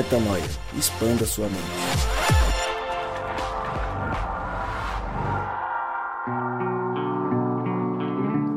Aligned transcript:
Metanoia. 0.00 0.48
Expanda 0.78 1.26
sua 1.26 1.46
mente. 1.46 1.60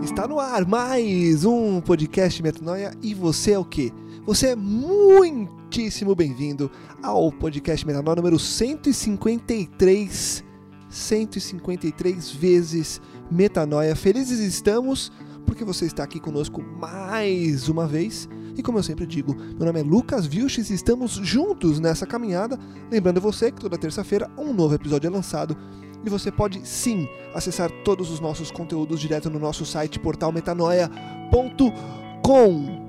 Está 0.01 0.25
no 0.25 0.39
ar 0.39 0.65
mais 0.65 1.43
um 1.43 1.81
podcast 1.81 2.41
Metanoia 2.41 2.93
e 3.01 3.13
você 3.13 3.51
é 3.51 3.59
o 3.59 3.65
quê? 3.65 3.91
Você 4.25 4.51
é 4.51 4.55
muitíssimo 4.55 6.15
bem-vindo 6.15 6.71
ao 7.01 7.29
podcast 7.29 7.85
Metanoia 7.85 8.15
número 8.15 8.39
153, 8.39 10.45
153 10.87 12.31
vezes 12.31 13.01
Metanoia. 13.29 13.97
Felizes 13.97 14.39
estamos 14.39 15.11
porque 15.45 15.65
você 15.65 15.87
está 15.87 16.05
aqui 16.05 16.21
conosco 16.21 16.61
mais 16.61 17.67
uma 17.67 17.85
vez. 17.85 18.29
E 18.55 18.61
como 18.61 18.77
eu 18.77 18.83
sempre 18.83 19.05
digo, 19.05 19.35
meu 19.35 19.65
nome 19.65 19.79
é 19.79 19.83
Lucas 19.83 20.25
Vilches 20.25 20.69
e 20.69 20.73
estamos 20.73 21.13
juntos 21.13 21.79
nessa 21.79 22.05
caminhada. 22.05 22.57
Lembrando 22.91 23.19
você 23.19 23.51
que 23.51 23.61
toda 23.61 23.77
terça-feira 23.77 24.29
um 24.37 24.53
novo 24.53 24.75
episódio 24.75 25.07
é 25.07 25.09
lançado 25.09 25.57
e 26.05 26.09
você 26.09 26.31
pode 26.31 26.67
sim 26.67 27.07
acessar 27.33 27.71
todos 27.83 28.11
os 28.11 28.19
nossos 28.19 28.51
conteúdos 28.51 28.99
direto 28.99 29.29
no 29.29 29.39
nosso 29.39 29.65
site 29.65 29.99
portalmetanoia.com. 29.99 32.83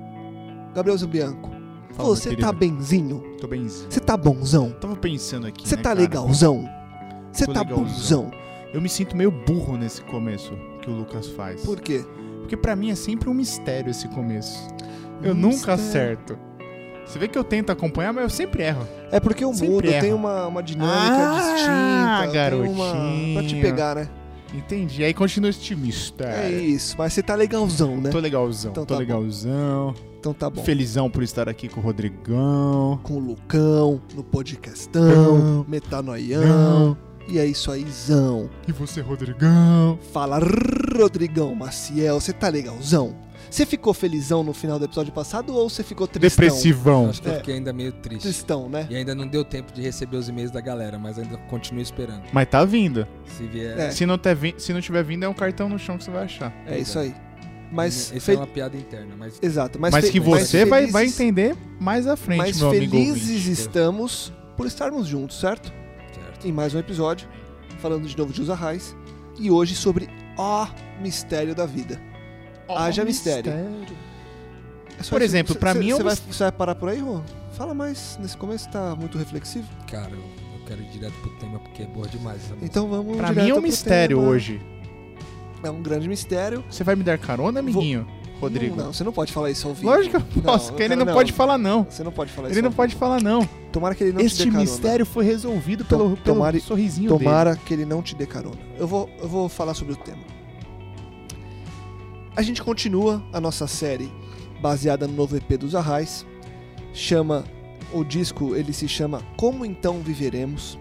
Gabriel 0.73 0.97
Zambianco, 0.97 1.49
Fala, 1.93 2.09
você 2.09 2.29
querido. 2.29 2.47
tá 2.47 2.51
benzinho? 2.51 3.23
Tô 3.39 3.47
benzinho. 3.47 3.89
Você 3.89 3.99
tá 4.01 4.17
bonzão? 4.17 4.71
Tava 4.71 4.95
pensando 4.97 5.47
aqui. 5.47 5.67
Você 5.67 5.77
né, 5.77 5.81
tá 5.81 5.89
cara? 5.89 6.01
legalzão? 6.01 6.69
Você 7.31 7.47
tá 7.47 7.63
bonzão? 7.63 8.29
Eu 8.73 8.81
me 8.81 8.89
sinto 8.89 9.15
meio 9.15 9.31
burro 9.31 9.77
nesse 9.77 10.01
começo 10.01 10.51
que 10.81 10.89
o 10.89 10.93
Lucas 10.93 11.29
faz. 11.29 11.61
Por 11.61 11.79
quê? 11.79 12.05
Porque 12.39 12.57
pra 12.57 12.75
mim 12.75 12.91
é 12.91 12.95
sempre 12.95 13.29
um 13.29 13.33
mistério 13.33 13.89
esse 13.89 14.09
começo. 14.09 14.67
Eu 15.21 15.33
Um 15.33 15.37
nunca 15.37 15.73
acerto. 15.73 16.37
Você 17.05 17.19
vê 17.19 17.27
que 17.27 17.37
eu 17.37 17.43
tento 17.43 17.69
acompanhar, 17.71 18.11
mas 18.11 18.23
eu 18.23 18.29
sempre 18.29 18.63
erro. 18.63 18.87
É 19.11 19.19
porque 19.19 19.45
o 19.45 19.51
erro. 19.91 20.01
tem 20.01 20.13
uma, 20.13 20.47
uma 20.47 20.63
dinâmica 20.63 20.95
Ah, 20.97 21.53
distinta. 21.53 22.51
Tem 22.51 22.69
uma... 22.69 22.93
garotinho. 22.93 23.33
Pra 23.35 23.43
te 23.47 23.61
pegar, 23.61 23.95
né? 23.95 24.09
Entendi. 24.53 25.03
Aí 25.03 25.13
continua 25.13 25.49
este 25.49 25.75
É 26.45 26.49
isso. 26.49 26.95
Mas 26.97 27.13
você 27.13 27.21
tá 27.21 27.35
legalzão, 27.35 27.97
né? 27.97 28.09
Tô 28.09 28.19
legalzão, 28.19 28.71
Então 28.71 28.85
tô 28.85 28.93
tá 28.93 28.95
bom. 28.95 28.99
legalzão. 28.99 29.93
Então 30.19 30.33
tá 30.33 30.49
bom. 30.49 30.63
Felizão 30.63 31.09
por 31.09 31.21
estar 31.21 31.47
aqui 31.47 31.67
com 31.67 31.79
o 31.79 31.83
Rodrigão. 31.83 32.99
Com 33.03 33.13
o 33.15 33.19
Lucão, 33.19 34.01
no 34.15 34.23
podcastão, 34.23 35.37
Não. 35.37 35.65
metanoião. 35.67 36.41
Não. 36.41 36.97
E 37.27 37.37
é 37.39 37.45
isso 37.45 37.71
aízão. 37.71 38.49
E 38.67 38.71
você, 38.71 39.01
Rodrigão? 39.01 39.99
Fala, 40.13 40.39
Rodrigão 40.95 41.53
Maciel, 41.53 42.19
você 42.19 42.31
tá 42.33 42.47
legalzão? 42.49 43.15
Você 43.49 43.65
ficou 43.65 43.93
felizão 43.93 44.43
no 44.43 44.53
final 44.53 44.77
do 44.79 44.85
episódio 44.85 45.13
passado 45.13 45.55
ou 45.55 45.69
você 45.69 45.83
ficou 45.83 46.07
tristão? 46.07 46.45
Depressivão. 46.45 47.09
Acho 47.09 47.21
que 47.21 47.27
eu 47.27 47.33
É. 47.33 47.37
fiquei 47.37 47.55
ainda 47.55 47.71
meio 47.73 47.91
triste. 47.91 48.23
Tristão, 48.23 48.67
né? 48.69 48.87
E 48.89 48.95
ainda 48.95 49.13
não 49.15 49.27
deu 49.27 49.43
tempo 49.45 49.71
de 49.73 49.81
receber 49.81 50.17
os 50.17 50.27
e-mails 50.29 50.51
da 50.51 50.61
galera, 50.61 50.97
mas 50.99 51.17
ainda 51.19 51.37
continuo 51.49 51.81
esperando. 51.81 52.23
Mas 52.33 52.47
tá 52.49 52.63
vindo. 52.65 53.07
Se 53.37 53.43
vier. 53.47 53.77
É. 53.79 53.91
Se, 53.91 54.05
não 54.05 54.17
ter 54.17 54.35
vi- 54.35 54.55
se 54.57 54.73
não 54.73 54.81
tiver 54.81 55.03
vindo, 55.03 55.23
é 55.23 55.29
um 55.29 55.33
cartão 55.33 55.69
no 55.69 55.79
chão 55.79 55.97
que 55.97 56.03
você 56.03 56.11
vai 56.11 56.25
achar. 56.25 56.53
É 56.65 56.77
isso 56.77 56.97
aí. 56.99 57.13
Mas, 57.71 58.11
Esse 58.11 58.19
fe- 58.19 58.33
é 58.33 58.37
uma 58.37 58.47
piada 58.47 58.77
interna, 58.77 59.15
mas 59.17 59.39
Exato. 59.41 59.79
Mas, 59.79 59.91
Mas, 59.91 60.05
fe- 60.05 60.11
que 60.11 60.19
mas 60.19 60.29
você 60.47 60.65
vai, 60.65 60.81
vai 60.87 60.91
felizes- 61.03 61.19
entender 61.19 61.55
mais 61.79 62.07
à 62.07 62.15
frente, 62.15 62.37
Mas 62.37 62.57
meu 62.59 62.69
amigo 62.69 62.91
felizes 62.91 63.21
ouvinte. 63.31 63.51
estamos 63.51 64.31
por 64.55 64.65
estarmos 64.67 65.07
juntos, 65.07 65.39
certo? 65.39 65.73
certo. 66.13 66.47
Em 66.47 66.51
mais 66.51 66.73
um 66.75 66.79
episódio, 66.79 67.27
falando 67.79 68.07
de 68.07 68.15
novo 68.17 68.31
de 68.31 68.41
Usarrais. 68.41 68.95
E 69.37 69.51
hoje 69.51 69.75
sobre 69.75 70.07
o 70.37 70.67
mistério 71.01 71.53
da 71.53 71.65
vida. 71.65 71.99
Haja 72.69 73.03
mistério. 73.05 73.51
É 74.99 75.03
só 75.03 75.11
Por 75.11 75.21
exemplo, 75.21 75.53
cê- 75.53 75.59
mim 75.79 75.89
é 75.89 75.93
um 75.95 75.97
Você 75.97 76.03
vai, 76.03 76.15
vai 76.15 76.51
parar 76.51 76.75
por 76.75 76.89
aí, 76.89 76.99
Rô? 76.99 77.21
Fala 77.53 77.73
mais. 77.73 78.17
Nesse 78.21 78.35
começo 78.37 78.69
tá 78.69 78.95
muito 78.95 79.17
reflexivo. 79.17 79.67
Cara, 79.89 80.11
eu, 80.11 80.17
eu 80.19 80.65
quero 80.65 80.81
ir 80.81 80.85
direto 80.89 81.13
pro 81.21 81.29
tema 81.37 81.59
porque 81.59 81.83
é 81.83 81.85
boa 81.85 82.07
demais 82.07 82.37
essa 82.37 82.49
música. 82.53 82.65
Então 82.65 82.87
vamos 82.87 83.17
Pra 83.17 83.31
mim 83.33 83.49
é 83.49 83.53
um 83.55 83.61
mistério 83.61 84.17
tema. 84.17 84.29
hoje. 84.29 84.61
É 85.63 85.69
um 85.69 85.81
grande 85.81 86.07
mistério. 86.07 86.63
Você 86.69 86.83
vai 86.83 86.95
me 86.95 87.03
dar 87.03 87.17
carona, 87.17 87.59
amiguinho? 87.59 88.07
Rodrigo? 88.39 88.75
Não, 88.75 88.85
não, 88.87 88.93
você 88.93 89.03
não 89.03 89.13
pode 89.13 89.31
falar 89.31 89.49
isso 89.49 89.67
ao 89.67 89.73
vivo. 89.73 89.87
Lógico 89.87 90.21
que 90.21 90.37
eu 90.39 90.41
posso, 90.43 90.67
porque 90.67 90.83
ele 90.83 90.93
cara, 90.95 91.05
não, 91.05 91.13
pode 91.13 91.31
falar 91.31 91.57
não. 91.57 91.85
Você 91.89 92.03
não 92.03 92.11
pode 92.11 92.31
falar 92.31 92.47
Ele 92.49 92.53
isso. 92.55 92.61
não 92.63 92.69
ao 92.69 92.75
pode 92.75 92.89
vivo. 92.93 92.99
falar 92.99 93.21
não. 93.21 93.47
Tomara 93.71 93.95
que 93.95 94.03
ele 94.03 94.11
não 94.13 94.19
te 94.19 94.25
Este 94.25 94.37
dê 94.45 94.51
carona. 94.51 94.61
mistério 94.69 95.05
foi 95.05 95.23
resolvido 95.25 95.85
pelo, 95.85 96.03
pelo 96.17 96.17
tomara- 96.17 96.59
sorrisinho 96.59 97.09
dele. 97.11 97.23
Tomara 97.23 97.55
que 97.55 97.73
ele 97.73 97.85
não 97.85 98.01
te 98.01 98.13
dê 98.13 98.25
carona. 98.25 98.57
Eu 98.77 98.85
vou, 98.87 99.09
eu 99.21 99.27
vou 99.27 99.47
falar 99.49 99.73
sobre 99.73 99.93
o 99.93 99.95
tema. 99.95 100.19
A 102.35 102.41
gente 102.41 102.61
continua 102.61 103.23
a 103.31 103.39
nossa 103.39 103.65
série 103.65 104.11
baseada 104.61 105.07
no 105.07 105.13
novo 105.13 105.37
EP 105.37 105.57
dos 105.57 105.73
Arrais. 105.73 106.25
Chama 106.93 107.45
o 107.93 108.03
disco, 108.03 108.53
ele 108.57 108.73
se 108.73 108.89
chama 108.89 109.21
Como 109.37 109.65
então 109.65 110.01
viveremos? 110.01 110.77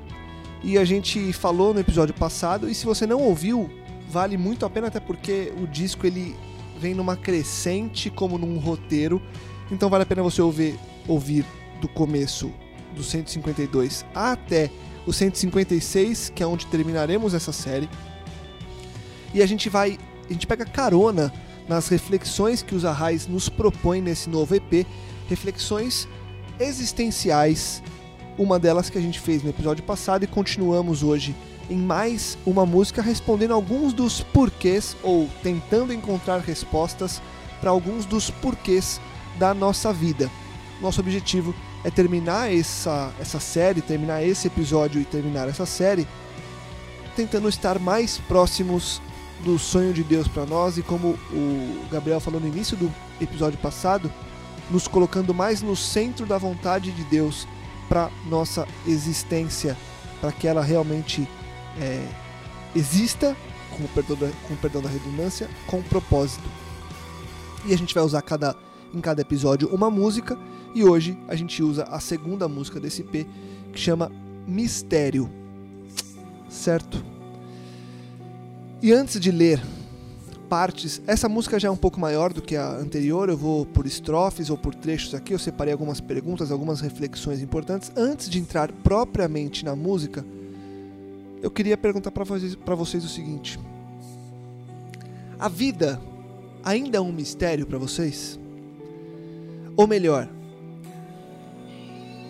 E 0.65 0.77
a 0.77 0.85
gente 0.85 1.33
falou 1.33 1.73
no 1.73 1.79
episódio 1.79 2.13
passado 2.13 2.69
e 2.69 2.75
se 2.75 2.85
você 2.85 3.07
não 3.07 3.21
ouviu, 3.21 3.71
vale 4.11 4.37
muito 4.37 4.67
a 4.67 4.71
pena 4.71 4.89
até 4.89 4.99
porque 4.99 5.53
o 5.63 5.65
disco 5.65 6.09
ele 6.09 6.35
vem 6.81 6.93
numa 6.93 7.17
crescente 7.17 8.11
como 8.11 8.37
num 8.37 8.59
roteiro. 8.59 9.23
Então 9.71 9.89
vale 9.89 10.03
a 10.03 10.07
pena 10.07 10.25
você 10.25 10.43
ouvir, 10.43 10.77
ouvir 11.07 11.47
do 11.81 11.87
começo 11.87 12.53
do 12.97 13.05
152 13.05 14.05
até 14.13 14.73
o 15.07 15.13
156, 15.13 16.33
que 16.35 16.43
é 16.43 16.47
onde 16.49 16.67
terminaremos 16.67 17.33
essa 17.33 17.53
série. 17.53 17.89
E 19.33 19.41
a 19.41 19.47
gente 19.47 19.69
vai, 19.69 20.01
a 20.29 20.33
gente 20.33 20.49
pega 20.49 20.65
carona 20.65 21.33
nas 21.69 21.89
reflexões 21.89 22.63
que 22.63 22.75
os 22.75 22.85
Arrais 22.85 23.27
nos 23.27 23.49
propõem 23.49 24.03
nesse 24.03 24.29
novo 24.29 24.55
EP, 24.55 24.87
reflexões 25.29 26.09
existenciais, 26.59 27.83
uma 28.39 28.59
delas 28.59 28.91
que 28.91 28.99
a 28.99 29.01
gente 29.01 29.21
fez 29.21 29.43
no 29.43 29.51
episódio 29.51 29.83
passado 29.85 30.25
e 30.25 30.27
continuamos 30.27 31.03
hoje 31.03 31.35
em 31.71 31.77
mais 31.77 32.37
uma 32.45 32.67
música 32.67 33.01
respondendo 33.01 33.55
alguns 33.55 33.93
dos 33.93 34.21
porquês 34.21 34.97
ou 35.03 35.29
tentando 35.43 35.93
encontrar 35.93 36.39
respostas 36.41 37.23
para 37.61 37.71
alguns 37.71 38.05
dos 38.05 38.31
porquês 38.31 39.01
da 39.39 39.55
nossa 39.55 39.93
vida. 39.93 40.31
Nosso 40.81 41.01
objetivo 41.01 41.55
é 41.83 41.91
terminar 41.91 42.53
essa, 42.53 43.13
essa 43.19 43.41
série, 43.41 43.81
terminar 43.81 44.23
esse 44.23 44.47
episódio 44.47 45.01
e 45.01 45.05
terminar 45.05 45.49
essa 45.49 45.65
série 45.65 46.07
tentando 47.15 47.49
estar 47.49 47.79
mais 47.79 48.19
próximos 48.19 49.01
do 49.43 49.59
sonho 49.59 49.93
de 49.93 50.03
Deus 50.03 50.29
para 50.29 50.47
nós 50.47 50.79
e 50.79 50.83
como 50.83 51.19
o 51.33 51.87
Gabriel 51.91 52.21
falou 52.21 52.41
no 52.41 52.47
início 52.47 52.77
do 52.77 52.93
episódio 53.21 53.59
passado, 53.59 54.11
nos 54.71 54.89
colocando 54.89 55.35
mais 55.35 55.61
no 55.61 55.77
centro 55.77 56.25
da 56.25 56.39
vontade 56.39 56.91
de 56.93 57.05
Deus 57.05 57.47
para 57.89 58.11
nossa 58.27 58.67
existência, 58.87 59.77
para 60.21 60.33
que 60.33 60.49
ela 60.49 60.63
realmente 60.63 61.29
é, 61.79 62.07
exista, 62.75 63.37
com 63.77 63.85
o, 63.85 63.89
perdão 63.89 64.17
da, 64.17 64.31
com 64.49 64.55
o 64.55 64.57
perdão 64.57 64.81
da 64.81 64.89
redundância, 64.89 65.49
com 65.67 65.83
propósito. 65.83 66.49
E 67.67 67.75
a 67.75 67.79
gente 67.79 67.95
vai 67.95 68.05
usar 68.05 68.23
cada, 68.23 68.57
em 68.93 69.01
cada 69.01 69.21
episódio 69.21 69.69
uma 69.69 69.91
música, 69.91 70.39
e 70.75 70.85
hoje 70.85 71.19
a 71.29 71.35
gente 71.35 71.63
usa 71.63 71.85
a 71.85 72.01
segunda 72.01 72.49
música 72.49 72.81
desse 72.81 73.03
EP, 73.03 73.27
que 73.73 73.79
chama 73.79 74.11
Mistério. 74.47 75.31
Certo? 76.49 77.14
E 78.85 78.93
antes 78.93 79.19
de 79.19 79.31
ler 79.31 79.63
partes, 80.47 81.01
essa 81.07 81.27
música 81.27 81.59
já 81.59 81.69
é 81.69 81.71
um 81.71 81.77
pouco 81.77 81.99
maior 81.99 82.35
do 82.35 82.43
que 82.43 82.55
a 82.55 82.69
anterior, 82.73 83.31
eu 83.31 83.37
vou 83.39 83.65
por 83.65 83.87
estrofes 83.87 84.51
ou 84.51 84.59
por 84.59 84.75
trechos 84.75 85.15
aqui, 85.15 85.33
eu 85.33 85.39
separei 85.39 85.73
algumas 85.73 86.03
perguntas, 86.03 86.53
algumas 86.53 86.83
reflexões 86.83 87.41
importantes. 87.41 87.91
Antes 87.97 88.29
de 88.29 88.39
entrar 88.39 88.71
propriamente 88.71 89.65
na 89.65 89.75
música, 89.75 90.23
eu 91.41 91.51
queria 91.51 91.79
perguntar 91.79 92.11
para 92.11 92.25
vocês, 92.25 92.55
vocês 92.55 93.03
o 93.07 93.09
seguinte: 93.09 93.59
A 95.39 95.49
vida 95.49 95.99
ainda 96.63 96.99
é 96.99 97.01
um 97.01 97.11
mistério 97.11 97.67
para 97.67 97.79
vocês? 97.79 98.39
Ou 99.79 99.87
melhor, 99.87 100.29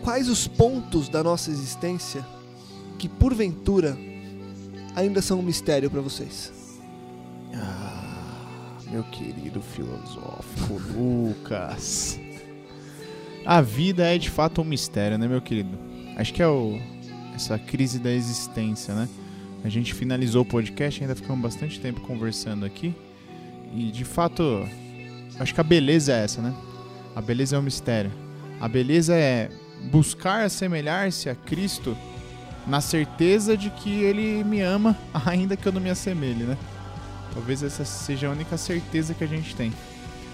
quais 0.05 0.29
os 0.29 0.47
pontos 0.47 1.09
da 1.09 1.21
nossa 1.21 1.51
existência 1.51 2.25
que 2.97 3.09
porventura 3.09 3.99
ainda 4.95 5.21
são 5.21 5.41
um 5.41 5.43
mistério 5.43 5.91
para 5.91 6.01
vocês? 6.01 6.53
Ah, 7.55 8.41
meu 8.91 9.03
querido 9.05 9.61
filosófico 9.61 10.81
Lucas. 10.95 12.19
A 13.45 13.61
vida 13.61 14.05
é 14.05 14.17
de 14.17 14.31
fato 14.31 14.63
um 14.63 14.65
mistério, 14.65 15.19
né, 15.19 15.29
meu 15.29 15.43
querido? 15.43 15.79
Acho 16.17 16.33
que 16.33 16.43
é 16.43 16.49
o, 16.49 16.79
essa 17.35 17.59
crise 17.59 17.99
da 17.99 18.11
existência, 18.11 18.95
né? 18.95 19.09
A 19.63 19.69
gente 19.69 19.95
finalizou 19.95 20.43
o 20.43 20.45
podcast, 20.45 21.03
ainda 21.03 21.15
ficamos 21.15 21.41
bastante 21.41 21.81
tempo 21.81 22.01
conversando 22.03 22.65
aqui. 22.65 22.95
E 23.75 23.91
de 23.91 24.05
fato, 24.05 24.67
acho 25.39 25.55
que 25.55 25.61
a 25.61 25.65
beleza 25.65 26.13
é 26.13 26.25
essa, 26.25 26.41
né? 26.41 26.55
A 27.17 27.21
beleza 27.21 27.57
é 27.57 27.59
um 27.59 27.63
mistério. 27.63 28.13
A 28.61 28.69
beleza 28.69 29.15
é 29.15 29.51
buscar 29.91 30.45
assemelhar-se 30.45 31.29
a 31.29 31.35
Cristo 31.35 31.97
na 32.67 32.81
certeza 32.81 33.57
de 33.57 33.71
que 33.71 34.03
Ele 34.03 34.43
me 34.45 34.61
ama, 34.61 34.97
ainda 35.27 35.57
que 35.57 35.67
eu 35.67 35.73
não 35.73 35.81
me 35.81 35.91
assemelhe, 35.91 36.45
né? 36.45 36.57
Talvez 37.33 37.63
essa 37.63 37.85
seja 37.85 38.29
a 38.29 38.31
única 38.31 38.57
certeza 38.57 39.13
que 39.15 39.25
a 39.25 39.27
gente 39.27 39.55
tem. 39.57 39.73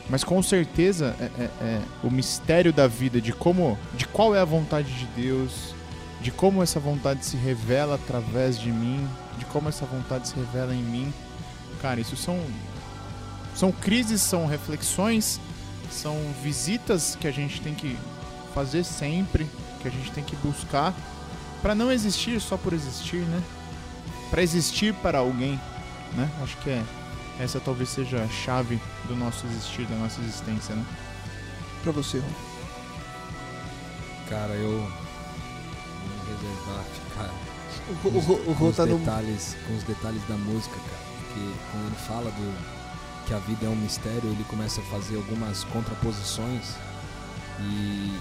Mas 0.09 0.25
com 0.25 0.43
certeza 0.43 1.15
é, 1.21 1.25
é- 1.43 1.51
é 1.63 1.81
o 2.03 2.11
mistério 2.11 2.73
da 2.73 2.87
vida, 2.87 3.21
de 3.21 3.33
como. 3.33 3.79
de 3.95 4.07
qual 4.07 4.35
é 4.35 4.41
a 4.41 4.45
vontade 4.45 4.93
de 4.93 5.07
Deus, 5.23 5.75
de 6.21 6.31
como 6.31 6.63
essa 6.63 6.79
vontade 6.81 7.25
se 7.25 7.37
revela 7.37 7.95
através 7.95 8.59
de 8.59 8.71
mim, 8.71 9.07
de 9.39 9.45
como 9.47 9.69
essa 9.69 9.87
vontade 9.87 10.29
se 10.29 10.35
revela 10.37 10.75
em 10.75 10.83
mim. 10.83 11.13
Cara, 11.81 12.01
isso 12.01 12.17
são. 12.17 12.39
São 13.55 13.73
crises, 13.73 14.21
são 14.23 14.47
reflexões, 14.47 15.41
são 15.91 16.17
visitas 16.43 17.17
que 17.19 17.27
a 17.27 17.33
gente 17.33 17.61
tem 17.61 17.75
que 17.75 17.97
fazer 18.55 18.85
sempre, 18.85 19.47
que 19.81 19.89
a 19.89 19.91
gente 19.91 20.11
tem 20.13 20.23
que 20.25 20.37
buscar 20.37 20.95
para 21.63 21.75
não 21.75 21.91
existir 21.91 22.41
só 22.41 22.57
por 22.57 22.73
existir, 22.73 23.23
né? 23.23 23.43
Para 24.31 24.43
existir 24.43 24.95
para 24.95 25.19
alguém, 25.19 25.61
né? 26.15 26.31
Acho 26.43 26.57
que 26.59 26.71
é 26.71 26.83
essa 27.39 27.59
talvez 27.59 27.89
seja 27.89 28.23
a 28.23 28.29
chave 28.29 28.81
do 29.09 29.17
nosso 29.17 29.47
existir, 29.47 29.87
da 29.87 29.97
nossa 29.97 30.21
existência, 30.21 30.75
né? 30.75 30.85
Pra 31.83 31.93
você, 31.93 32.19
Ron. 32.19 32.29
Cara, 34.29 34.53
eu 34.55 34.71
vou 34.71 34.89
me 36.09 36.33
reservar 36.33 36.85
ficar 36.85 37.31
O, 38.05 38.09
o, 38.09 38.49
o, 38.49 38.53
o 38.53 38.55
com, 38.55 38.69
os 38.69 38.77
tá 38.77 38.85
no. 38.87 38.99
detalhes, 38.99 39.57
com 39.67 39.77
os 39.77 39.83
detalhes 39.85 40.23
da 40.29 40.37
música, 40.37 40.77
cara. 40.77 41.11
Porque 41.19 41.41
quando 41.73 41.87
ele 41.87 41.97
fala 42.07 42.31
do 42.31 42.81
que 43.27 43.35
a 43.35 43.39
vida 43.39 43.67
é 43.67 43.69
um 43.69 43.77
mistério, 43.77 44.31
ele 44.31 44.45
começa 44.45 44.81
a 44.81 44.85
fazer 44.85 45.17
algumas 45.17 45.65
contraposições 45.65 46.75
e, 47.61 48.19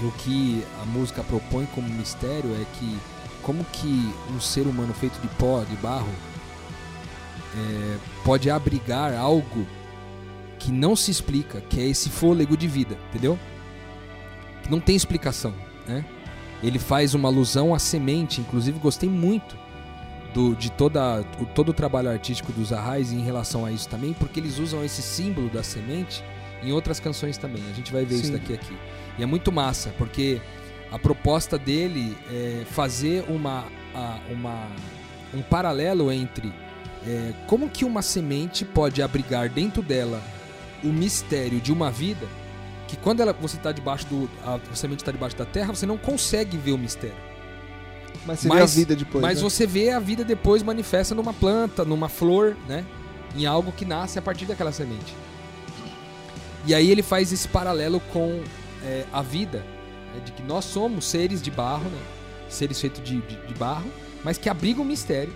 e 0.00 0.04
o 0.04 0.12
que 0.12 0.64
a 0.82 0.84
música 0.86 1.22
propõe 1.22 1.66
como 1.66 1.88
mistério 1.88 2.54
é 2.54 2.64
que 2.78 2.98
como 3.42 3.64
que 3.66 4.12
um 4.34 4.40
ser 4.40 4.66
humano 4.66 4.92
feito 4.92 5.20
de 5.20 5.28
pó, 5.36 5.62
de 5.62 5.76
barro, 5.76 6.12
é, 7.56 7.96
pode 8.24 8.50
abrigar 8.50 9.14
algo 9.14 9.66
que 10.58 10.72
não 10.72 10.96
se 10.96 11.12
explica, 11.12 11.60
que 11.60 11.80
é 11.80 11.86
esse 11.86 12.10
fôlego 12.10 12.56
de 12.56 12.66
vida, 12.66 12.98
entendeu? 13.08 13.38
Que 14.62 14.70
não 14.70 14.80
tem 14.80 14.96
explicação, 14.96 15.54
né? 15.86 16.04
Ele 16.60 16.78
faz 16.78 17.14
uma 17.14 17.28
alusão 17.28 17.72
à 17.72 17.78
semente, 17.78 18.40
inclusive 18.40 18.78
gostei 18.80 19.08
muito 19.08 19.56
do, 20.34 20.56
de 20.56 20.70
toda, 20.72 21.22
todo 21.54 21.68
o 21.68 21.72
trabalho 21.72 22.10
artístico 22.10 22.50
dos 22.52 22.72
Arrais 22.72 23.12
em 23.12 23.20
relação 23.20 23.64
a 23.64 23.70
isso 23.70 23.88
também, 23.88 24.12
porque 24.12 24.40
eles 24.40 24.58
usam 24.58 24.84
esse 24.84 25.02
símbolo 25.02 25.48
da 25.48 25.62
semente 25.62 26.24
em 26.62 26.72
outras 26.72 26.98
canções 26.98 27.38
também. 27.38 27.62
A 27.70 27.74
gente 27.74 27.92
vai 27.92 28.04
ver 28.04 28.16
isso 28.16 28.26
Sim. 28.26 28.32
daqui 28.32 28.54
aqui. 28.54 28.76
E 29.18 29.22
é 29.22 29.26
muito 29.26 29.50
massa, 29.52 29.92
porque 29.98 30.40
a 30.92 30.98
proposta 30.98 31.58
dele 31.58 32.16
é 32.30 32.64
fazer 32.70 33.24
uma, 33.28 33.64
a- 33.94 34.18
uma, 34.30 34.66
um 35.34 35.42
paralelo 35.42 36.10
entre 36.12 36.52
é, 37.06 37.32
como 37.46 37.68
que 37.68 37.84
uma 37.84 38.02
semente 38.02 38.64
pode 38.64 39.00
abrigar 39.02 39.48
dentro 39.48 39.80
dela 39.82 40.22
o 40.84 40.88
mistério 40.88 41.60
de 41.60 41.72
uma 41.72 41.90
vida 41.90 42.26
que 42.88 42.96
quando 42.96 43.20
ela, 43.20 43.32
você 43.32 43.56
está 43.56 43.72
debaixo 43.72 44.06
do 44.06 44.30
a 44.44 44.58
semente 44.74 45.00
está 45.02 45.10
debaixo 45.10 45.36
da 45.36 45.44
terra 45.44 45.74
você 45.74 45.86
não 45.86 45.96
consegue 45.98 46.56
ver 46.56 46.72
o 46.72 46.78
mistério 46.78 47.16
Mas 48.26 48.40
você 48.40 48.48
vê 48.48 48.54
a 48.54 48.60
mas- 48.60 48.74
vida 48.74 48.94
depois. 48.96 49.22
mas 49.22 49.38
né? 49.38 49.42
você 49.48 49.66
vê 49.66 49.90
a 49.90 49.98
vida 49.98 50.24
depois 50.24 50.62
manifesta 50.62 51.14
numa 51.14 51.32
planta 51.32 51.84
numa 51.84 52.08
flor 52.08 52.56
né 52.68 52.84
em 53.36 53.46
algo 53.46 53.72
que 53.72 53.84
nasce 53.84 54.18
a 54.18 54.22
partir 54.22 54.44
daquela 54.46 54.70
semente 54.72 55.14
e 56.66 56.74
aí 56.74 56.90
ele 56.90 57.02
faz 57.02 57.32
esse 57.32 57.46
paralelo 57.48 58.00
com 58.12 58.42
é, 58.86 59.04
a 59.12 59.20
vida 59.22 59.58
né, 60.14 60.20
de 60.24 60.32
que 60.32 60.42
nós 60.42 60.64
somos 60.64 61.04
seres 61.04 61.42
de 61.42 61.50
barro 61.50 61.88
né 61.90 61.98
seres 62.48 62.80
feitos 62.80 63.02
de, 63.02 63.20
de, 63.22 63.36
de 63.46 63.54
barro 63.54 63.90
mas 64.22 64.38
que 64.38 64.48
abrigam 64.48 64.82
um 64.82 64.86
mistério 64.86 65.34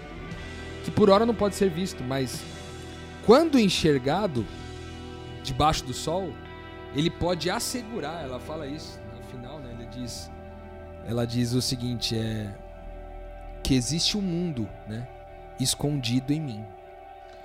que 0.85 0.91
por 0.91 1.11
hora 1.11 1.27
não 1.27 1.35
pode 1.35 1.55
ser 1.57 1.69
visto 1.69 2.03
mas 2.05 2.41
quando 3.27 3.59
enxergado 3.59 4.47
debaixo 5.43 5.85
do 5.85 5.93
sol 5.93 6.33
ele 6.95 7.11
pode 7.11 7.49
assegurar, 7.49 8.25
ela 8.25 8.41
fala 8.41 8.67
isso 8.67 8.99
no 9.17 9.23
final, 9.25 9.61
né? 9.61 9.71
Ele 9.79 9.87
diz, 9.87 10.29
ela 11.07 11.25
diz 11.25 11.53
o 11.53 11.63
seguinte, 11.63 12.19
é 12.19 12.53
que 13.63 13.75
existe 13.75 14.19
um 14.19 14.21
mundo, 14.21 14.69
né, 14.89 15.07
escondido 15.61 16.33
em 16.33 16.41
mim. 16.41 16.65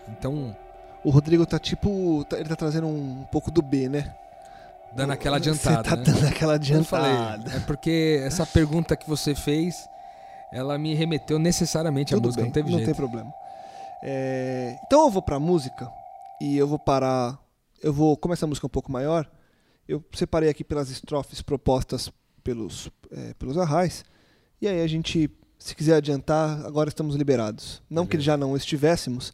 Então, 0.10 0.56
O 1.04 1.12
Rodrigo 1.12 1.46
tá 1.46 1.60
tipo. 1.60 2.26
tá- 2.28 2.40
Ele 2.40 2.50
tá 2.50 2.56
trazendo 2.56 2.88
um 2.88 3.24
pouco 3.32 3.52
do 3.52 3.62
B, 3.62 3.88
né? 3.88 4.16
Dando 4.96 5.12
aquela 5.12 5.38
Você 5.40 5.50
adiantada, 5.50 5.84
tá 5.84 5.96
né? 5.96 6.04
dando 6.04 6.28
aquela 6.28 6.56
Eu 6.56 6.84
falei, 6.84 7.12
adiantada. 7.12 7.58
é 7.58 7.60
porque 7.62 8.22
essa 8.24 8.46
pergunta 8.46 8.96
que 8.96 9.08
você 9.08 9.36
fez, 9.36 9.88
ela 10.52 10.78
me 10.78 10.94
remeteu 10.94 11.38
necessariamente 11.40 12.14
à 12.14 12.18
Tudo 12.18 12.26
música, 12.26 12.42
bem, 12.42 12.50
não 12.50 12.54
teve 12.54 12.70
não 12.70 12.78
jeito. 12.78 12.88
tem 12.88 12.96
problema. 12.96 13.34
É, 14.04 14.78
Então 14.86 15.06
eu 15.06 15.10
vou 15.10 15.22
pra 15.22 15.40
música 15.40 15.90
e 16.42 16.58
eu 16.58 16.68
vou 16.68 16.80
parar. 16.80 17.40
Eu 17.82 17.94
vou. 17.94 18.16
Como 18.18 18.34
essa 18.34 18.48
música 18.48 18.66
é 18.66 18.68
um 18.68 18.70
pouco 18.70 18.92
maior, 18.92 19.30
eu 19.88 20.04
separei 20.14 20.50
aqui 20.50 20.64
pelas 20.64 20.90
estrofes 20.90 21.42
propostas 21.42 22.12
pelos, 22.44 22.90
é, 23.12 23.34
pelos 23.36 23.58
arrais. 23.58 24.04
E 24.62 24.68
aí 24.68 24.82
a 24.82 24.88
gente, 24.88 25.30
se 25.60 25.76
quiser 25.76 25.96
adiantar, 25.96 26.66
agora 26.66 26.90
estamos 26.90 27.16
liberados. 27.16 27.82
Não 27.90 28.06
que 28.06 28.12
Beleza. 28.12 28.26
já 28.28 28.38
não 28.38 28.56
estivéssemos, 28.56 29.34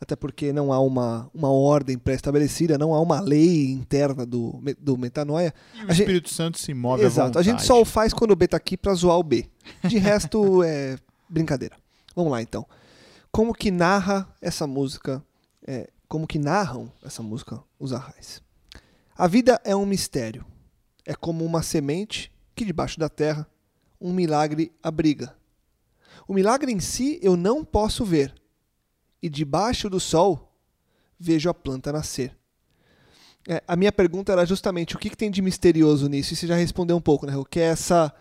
até 0.00 0.14
porque 0.16 0.52
não 0.52 0.72
há 0.72 0.80
uma, 0.80 1.30
uma 1.34 1.50
ordem 1.50 1.96
pré-estabelecida, 1.98 2.76
não 2.78 2.94
há 2.94 3.00
uma 3.00 3.20
lei 3.20 3.70
interna 3.70 4.26
do, 4.26 4.60
do 4.78 4.96
metanoia. 4.98 5.54
E 5.74 5.78
o 5.78 5.90
A 5.90 5.92
gente- 5.92 6.00
Espírito 6.00 6.32
Santo 6.32 6.58
se 6.58 6.74
move 6.74 7.02
Exato. 7.02 7.38
A 7.38 7.42
gente 7.42 7.62
só 7.64 7.80
o 7.80 7.84
faz 7.84 8.12
quando 8.12 8.32
o 8.32 8.36
B 8.36 8.46
tá 8.48 8.56
aqui 8.56 8.76
pra 8.76 8.94
zoar 8.94 9.18
o 9.18 9.22
B. 9.22 9.48
De 9.88 9.98
resto, 9.98 10.62
é 10.64 10.98
brincadeira. 11.28 11.76
Vamos 12.14 12.30
lá, 12.32 12.40
então. 12.42 12.66
Como 13.30 13.52
que 13.54 13.70
narra 13.70 14.28
essa 14.40 14.66
música? 14.66 15.22
é, 15.66 15.88
como 16.08 16.26
que 16.26 16.38
narram 16.38 16.92
essa 17.04 17.22
música 17.22 17.60
os 17.80 17.92
arrais? 17.92 18.40
A 19.16 19.26
vida 19.26 19.60
é 19.64 19.74
um 19.74 19.84
mistério. 19.84 20.44
É 21.04 21.14
como 21.14 21.44
uma 21.44 21.62
semente 21.62 22.30
que 22.54 22.64
debaixo 22.64 22.98
da 23.00 23.08
terra 23.08 23.46
um 24.00 24.12
milagre 24.12 24.72
abriga. 24.82 25.34
O 26.28 26.32
milagre 26.34 26.70
em 26.70 26.80
si 26.80 27.18
eu 27.22 27.36
não 27.36 27.64
posso 27.64 28.04
ver. 28.04 28.32
E 29.26 29.28
debaixo 29.28 29.90
do 29.90 29.98
sol 29.98 30.56
vejo 31.18 31.50
a 31.50 31.54
planta 31.54 31.92
nascer. 31.92 32.32
É, 33.48 33.60
a 33.66 33.74
minha 33.74 33.90
pergunta 33.90 34.30
era 34.30 34.46
justamente 34.46 34.94
o 34.94 34.98
que, 35.00 35.10
que 35.10 35.16
tem 35.16 35.32
de 35.32 35.42
misterioso 35.42 36.08
nisso? 36.08 36.32
E 36.32 36.36
você 36.36 36.46
já 36.46 36.54
respondeu 36.54 36.96
um 36.96 37.00
pouco, 37.00 37.26
né? 37.26 37.36
O 37.36 37.44
que 37.44 37.58
é 37.58 37.64
essa 37.64 38.14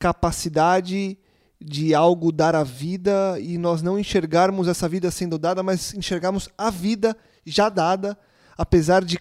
capacidade 0.00 1.16
de 1.60 1.94
algo 1.94 2.32
dar 2.32 2.56
a 2.56 2.64
vida 2.64 3.38
e 3.38 3.56
nós 3.56 3.82
não 3.82 3.96
enxergarmos 3.96 4.66
essa 4.66 4.88
vida 4.88 5.12
sendo 5.12 5.38
dada, 5.38 5.62
mas 5.62 5.94
enxergarmos 5.94 6.48
a 6.58 6.70
vida 6.70 7.16
já 7.46 7.68
dada, 7.68 8.18
apesar 8.56 9.04
de 9.04 9.20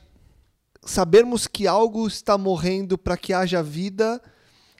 sabermos 0.83 1.45
que 1.45 1.67
algo 1.67 2.07
está 2.07 2.35
morrendo 2.35 2.97
para 2.97 3.15
que 3.15 3.31
haja 3.31 3.61
vida, 3.61 4.19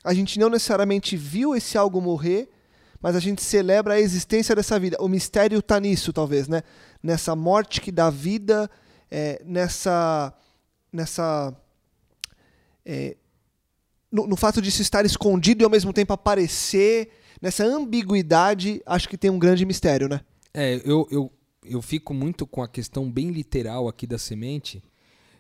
a 0.03 0.11
gente 0.11 0.39
não 0.39 0.49
necessariamente 0.49 1.15
viu 1.15 1.55
esse 1.55 1.77
algo 1.77 2.01
morrer, 2.01 2.49
mas 3.01 3.15
a 3.15 3.19
gente 3.19 3.43
celebra 3.43 3.95
a 3.95 3.99
existência 3.99 4.55
dessa 4.55 4.79
vida. 4.79 4.97
O 4.99 5.07
mistério 5.07 5.59
está 5.59 5.79
nisso, 5.79 6.11
talvez, 6.11 6.47
né? 6.47 6.61
Nessa 7.01 7.35
morte 7.35 7.81
que 7.81 7.91
dá 7.91 8.09
vida, 8.09 8.69
é, 9.09 9.41
nessa 9.45 10.33
nessa 10.91 11.55
é, 12.85 13.17
no, 14.11 14.25
no 14.25 14.35
fato 14.35 14.61
de 14.61 14.71
se 14.71 14.81
estar 14.81 15.05
escondido 15.05 15.61
e 15.61 15.65
ao 15.65 15.69
mesmo 15.69 15.91
tempo 15.91 16.13
aparecer, 16.13 17.09
nessa 17.41 17.65
ambiguidade, 17.65 18.81
acho 18.85 19.09
que 19.09 19.17
tem 19.17 19.29
um 19.29 19.39
grande 19.39 19.65
mistério, 19.65 20.07
né? 20.07 20.21
É, 20.53 20.81
eu, 20.85 21.07
eu, 21.11 21.31
eu 21.63 21.81
fico 21.81 22.13
muito 22.13 22.47
com 22.47 22.63
a 22.63 22.67
questão 22.67 23.11
bem 23.11 23.29
literal 23.29 23.87
aqui 23.87 24.07
da 24.07 24.17
semente. 24.17 24.83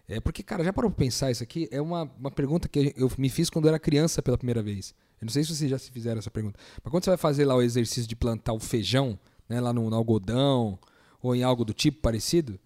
É 0.07 0.19
porque, 0.19 0.43
cara, 0.43 0.63
já 0.63 0.71
parou 0.71 0.91
pra 0.91 0.99
pensar 0.99 1.31
isso 1.31 1.43
aqui? 1.43 1.67
É 1.71 1.81
uma, 1.81 2.03
uma 2.19 2.31
pergunta 2.31 2.67
que 2.67 2.93
eu 2.95 3.11
me 3.17 3.29
fiz 3.29 3.49
quando 3.49 3.65
eu 3.65 3.69
era 3.69 3.79
criança 3.79 4.21
pela 4.21 4.37
primeira 4.37 4.61
vez. 4.61 4.93
Eu 5.21 5.25
não 5.25 5.29
sei 5.31 5.43
se 5.43 5.55
vocês 5.55 5.69
já 5.69 5.77
se 5.79 5.89
fizeram 5.91 6.19
essa 6.19 6.29
pergunta. 6.31 6.59
Mas 6.83 6.91
quando 6.91 7.03
você 7.03 7.09
vai 7.09 7.17
fazer 7.17 7.45
lá 7.45 7.55
o 7.55 7.61
exercício 7.61 8.07
de 8.07 8.15
plantar 8.15 8.53
o 8.53 8.59
feijão, 8.59 9.17
né, 9.49 9.59
lá 9.59 9.73
no, 9.73 9.89
no 9.89 9.95
algodão, 9.95 10.77
ou 11.21 11.35
em 11.35 11.41
algo 11.43 11.65
do 11.65 11.73
tipo 11.73 12.01
parecido, 12.01 12.59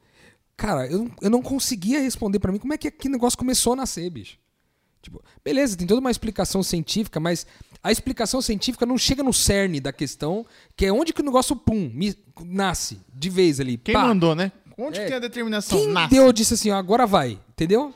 cara, 0.57 0.85
eu, 0.87 0.99
não- 0.99 1.11
eu 1.21 1.29
não 1.29 1.41
conseguia 1.41 1.99
responder 1.99 2.39
pra 2.39 2.51
mim 2.51 2.59
como 2.59 2.73
é 2.73 2.77
que 2.77 2.87
aquele 2.89 3.13
negócio 3.13 3.37
começou 3.39 3.73
a 3.73 3.75
nascer, 3.77 4.09
bicho. 4.09 4.37
Tipo, 5.01 5.23
beleza, 5.43 5.75
tem 5.77 5.87
toda 5.87 5.99
uma 6.01 6.11
explicação 6.11 6.61
científica, 6.61 7.19
mas 7.19 7.47
a 7.81 7.91
explicação 7.91 8.39
científica 8.41 8.85
não 8.85 8.97
chega 8.99 9.23
no 9.23 9.33
cerne 9.33 9.79
da 9.79 9.91
questão, 9.91 10.45
que 10.75 10.85
é 10.85 10.91
onde 10.93 11.11
que 11.13 11.21
o 11.21 11.25
negócio, 11.25 11.55
pum, 11.55 11.89
mi- 11.93 12.15
nasce, 12.45 12.99
de 13.11 13.29
vez 13.29 13.59
ali. 13.59 13.77
Quem 13.77 13.93
pá. 13.93 14.03
mandou, 14.05 14.35
né? 14.35 14.51
Onde 14.77 14.99
É. 14.99 15.05
tem 15.05 15.15
a 15.15 15.19
determinação? 15.19 15.77
Quem 15.77 15.87
Nasce. 15.87 16.09
deu 16.13 16.31
disse 16.31 16.53
assim, 16.53 16.69
ó, 16.69 16.75
agora 16.75 17.07
vai, 17.07 17.39
entendeu? 17.49 17.93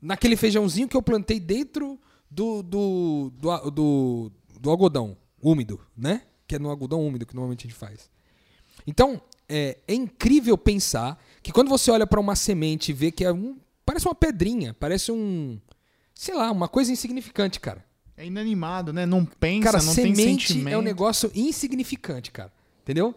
Naquele 0.00 0.36
feijãozinho 0.36 0.88
que 0.88 0.96
eu 0.96 1.02
plantei 1.02 1.38
dentro 1.40 1.98
do, 2.34 2.62
do, 2.62 3.32
do, 3.38 3.70
do, 3.70 4.32
do 4.60 4.70
algodão 4.70 5.16
úmido, 5.42 5.80
né? 5.96 6.22
Que 6.46 6.56
é 6.56 6.58
no 6.58 6.70
algodão 6.70 7.06
úmido 7.06 7.26
que 7.26 7.34
normalmente 7.34 7.66
a 7.66 7.68
gente 7.70 7.78
faz. 7.78 8.10
Então, 8.86 9.20
é, 9.48 9.78
é 9.86 9.94
incrível 9.94 10.56
pensar 10.56 11.22
que 11.42 11.52
quando 11.52 11.68
você 11.68 11.90
olha 11.90 12.06
para 12.06 12.18
uma 12.20 12.34
semente 12.34 12.90
e 12.90 12.94
vê 12.94 13.10
que 13.10 13.24
é 13.24 13.32
um. 13.32 13.56
Parece 13.84 14.06
uma 14.06 14.14
pedrinha, 14.14 14.74
parece 14.74 15.12
um. 15.12 15.60
Sei 16.14 16.34
lá, 16.34 16.50
uma 16.50 16.68
coisa 16.68 16.90
insignificante, 16.92 17.60
cara. 17.60 17.84
É 18.16 18.26
inanimado, 18.26 18.92
né? 18.92 19.04
Não 19.06 19.24
pensa, 19.24 19.64
Cara, 19.72 19.82
não 19.82 19.94
tem 19.94 20.14
semente 20.14 20.48
sentimento. 20.48 20.74
é 20.74 20.78
um 20.78 20.82
negócio 20.82 21.30
insignificante, 21.34 22.30
cara. 22.30 22.52
Entendeu? 22.82 23.14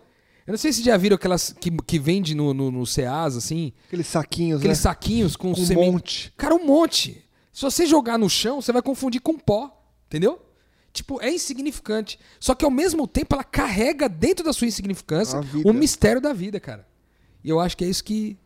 Eu 0.48 0.52
não 0.52 0.58
sei 0.58 0.72
se 0.72 0.84
já 0.84 0.96
viram 0.96 1.16
aquelas 1.16 1.54
que, 1.60 1.72
que 1.72 2.00
vende 2.00 2.34
no, 2.36 2.54
no, 2.54 2.72
no 2.72 2.86
Ceasa, 2.86 3.40
assim, 3.40 3.74
Aqueles 3.88 4.08
saquinhos, 4.08 4.60
aqueles 4.60 4.78
né? 4.78 4.82
saquinhos 4.84 5.36
com, 5.36 5.54
Com 5.54 5.62
um 5.62 5.66
semente. 5.66 5.92
monte. 5.92 6.34
Cara, 6.38 6.56
um 6.56 6.66
monte. 6.66 7.25
Se 7.56 7.62
você 7.62 7.86
jogar 7.86 8.18
no 8.18 8.30
chão, 8.30 8.62
você 8.62 8.72
vai 8.74 8.82
confundir 8.82 9.22
com 9.22 9.38
pó. 9.40 9.72
Entendeu? 10.08 10.42
Tipo, 10.92 11.22
é 11.22 11.30
insignificante. 11.34 12.20
Só 12.40 12.54
que 12.54 12.66
ao 12.66 12.72
mesmo 12.72 13.08
tempo 13.08 13.34
ela 13.34 13.44
carrega 13.44 14.08
dentro 14.10 14.44
da 14.46 14.52
sua 14.54 14.68
insignificância 14.68 15.40
o 15.70 15.74
mistério 15.74 16.22
da 16.22 16.34
vida, 16.34 16.60
cara. 16.60 16.88
E 17.44 17.50
eu 17.50 17.60
acho 17.60 17.78
que 17.78 17.84
é 17.86 17.88
isso 17.88 18.04
que, 18.04 18.38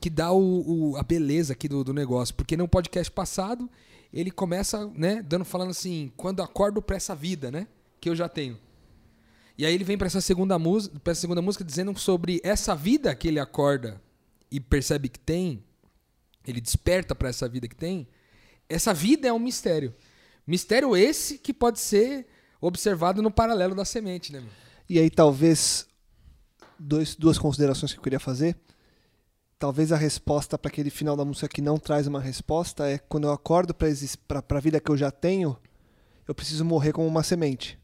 que 0.00 0.08
dá 0.08 0.30
o, 0.32 0.92
o- 0.92 0.96
a 0.96 1.02
beleza 1.02 1.52
aqui 1.54 1.68
do, 1.68 1.82
do 1.82 1.92
negócio. 1.92 2.34
Porque 2.34 2.56
no 2.56 2.68
podcast 2.68 3.10
passado, 3.10 3.68
ele 4.12 4.30
começa, 4.30 4.86
né, 4.94 5.22
dando 5.22 5.44
falando 5.44 5.70
assim, 5.70 6.12
quando 6.16 6.42
acordo 6.42 6.80
pra 6.80 6.96
essa 6.96 7.14
vida, 7.14 7.50
né? 7.50 7.66
Que 8.00 8.08
eu 8.08 8.14
já 8.16 8.28
tenho. 8.28 8.58
E 9.58 9.64
aí 9.66 9.74
ele 9.74 9.84
vem 9.84 9.96
pra 9.98 10.06
essa 10.06 10.20
segunda 10.20 10.58
música, 10.58 10.98
para 11.00 11.12
essa 11.12 11.20
segunda 11.22 11.40
música 11.42 11.64
dizendo 11.64 11.96
sobre 11.98 12.40
essa 12.44 12.74
vida 12.76 13.14
que 13.14 13.26
ele 13.28 13.40
acorda 13.40 14.00
e 14.50 14.60
percebe 14.60 15.08
que 15.08 15.18
tem, 15.18 15.64
ele 16.46 16.60
desperta 16.60 17.14
pra 17.14 17.28
essa 17.28 17.48
vida 17.48 17.66
que 17.66 17.74
tem. 17.74 18.06
Essa 18.68 18.92
vida 18.92 19.28
é 19.28 19.32
um 19.32 19.38
mistério. 19.38 19.94
Mistério 20.46 20.96
esse 20.96 21.38
que 21.38 21.52
pode 21.52 21.80
ser 21.80 22.26
observado 22.60 23.22
no 23.22 23.30
paralelo 23.30 23.74
da 23.74 23.84
semente, 23.84 24.32
né? 24.32 24.40
meu? 24.40 24.48
E 24.88 24.98
aí, 24.98 25.10
talvez, 25.10 25.86
dois, 26.78 27.14
duas 27.16 27.38
considerações 27.38 27.92
que 27.92 27.98
eu 27.98 28.02
queria 28.02 28.20
fazer. 28.20 28.56
Talvez 29.58 29.90
a 29.90 29.96
resposta 29.96 30.58
para 30.58 30.68
aquele 30.68 30.90
final 30.90 31.16
da 31.16 31.24
música 31.24 31.48
que 31.48 31.62
não 31.62 31.78
traz 31.78 32.06
uma 32.06 32.20
resposta 32.20 32.86
é 32.86 32.98
quando 32.98 33.24
eu 33.24 33.32
acordo 33.32 33.74
para 33.74 33.88
a 34.48 34.60
vida 34.60 34.78
que 34.78 34.90
eu 34.90 34.96
já 34.96 35.10
tenho, 35.10 35.56
eu 36.28 36.34
preciso 36.34 36.64
morrer 36.64 36.92
como 36.92 37.06
uma 37.06 37.22
semente. 37.22 37.78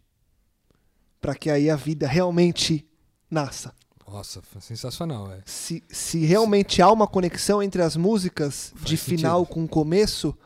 Para 1.21 1.35
que 1.35 1.49
aí 1.51 1.71
a 1.71 1.77
vida 1.77 2.07
realmente 2.07 2.87
nasça. 3.31 3.75
Nossa, 4.07 4.43
sensacional, 4.61 5.33
é. 5.33 5.41
Se, 5.47 5.83
se 5.89 6.19
realmente 6.27 6.83
há 6.83 6.93
uma 6.93 7.07
conexão 7.07 7.63
entre 7.63 7.81
as 7.81 7.97
músicas 7.97 8.73
Faz 8.75 8.85
de 8.85 8.97
final 8.99 9.41
sentido. 9.41 9.55
com 9.55 9.67
começo, 9.67 10.37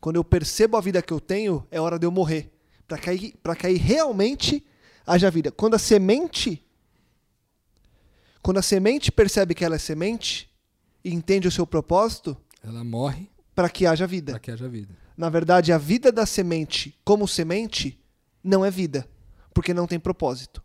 quando 0.00 0.16
eu 0.16 0.24
percebo 0.24 0.76
a 0.76 0.80
vida 0.80 1.02
que 1.02 1.12
eu 1.12 1.20
tenho, 1.20 1.66
é 1.70 1.80
hora 1.80 1.98
de 1.98 2.06
eu 2.06 2.10
morrer. 2.10 2.52
Para 2.88 2.98
que, 2.98 3.10
aí- 3.10 3.34
pra 3.42 3.54
que 3.54 3.66
aí 3.66 3.76
realmente 3.76 4.64
haja 5.06 5.30
vida. 5.30 5.50
Quando 5.52 5.74
a 5.74 5.78
semente. 5.78 6.64
Quando 8.42 8.58
a 8.58 8.62
semente 8.62 9.12
percebe 9.12 9.54
que 9.54 9.64
ela 9.64 9.76
é 9.76 9.78
semente 9.78 10.50
e 11.04 11.12
entende 11.12 11.46
o 11.46 11.50
seu 11.50 11.66
propósito, 11.66 12.36
Ela 12.62 12.82
morre 12.82 13.28
para 13.54 13.68
que 13.68 13.86
haja 13.86 14.06
vida. 14.06 14.32
pra 14.32 14.40
que 14.40 14.50
haja 14.50 14.68
vida. 14.68 14.94
Na 15.16 15.28
verdade, 15.28 15.72
a 15.72 15.78
vida 15.78 16.10
da 16.10 16.24
semente 16.24 16.98
como 17.04 17.28
semente 17.28 18.00
não 18.42 18.64
é 18.64 18.70
vida, 18.70 19.06
porque 19.52 19.74
não 19.74 19.86
tem 19.86 20.00
propósito. 20.00 20.62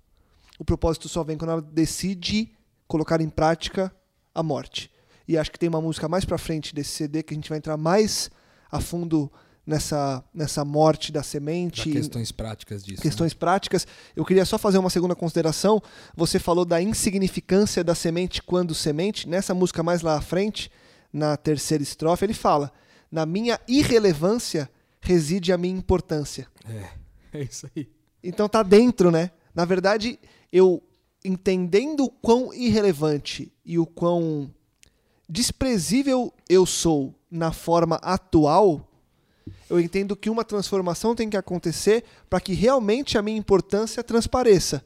O 0.57 0.63
propósito 0.63 1.09
só 1.09 1.21
vem 1.23 1.37
quando 1.37 1.51
ela 1.51 1.61
decide 1.61 2.53
colocar 2.87 3.19
em 3.19 3.27
prática 3.29 3.93
a 4.33 4.41
morte. 4.41 4.89
E 5.27 5.37
acho 5.37 5.51
que 5.51 5.59
tem 5.59 5.67
uma 5.67 5.81
música 5.81 6.07
mais 6.07 6.23
pra 6.23 6.37
frente 6.37 6.73
desse 6.73 6.91
CD 6.91 7.21
que 7.23 7.33
a 7.33 7.35
gente 7.35 7.49
vai 7.49 7.57
entrar 7.57 7.75
mais 7.75 8.29
a 8.75 8.81
fundo 8.81 9.31
nessa, 9.65 10.23
nessa 10.33 10.63
morte 10.63 11.11
da 11.11 11.23
semente, 11.23 11.89
questões 11.89 12.31
práticas 12.31 12.83
disso. 12.83 12.99
né? 12.99 13.03
questões 13.03 13.33
práticas. 13.33 13.87
Eu 14.15 14.23
queria 14.23 14.45
só 14.45 14.57
fazer 14.57 14.77
uma 14.77 14.89
segunda 14.89 15.15
consideração. 15.15 15.81
Você 16.15 16.37
falou 16.39 16.65
da 16.65 16.81
insignificância 16.81 17.83
da 17.83 17.95
semente 17.95 18.41
quando 18.41 18.75
semente. 18.75 19.27
Nessa 19.27 19.53
música 19.53 19.81
mais 19.81 20.01
lá 20.01 20.17
à 20.17 20.21
frente, 20.21 20.69
na 21.11 21.35
terceira 21.35 21.83
estrofe, 21.83 22.25
ele 22.25 22.33
fala: 22.33 22.71
Na 23.11 23.25
minha 23.25 23.59
irrelevância 23.67 24.69
reside 25.01 25.51
a 25.51 25.57
minha 25.57 25.75
importância. 25.75 26.47
né? 26.67 26.89
É, 27.33 27.39
é 27.39 27.43
isso 27.43 27.67
aí. 27.75 27.89
Então 28.23 28.49
tá 28.49 28.63
dentro, 28.63 29.11
né? 29.11 29.31
Na 29.53 29.65
verdade, 29.65 30.19
eu 30.51 30.83
entendendo 31.23 32.05
o 32.05 32.09
quão 32.09 32.53
irrelevante 32.53 33.51
e 33.63 33.79
o 33.79 33.85
quão 33.85 34.53
desprezível 35.27 36.33
eu 36.47 36.65
sou 36.65 37.13
na 37.29 37.51
forma 37.51 37.95
atual, 37.97 38.87
eu 39.69 39.79
entendo 39.79 40.15
que 40.15 40.29
uma 40.29 40.43
transformação 40.43 41.15
tem 41.15 41.29
que 41.29 41.37
acontecer 41.37 42.03
para 42.29 42.39
que 42.39 42.53
realmente 42.53 43.17
a 43.17 43.21
minha 43.21 43.37
importância 43.37 44.03
transpareça. 44.03 44.83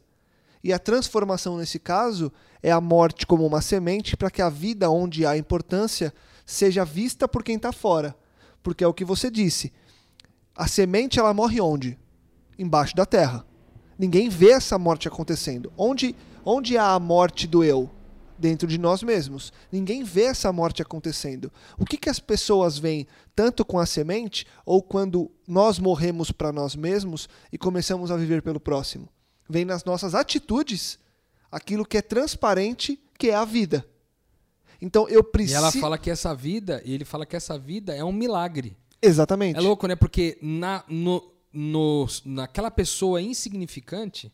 E 0.63 0.73
a 0.73 0.79
transformação 0.79 1.57
nesse 1.57 1.79
caso 1.79 2.31
é 2.61 2.71
a 2.71 2.81
morte 2.81 3.25
como 3.25 3.45
uma 3.45 3.61
semente 3.61 4.17
para 4.17 4.29
que 4.29 4.41
a 4.41 4.49
vida 4.49 4.89
onde 4.89 5.25
há 5.25 5.37
importância 5.37 6.13
seja 6.45 6.83
vista 6.83 7.27
por 7.27 7.43
quem 7.43 7.55
está 7.55 7.71
fora. 7.71 8.15
Porque 8.61 8.83
é 8.83 8.87
o 8.87 8.93
que 8.93 9.05
você 9.05 9.31
disse. 9.31 9.71
A 10.55 10.67
semente 10.67 11.19
ela 11.19 11.33
morre 11.33 11.61
onde? 11.61 11.97
Embaixo 12.57 12.95
da 12.95 13.05
terra. 13.05 13.45
Ninguém 13.97 14.27
vê 14.27 14.51
essa 14.51 14.77
morte 14.77 15.07
acontecendo. 15.07 15.71
Onde, 15.77 16.13
onde 16.43 16.77
há 16.77 16.93
a 16.93 16.99
morte 16.99 17.47
do 17.47 17.63
eu? 17.63 17.89
Dentro 18.39 18.67
de 18.67 18.77
nós 18.77 19.03
mesmos. 19.03 19.51
Ninguém 19.69 20.01
vê 20.03 20.23
essa 20.23 20.53
morte 20.53 20.81
acontecendo. 20.81 21.51
O 21.77 21.85
que, 21.85 21.97
que 21.97 22.09
as 22.09 22.19
pessoas 22.19 22.77
veem, 22.77 23.05
tanto 23.35 23.65
com 23.65 23.77
a 23.77 23.85
semente, 23.85 24.45
ou 24.65 24.81
quando 24.81 25.29
nós 25.45 25.77
morremos 25.77 26.31
para 26.31 26.53
nós 26.53 26.73
mesmos 26.75 27.27
e 27.51 27.57
começamos 27.57 28.09
a 28.11 28.15
viver 28.17 28.41
pelo 28.41 28.59
próximo? 28.59 29.09
Vem 29.49 29.65
nas 29.65 29.83
nossas 29.83 30.15
atitudes 30.15 30.97
aquilo 31.51 31.85
que 31.85 31.97
é 31.97 32.01
transparente, 32.01 32.97
que 33.17 33.29
é 33.29 33.35
a 33.35 33.43
vida. 33.43 33.85
Então 34.81 35.09
eu 35.09 35.19
E 35.19 35.23
preciso. 35.23 35.57
ela 35.57 35.71
fala 35.73 35.97
que 35.97 36.09
essa 36.09 36.33
vida, 36.33 36.81
e 36.85 36.93
ele 36.93 37.03
fala 37.03 37.25
que 37.25 37.35
essa 37.35 37.57
vida 37.59 37.93
é 37.93 38.03
um 38.05 38.13
milagre. 38.13 38.77
Exatamente. 39.01 39.57
É 39.57 39.59
louco, 39.61 39.85
né? 39.87 39.95
Porque 39.97 40.37
na, 40.41 40.83
no, 40.87 41.29
no- 41.51 42.07
naquela 42.23 42.71
pessoa 42.71 43.21
insignificante 43.21 44.31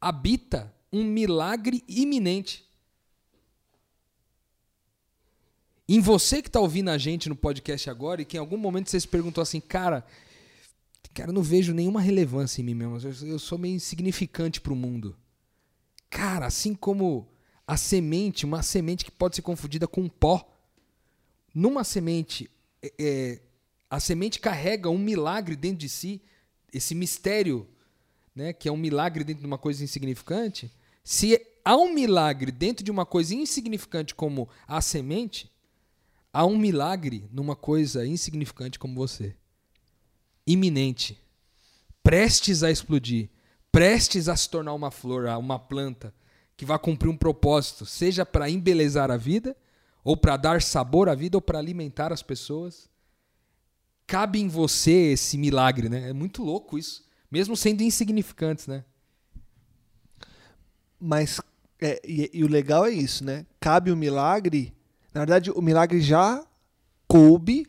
habita 0.00 0.72
um 0.92 1.04
milagre 1.04 1.82
iminente. 1.88 2.64
Em 5.88 6.00
você 6.00 6.40
que 6.40 6.48
está 6.48 6.60
ouvindo 6.60 6.88
a 6.88 6.96
gente 6.96 7.28
no 7.28 7.36
podcast 7.36 7.90
agora 7.90 8.22
e 8.22 8.24
que 8.24 8.36
em 8.36 8.40
algum 8.40 8.56
momento 8.56 8.88
você 8.88 8.98
se 8.98 9.06
perguntou 9.08 9.42
assim, 9.42 9.60
cara, 9.60 10.04
cara, 11.12 11.28
eu 11.28 11.34
não 11.34 11.42
vejo 11.42 11.74
nenhuma 11.74 12.00
relevância 12.00 12.60
em 12.62 12.64
mim 12.64 12.74
mesmo. 12.74 12.98
Eu, 13.26 13.38
sou 13.38 13.58
meio 13.58 13.74
insignificante 13.76 14.60
para 14.60 14.72
o 14.72 14.76
mundo. 14.76 15.16
Cara, 16.08 16.46
assim 16.46 16.74
como 16.74 17.28
a 17.66 17.76
semente, 17.76 18.46
uma 18.46 18.62
semente 18.62 19.04
que 19.04 19.10
pode 19.10 19.36
ser 19.36 19.42
confundida 19.42 19.86
com 19.86 20.08
pó. 20.08 20.50
Numa 21.54 21.84
semente, 21.84 22.50
é, 22.82 22.92
é, 22.98 23.42
a 23.90 24.00
semente 24.00 24.40
carrega 24.40 24.88
um 24.88 24.98
milagre 24.98 25.54
dentro 25.54 25.78
de 25.78 25.88
si, 25.88 26.20
esse 26.72 26.94
mistério, 26.94 27.68
né, 28.34 28.52
que 28.52 28.68
é 28.68 28.72
um 28.72 28.76
milagre 28.76 29.22
dentro 29.22 29.42
de 29.42 29.46
uma 29.46 29.58
coisa 29.58 29.84
insignificante. 29.84 30.72
Se 31.04 31.40
há 31.64 31.76
um 31.76 31.92
milagre 31.92 32.50
dentro 32.50 32.84
de 32.84 32.90
uma 32.90 33.06
coisa 33.06 33.34
insignificante 33.34 34.14
como 34.14 34.48
a 34.66 34.80
semente, 34.80 35.53
há 36.34 36.44
um 36.44 36.58
milagre 36.58 37.28
numa 37.32 37.54
coisa 37.54 38.04
insignificante 38.04 38.78
como 38.78 38.96
você. 38.96 39.36
Iminente. 40.44 41.18
Prestes 42.02 42.64
a 42.64 42.70
explodir. 42.70 43.30
Prestes 43.70 44.28
a 44.28 44.36
se 44.36 44.50
tornar 44.50 44.74
uma 44.74 44.90
flor, 44.90 45.26
uma 45.38 45.58
planta 45.58 46.12
que 46.56 46.64
vai 46.64 46.78
cumprir 46.78 47.08
um 47.08 47.16
propósito, 47.16 47.86
seja 47.86 48.26
para 48.26 48.50
embelezar 48.50 49.10
a 49.10 49.16
vida, 49.16 49.56
ou 50.04 50.16
para 50.16 50.36
dar 50.36 50.60
sabor 50.60 51.08
à 51.08 51.14
vida, 51.14 51.36
ou 51.36 51.40
para 51.40 51.58
alimentar 51.58 52.12
as 52.12 52.22
pessoas. 52.22 52.88
Cabe 54.06 54.40
em 54.40 54.48
você 54.48 55.12
esse 55.12 55.38
milagre, 55.38 55.88
né? 55.88 56.10
É 56.10 56.12
muito 56.12 56.42
louco 56.42 56.78
isso. 56.78 57.04
Mesmo 57.30 57.56
sendo 57.56 57.82
insignificantes, 57.82 58.66
né? 58.66 58.84
Mas 61.00 61.40
é, 61.80 62.00
e, 62.04 62.30
e 62.32 62.44
o 62.44 62.48
legal 62.48 62.86
é 62.86 62.90
isso, 62.90 63.24
né? 63.24 63.46
Cabe 63.60 63.90
o 63.90 63.96
milagre. 63.96 64.73
Na 65.14 65.20
verdade, 65.20 65.52
o 65.52 65.62
milagre 65.62 66.00
já 66.00 66.44
coube 67.06 67.66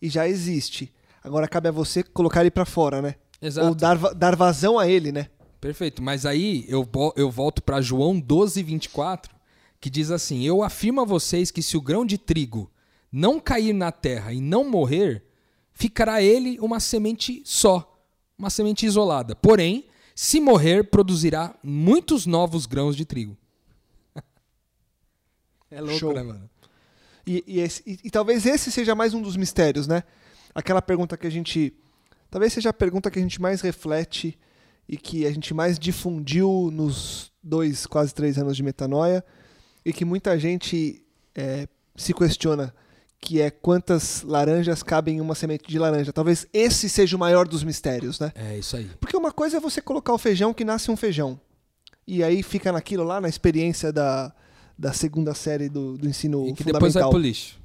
e 0.00 0.08
já 0.08 0.26
existe. 0.26 0.92
Agora 1.22 1.46
cabe 1.46 1.68
a 1.68 1.72
você 1.72 2.02
colocar 2.02 2.40
ele 2.40 2.50
pra 2.50 2.64
fora, 2.64 3.02
né? 3.02 3.16
Exato. 3.40 3.68
Ou 3.68 3.74
dar, 3.74 3.96
dar 4.14 4.34
vazão 4.34 4.78
a 4.78 4.88
ele, 4.88 5.12
né? 5.12 5.28
Perfeito. 5.60 6.02
Mas 6.02 6.24
aí 6.24 6.64
eu, 6.66 6.88
eu 7.16 7.30
volto 7.30 7.62
para 7.62 7.82
João 7.82 8.18
12, 8.18 8.62
24, 8.62 9.34
que 9.78 9.90
diz 9.90 10.10
assim: 10.10 10.42
Eu 10.42 10.62
afirmo 10.62 11.02
a 11.02 11.04
vocês 11.04 11.50
que 11.50 11.62
se 11.62 11.76
o 11.76 11.82
grão 11.82 12.06
de 12.06 12.16
trigo 12.16 12.70
não 13.12 13.38
cair 13.38 13.74
na 13.74 13.92
terra 13.92 14.32
e 14.32 14.40
não 14.40 14.68
morrer, 14.68 15.24
ficará 15.72 16.22
ele 16.22 16.58
uma 16.60 16.80
semente 16.80 17.42
só, 17.44 18.02
uma 18.38 18.48
semente 18.48 18.86
isolada. 18.86 19.36
Porém, 19.36 19.86
se 20.14 20.40
morrer, 20.40 20.84
produzirá 20.90 21.54
muitos 21.62 22.24
novos 22.24 22.64
grãos 22.64 22.96
de 22.96 23.04
trigo. 23.04 23.36
é 25.70 25.80
louco, 25.80 25.98
Show. 25.98 26.12
né, 26.14 26.22
mano? 26.22 26.48
E, 27.32 27.44
e 27.46 27.60
esse- 27.60 27.82
e- 27.86 27.98
e 28.04 28.10
talvez 28.10 28.44
esse 28.46 28.72
seja 28.72 28.94
mais 28.94 29.14
um 29.14 29.22
dos 29.22 29.36
mistérios, 29.36 29.86
né? 29.86 30.02
Aquela 30.54 30.82
pergunta 30.82 31.16
que 31.16 31.26
a 31.26 31.30
gente. 31.30 31.72
Talvez 32.30 32.52
seja 32.52 32.70
a 32.70 32.72
pergunta 32.72 33.10
que 33.10 33.18
a 33.18 33.22
gente 33.22 33.40
mais 33.40 33.60
reflete 33.60 34.38
e 34.88 34.96
que 34.96 35.24
a 35.26 35.30
gente 35.30 35.52
mais 35.54 35.78
difundiu 35.78 36.70
nos 36.72 37.30
dois, 37.42 37.86
quase 37.86 38.12
três 38.14 38.36
anos 38.38 38.56
de 38.56 38.62
metanoia 38.62 39.24
e 39.84 39.92
que 39.92 40.04
muita 40.04 40.38
gente 40.38 41.04
é, 41.34 41.68
se 41.96 42.12
questiona, 42.12 42.74
que 43.20 43.40
é 43.40 43.50
quantas 43.50 44.22
laranjas 44.22 44.82
cabem 44.82 45.18
em 45.18 45.20
uma 45.20 45.34
semente 45.34 45.68
de 45.68 45.78
laranja. 45.78 46.12
Talvez 46.12 46.46
esse 46.52 46.88
seja 46.88 47.16
o 47.16 47.20
maior 47.20 47.46
dos 47.46 47.62
mistérios, 47.62 48.18
né? 48.18 48.32
É 48.34 48.58
isso 48.58 48.76
aí. 48.76 48.90
Porque 49.00 49.16
uma 49.16 49.30
coisa 49.32 49.58
é 49.58 49.60
você 49.60 49.80
colocar 49.80 50.12
o 50.12 50.18
feijão 50.18 50.52
que 50.52 50.64
nasce 50.64 50.90
um 50.90 50.96
feijão. 50.96 51.40
e 52.06 52.24
aí 52.24 52.42
fica 52.42 52.72
naquilo 52.72 53.04
lá, 53.04 53.20
na 53.20 53.28
experiência 53.28 53.92
da, 53.92 54.32
da 54.80 54.94
segunda 54.94 55.34
série 55.34 55.68
do, 55.68 55.98
do 55.98 56.08
ensino 56.08 56.48
E 56.48 56.54
que 56.54 56.64
depois 56.64 56.94
vai 56.94 57.02
fundamental. 57.02 57.10
pro 57.10 57.18
lixo. 57.18 57.60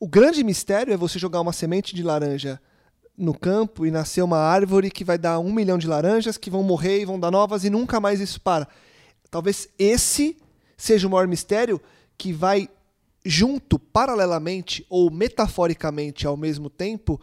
O 0.00 0.08
grande 0.08 0.42
mistério 0.42 0.92
é 0.92 0.96
você 0.96 1.16
jogar 1.16 1.40
uma 1.40 1.52
semente 1.52 1.94
de 1.94 2.02
laranja 2.02 2.60
no 3.16 3.32
campo 3.32 3.86
e 3.86 3.90
nascer 3.92 4.20
uma 4.20 4.38
árvore 4.38 4.90
que 4.90 5.04
vai 5.04 5.16
dar 5.16 5.38
um 5.38 5.52
milhão 5.52 5.78
de 5.78 5.86
laranjas 5.86 6.36
que 6.36 6.50
vão 6.50 6.64
morrer 6.64 7.00
e 7.00 7.04
vão 7.04 7.20
dar 7.20 7.30
novas 7.30 7.62
e 7.64 7.70
nunca 7.70 8.00
mais 8.00 8.20
isso 8.20 8.40
para. 8.40 8.66
Talvez 9.30 9.68
esse 9.78 10.36
seja 10.76 11.06
o 11.06 11.10
maior 11.10 11.28
mistério 11.28 11.80
que 12.18 12.32
vai 12.32 12.68
junto, 13.24 13.78
paralelamente 13.78 14.84
ou 14.90 15.08
metaforicamente 15.08 16.26
ao 16.26 16.36
mesmo 16.36 16.68
tempo, 16.68 17.20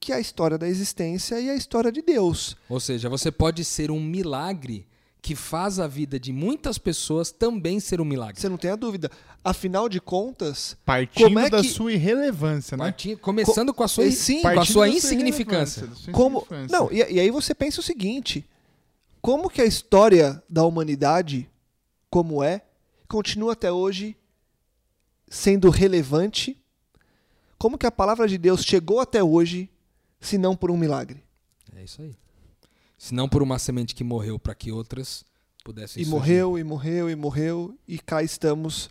que 0.00 0.10
é 0.10 0.16
a 0.16 0.20
história 0.20 0.58
da 0.58 0.68
existência 0.68 1.40
e 1.40 1.48
a 1.48 1.54
história 1.54 1.92
de 1.92 2.02
Deus. 2.02 2.56
Ou 2.68 2.80
seja, 2.80 3.08
você 3.08 3.30
pode 3.30 3.64
ser 3.64 3.92
um 3.92 4.02
milagre 4.02 4.84
que 5.26 5.34
faz 5.34 5.80
a 5.80 5.88
vida 5.88 6.20
de 6.20 6.32
muitas 6.32 6.78
pessoas 6.78 7.32
também 7.32 7.80
ser 7.80 8.00
um 8.00 8.04
milagre. 8.04 8.40
Você 8.40 8.48
não 8.48 8.56
tem 8.56 8.70
a 8.70 8.76
dúvida. 8.76 9.10
Afinal 9.42 9.88
de 9.88 10.00
contas, 10.00 10.76
Partindo 10.84 11.24
Como 11.24 11.38
é 11.40 11.50
da 11.50 11.60
que- 11.62 11.68
sua 11.68 11.92
irrelevância, 11.92 12.76
né? 12.76 12.84
Parti- 12.84 13.16
Começando 13.16 13.74
com 13.74 13.82
a 13.82 13.88
sua, 13.88 14.08
sim, 14.12 14.40
com 14.40 14.46
a 14.46 14.54
Partindo 14.54 14.72
sua 14.74 14.88
insignificância. 14.88 15.88
sua 15.96 16.12
como 16.12 16.46
não 16.70 16.92
e, 16.92 16.98
e 17.14 17.18
aí 17.18 17.28
você 17.32 17.52
pensa 17.56 17.80
o 17.80 17.82
seguinte 17.82 18.48
como 19.20 19.50
que 19.50 19.60
a 19.60 19.64
história 19.64 20.40
da 20.48 20.64
humanidade 20.64 21.50
como 22.08 22.40
é 22.44 22.62
continua 23.08 23.54
até 23.54 23.72
hoje 23.72 24.16
sendo 25.28 25.70
relevante 25.70 26.56
como 27.58 27.76
que 27.76 27.86
a 27.86 27.90
palavra 27.90 28.28
de 28.28 28.38
Deus 28.38 28.62
chegou 28.64 29.00
até 29.00 29.24
hoje 29.24 29.68
se 30.20 30.38
não 30.38 30.54
por 30.54 30.70
um 30.70 30.76
milagre 30.76 31.20
É 31.76 31.82
isso 31.82 32.00
aí. 32.00 32.14
Se 32.98 33.14
não 33.14 33.28
por 33.28 33.42
uma 33.42 33.58
semente 33.58 33.94
que 33.94 34.02
morreu 34.04 34.38
para 34.38 34.54
que 34.54 34.72
outras 34.72 35.24
pudessem 35.64 36.02
e 36.02 36.04
surgir. 36.04 36.10
morreu 36.18 36.58
e 36.58 36.64
morreu 36.64 37.10
e 37.10 37.14
morreu 37.16 37.78
e 37.86 37.98
cá 37.98 38.22
estamos 38.22 38.88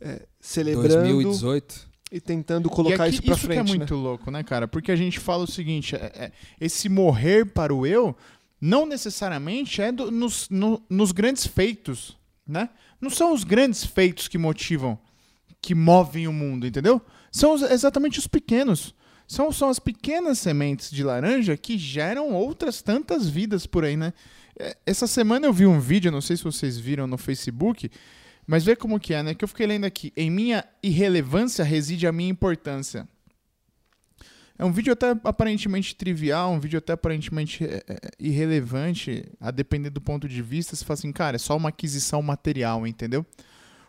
é, 0.00 0.26
celebrando 0.40 0.88
2018. 0.88 1.88
e 2.12 2.20
tentando 2.20 2.68
E 2.68 2.70
colocar 2.70 3.04
aqui- 3.04 3.14
isso 3.14 3.22
pra 3.22 3.34
que 3.34 3.40
frente 3.40 3.58
é 3.60 3.62
né? 3.62 3.78
muito 3.78 3.94
louco, 3.94 4.30
né, 4.30 4.42
cara? 4.42 4.68
Porque 4.68 4.92
a 4.92 4.96
gente 4.96 5.18
fala 5.18 5.44
o 5.44 5.50
seguinte: 5.50 5.96
é- 5.96 6.12
é, 6.14 6.32
esse 6.60 6.88
morrer 6.88 7.46
para 7.46 7.74
o 7.74 7.86
eu 7.86 8.14
não 8.60 8.84
necessariamente 8.86 9.80
é 9.80 9.90
do- 9.90 10.10
nos, 10.10 10.48
no- 10.50 10.82
nos 10.90 11.12
grandes 11.12 11.46
feitos, 11.46 12.16
né? 12.46 12.68
Não 13.00 13.08
são 13.10 13.32
os 13.32 13.42
grandes 13.44 13.84
feitos 13.84 14.28
que 14.28 14.36
motivam, 14.38 14.98
que 15.62 15.74
movem 15.74 16.28
o 16.28 16.32
mundo, 16.32 16.66
entendeu? 16.66 17.00
São 17.32 17.54
os- 17.54 17.62
exatamente 17.62 18.18
os 18.18 18.26
pequenos. 18.26 18.94
São, 19.26 19.50
são 19.50 19.68
as 19.68 19.78
pequenas 19.78 20.38
sementes 20.38 20.90
de 20.90 21.02
laranja 21.02 21.56
que 21.56 21.76
geram 21.76 22.32
outras 22.32 22.80
tantas 22.80 23.28
vidas 23.28 23.66
por 23.66 23.84
aí, 23.84 23.96
né? 23.96 24.12
É, 24.58 24.76
Essa 24.86 25.06
semana 25.06 25.46
eu 25.46 25.52
vi 25.52 25.66
um 25.66 25.80
vídeo, 25.80 26.12
não 26.12 26.20
sei 26.20 26.36
se 26.36 26.44
vocês 26.44 26.78
viram 26.78 27.06
no 27.06 27.18
Facebook, 27.18 27.90
mas 28.46 28.64
vê 28.64 28.76
como 28.76 29.00
que 29.00 29.12
é, 29.12 29.22
né? 29.22 29.34
Que 29.34 29.44
eu 29.44 29.48
fiquei 29.48 29.66
lendo 29.66 29.84
aqui. 29.84 30.12
Em 30.16 30.30
minha 30.30 30.64
irrelevância 30.82 31.64
reside 31.64 32.06
a 32.06 32.12
minha 32.12 32.30
importância. 32.30 33.08
É 34.58 34.64
um 34.64 34.72
vídeo 34.72 34.92
até 34.92 35.10
aparentemente 35.24 35.94
trivial, 35.94 36.52
um 36.52 36.60
vídeo 36.60 36.78
até 36.78 36.94
aparentemente 36.94 37.62
é, 37.64 37.82
é, 37.86 37.98
irrelevante, 38.18 39.24
a 39.38 39.50
depender 39.50 39.90
do 39.90 40.00
ponto 40.00 40.26
de 40.26 40.40
vista. 40.40 40.74
Você 40.74 40.84
fala 40.84 40.98
assim, 40.98 41.12
cara, 41.12 41.36
é 41.36 41.38
só 41.38 41.56
uma 41.56 41.68
aquisição 41.68 42.22
material, 42.22 42.86
entendeu? 42.86 43.26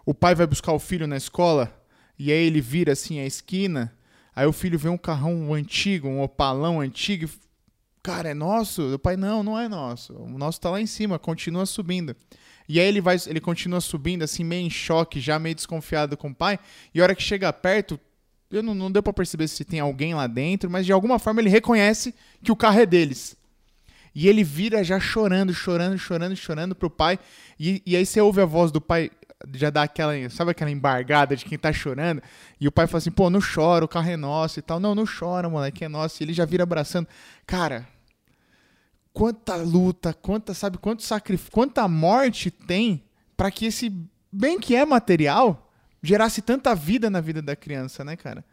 O 0.06 0.13
pai 0.13 0.36
vai 0.36 0.46
buscar 0.46 0.74
o 0.74 0.79
filho 0.79 1.08
na 1.08 1.15
escola 1.15 1.74
e 2.20 2.32
aí 2.32 2.46
ele 2.46 2.60
vira 2.60 2.94
assim 2.94 3.20
a 3.20 3.25
esquina, 3.25 3.94
aí 4.38 4.46
o 4.46 4.53
filho 4.53 4.77
vê 4.77 4.88
um 4.88 4.98
carrão 5.00 5.51
antigo, 5.51 6.08
um 6.08 6.22
opalão 6.22 6.79
antigo, 6.79 7.25
e, 7.25 7.29
cara, 8.03 8.29
é 8.29 8.34
nosso? 8.36 8.94
O 8.94 9.00
pai, 9.00 9.17
não, 9.17 9.41
não 9.41 9.60
é 9.60 9.67
nosso. 9.67 10.13
O 10.13 10.38
nosso 10.38 10.62
tá 10.62 10.70
lá 10.70 10.79
em 10.79 10.86
cima, 10.86 11.17
continua 11.17 11.65
subindo. 11.65 12.15
E 12.70 12.79
aí 12.79 12.86
ele 12.86 13.01
vai, 13.01 13.17
ele 13.25 13.41
continua 13.41 13.82
subindo, 13.82 14.22
assim, 14.22 14.44
meio 14.44 14.67
em 14.67 14.70
choque, 14.70 15.20
já 15.20 15.39
meio 15.39 15.56
desconfiado 15.56 16.15
com 16.15 16.29
o 16.29 16.36
pai. 16.36 16.60
E 16.94 17.00
a 17.00 17.03
hora 17.03 17.15
que 17.15 17.24
chega 17.24 17.51
perto, 17.51 18.00
eu 18.51 18.62
não, 18.62 18.75
não 18.75 18.91
deu 18.91 19.01
pra 19.01 19.12
perceber 19.12 19.48
se 19.48 19.65
tem 19.65 19.79
alguém 19.79 20.13
lá 20.13 20.27
dentro, 20.27 20.70
mas 20.70 20.86
de 20.86 20.94
alguma 20.94 21.17
forma 21.17 21.41
ele 21.41 21.50
reconhece 21.50 22.13
que 22.43 22.52
o 22.52 22.56
carro 22.56 22.80
é 22.80 22.86
deles. 22.86 23.36
E 24.13 24.28
ele 24.28 24.43
vira 24.43 24.84
já 24.84 25.00
chorando, 25.00 25.52
chorando, 25.52 25.97
chorando, 25.97 26.36
chorando 26.36 26.76
pro 26.76 26.91
pai. 26.91 27.17
E, 27.60 27.82
e 27.88 27.95
aí 27.95 28.06
você 28.06 28.21
ouve 28.21 28.39
a 28.39 28.45
voz 28.45 28.71
do 28.71 28.80
pai, 28.80 29.10
já 29.54 29.69
dá 29.69 29.84
aquela, 29.84 30.13
sabe 30.30 30.52
aquela 30.52 30.71
embargada 30.71 31.36
de 31.36 31.45
quem 31.45 31.58
tá 31.58 31.71
chorando? 31.71 32.21
E 32.60 32.67
o 32.67 32.71
pai 32.71 32.88
fala 32.88 32.97
assim, 33.00 33.12
pô, 33.12 33.30
não 33.30 33.39
chora, 33.39 33.86
o 33.86 33.88
carro 33.88 34.10
é 34.10 34.17
nosso 34.17 34.60
e 34.60 34.62
tal. 34.62 34.80
Não, 34.80 34.95
não 34.95 35.06
chora, 35.06 35.50
moleque, 35.50 35.86
é 35.86 35.88
nosso. 35.88 36.21
E 36.21 36.26
ele 36.26 36.34
já 36.34 36.45
vira 36.45 36.63
abraçando. 36.63 37.08
Cara, 37.45 37.88
quanta 39.13 39.56
luta, 39.56 40.13
quanta, 40.13 40.54
sabe, 40.54 40.78
quanto 40.78 41.04
sacrifício, 41.04 41.52
quanta 41.52 41.88
morte 41.88 42.52
tem 42.52 43.04
para 43.36 43.52
que 43.52 43.65
esse 43.65 43.91
bem 44.32 44.60
que 44.60 44.76
é 44.76 44.86
material 44.86 45.71
gerasse 46.02 46.41
tanta 46.41 46.76
vida 46.76 47.10
na 47.10 47.19
vida 47.21 47.41
da 47.41 47.56
criança, 47.56 48.04
né, 48.04 48.15
cara? 48.15 48.45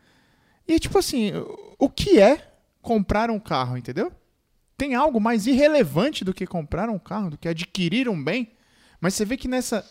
E 0.67 0.79
tipo 0.79 0.99
assim, 0.99 1.33
o- 1.79 1.89
que 1.91 2.19
é 2.19 2.53
comprar 2.81 3.31
um 3.31 3.39
carro, 3.39 3.77
entendeu? 3.77 4.11
Tem 4.77 4.95
algo 4.95 5.21
mais 5.21 5.47
irrelevante 5.47 6.25
do 6.25 6.35
que 6.35 6.47
comprar 6.47 6.89
um 6.89 6.99
carro, 6.99 7.31
do 7.31 7.39
que 7.39 7.49
adquirir 7.49 8.09
um 8.09 8.23
bem, 8.23 8.53
mas 9.01 9.15
você 9.15 9.25
vê 9.25 9.37
que 9.37 9.47
nessa 9.47 9.85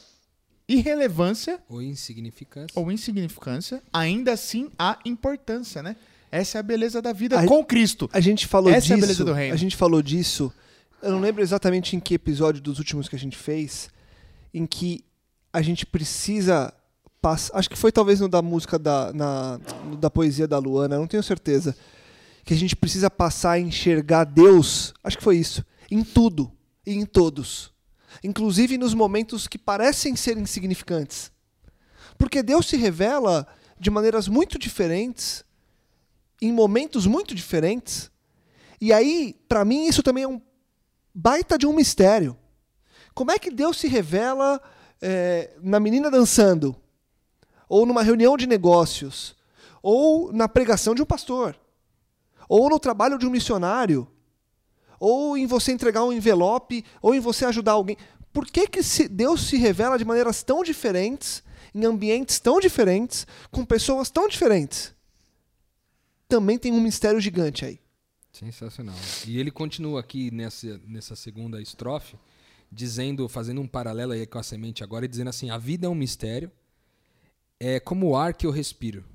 irrelevância 0.67 1.59
Ou 1.69 1.81
insignificância. 1.81 2.71
ou 2.79 2.91
insignificância, 2.91 3.81
ainda 3.91 4.33
assim 4.33 4.69
há 4.77 4.97
importância, 5.05 5.81
né? 5.83 5.95
Essa 6.31 6.57
é 6.57 6.59
a 6.59 6.63
beleza 6.63 7.01
da 7.01 7.13
vida 7.13 7.39
A- 7.39 7.45
com 7.45 7.63
Cristo. 7.63 8.09
A 8.11 8.19
gente 8.19 8.47
falou 8.47 8.71
Essa 8.71 8.77
é 8.77 8.93
a 8.93 8.95
disso. 8.95 9.01
beleza 9.01 9.25
do 9.25 9.33
reino. 9.33 9.53
A 9.53 9.57
gente 9.57 9.75
falou 9.75 10.01
disso. 10.01 10.51
Eu 11.01 11.11
não 11.11 11.19
lembro 11.19 11.41
exatamente 11.43 11.95
em 11.95 11.99
que 11.99 12.13
episódio 12.15 12.61
dos 12.61 12.79
últimos 12.79 13.07
que 13.09 13.15
a 13.15 13.19
gente 13.19 13.37
fez, 13.37 13.89
em 14.53 14.65
que 14.65 15.03
a 15.51 15.61
gente 15.61 15.85
precisa 15.85 16.73
passar. 17.21 17.57
Acho 17.59 17.69
que 17.69 17.77
foi 17.77 17.91
talvez 17.91 18.19
no 18.19 18.27
da 18.29 18.41
música 18.41 18.79
da, 18.79 19.11
na, 19.13 19.59
no 19.85 19.95
da 19.97 20.09
poesia 20.09 20.47
da 20.47 20.57
Luana, 20.57 20.97
não 20.97 21.05
tenho 21.07 21.21
certeza. 21.21 21.75
Que 22.45 22.53
a 22.53 22.57
gente 22.57 22.75
precisa 22.75 23.09
passar 23.09 23.51
a 23.51 23.59
enxergar 23.59 24.23
Deus. 24.23 24.93
Acho 25.03 25.17
que 25.17 25.23
foi 25.23 25.37
isso. 25.37 25.63
Em 25.91 26.03
tudo 26.03 26.51
e 26.85 26.93
em 26.93 27.05
todos. 27.05 27.71
Inclusive 28.23 28.77
nos 28.77 28.93
momentos 28.93 29.47
que 29.47 29.57
parecem 29.57 30.15
ser 30.15 30.37
insignificantes. 30.37 31.31
Porque 32.17 32.43
Deus 32.43 32.67
se 32.67 32.75
revela 32.75 33.47
de 33.79 33.89
maneiras 33.89 34.27
muito 34.27 34.57
diferentes, 34.59 35.43
em 36.41 36.51
momentos 36.51 37.05
muito 37.05 37.33
diferentes. 37.33 38.11
E 38.79 38.91
aí, 38.91 39.39
para 39.47 39.63
mim, 39.63 39.85
isso 39.87 40.03
também 40.03 40.23
é 40.23 40.27
um 40.27 40.41
baita 41.13 41.57
de 41.57 41.65
um 41.65 41.73
mistério. 41.73 42.37
Como 43.13 43.31
é 43.31 43.39
que 43.39 43.51
Deus 43.51 43.77
se 43.77 43.87
revela 43.87 44.61
é, 45.01 45.55
na 45.61 45.79
menina 45.79 46.09
dançando? 46.09 46.75
Ou 47.69 47.85
numa 47.85 48.03
reunião 48.03 48.35
de 48.35 48.47
negócios? 48.47 49.35
Ou 49.81 50.31
na 50.31 50.47
pregação 50.47 50.95
de 50.95 51.01
um 51.01 51.05
pastor? 51.05 51.55
Ou 52.47 52.69
no 52.69 52.79
trabalho 52.79 53.17
de 53.17 53.25
um 53.25 53.29
missionário? 53.29 54.07
Ou 54.99 55.37
em 55.37 55.45
você 55.45 55.71
entregar 55.71 56.03
um 56.03 56.13
envelope? 56.13 56.83
Ou 57.01 57.13
em 57.13 57.19
você 57.19 57.45
ajudar 57.45 57.73
alguém? 57.73 57.97
Por 58.31 58.47
que, 58.47 58.67
que 58.67 58.81
Deus 59.07 59.47
se 59.47 59.57
revela 59.57 59.97
de 59.97 60.03
maneiras 60.03 60.41
tão 60.41 60.63
diferentes, 60.63 61.43
em 61.73 61.85
ambientes 61.85 62.39
tão 62.39 62.59
diferentes, 62.59 63.27
com 63.51 63.63
pessoas 63.63 64.09
tão 64.09 64.27
diferentes? 64.27 64.93
Também 66.27 66.57
tem 66.57 66.71
um 66.71 66.81
mistério 66.81 67.21
gigante 67.21 67.63
aí. 67.63 67.79
Sensacional. 68.31 68.95
E 69.27 69.39
ele 69.39 69.51
continua 69.51 69.99
aqui 69.99 70.31
nessa, 70.31 70.81
nessa 70.87 71.15
segunda 71.15 71.61
estrofe, 71.61 72.17
dizendo, 72.71 73.29
fazendo 73.29 73.61
um 73.61 73.67
paralelo 73.67 74.13
aí 74.13 74.25
com 74.25 74.39
a 74.39 74.43
semente 74.43 74.83
agora, 74.83 75.05
e 75.05 75.07
dizendo 75.07 75.29
assim: 75.29 75.51
a 75.51 75.57
vida 75.59 75.85
é 75.85 75.89
um 75.89 75.93
mistério, 75.93 76.51
é 77.59 77.79
como 77.79 78.07
o 78.07 78.15
ar 78.15 78.33
que 78.33 78.47
eu 78.47 78.51
respiro. 78.51 79.05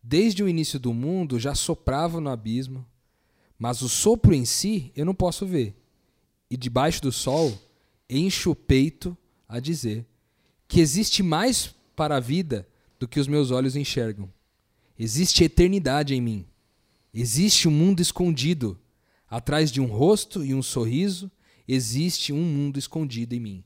Desde 0.00 0.44
o 0.44 0.48
início 0.48 0.78
do 0.78 0.94
mundo 0.94 1.40
já 1.40 1.56
soprava 1.56 2.20
no 2.20 2.30
abismo, 2.30 2.86
mas 3.58 3.82
o 3.82 3.88
sopro 3.88 4.34
em 4.34 4.44
si 4.44 4.92
eu 4.94 5.04
não 5.04 5.14
posso 5.14 5.46
ver. 5.46 5.74
E 6.50 6.56
debaixo 6.56 7.02
do 7.02 7.12
sol 7.12 7.58
encho 8.08 8.52
o 8.52 8.56
peito 8.56 9.16
a 9.48 9.58
dizer 9.60 10.06
que 10.66 10.80
existe 10.80 11.22
mais 11.22 11.74
para 11.96 12.16
a 12.16 12.20
vida 12.20 12.68
do 12.98 13.08
que 13.08 13.18
os 13.18 13.26
meus 13.26 13.50
olhos 13.50 13.74
enxergam. 13.74 14.30
Existe 14.98 15.44
eternidade 15.44 16.14
em 16.14 16.20
mim. 16.20 16.46
Existe 17.12 17.66
um 17.66 17.70
mundo 17.70 18.00
escondido. 18.00 18.78
Atrás 19.30 19.70
de 19.70 19.80
um 19.80 19.86
rosto 19.86 20.44
e 20.44 20.54
um 20.54 20.62
sorriso, 20.62 21.30
existe 21.66 22.32
um 22.32 22.42
mundo 22.42 22.78
escondido 22.78 23.34
em 23.34 23.40
mim. 23.40 23.64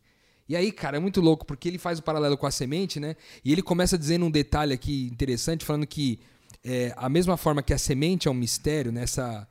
E 0.48 0.56
aí, 0.56 0.72
cara, 0.72 0.96
é 0.96 1.00
muito 1.00 1.20
louco, 1.20 1.46
porque 1.46 1.68
ele 1.68 1.78
faz 1.78 1.98
o 1.98 2.02
paralelo 2.02 2.36
com 2.36 2.46
a 2.46 2.50
semente, 2.50 2.98
né? 2.98 3.16
E 3.44 3.52
ele 3.52 3.62
começa 3.62 3.96
dizendo 3.96 4.26
um 4.26 4.30
detalhe 4.30 4.74
aqui 4.74 5.08
interessante, 5.12 5.64
falando 5.64 5.86
que 5.86 6.18
é, 6.64 6.92
a 6.96 7.08
mesma 7.08 7.36
forma 7.36 7.62
que 7.62 7.72
a 7.72 7.78
semente 7.78 8.26
é 8.26 8.30
um 8.30 8.34
mistério, 8.34 8.90
nessa 8.90 9.48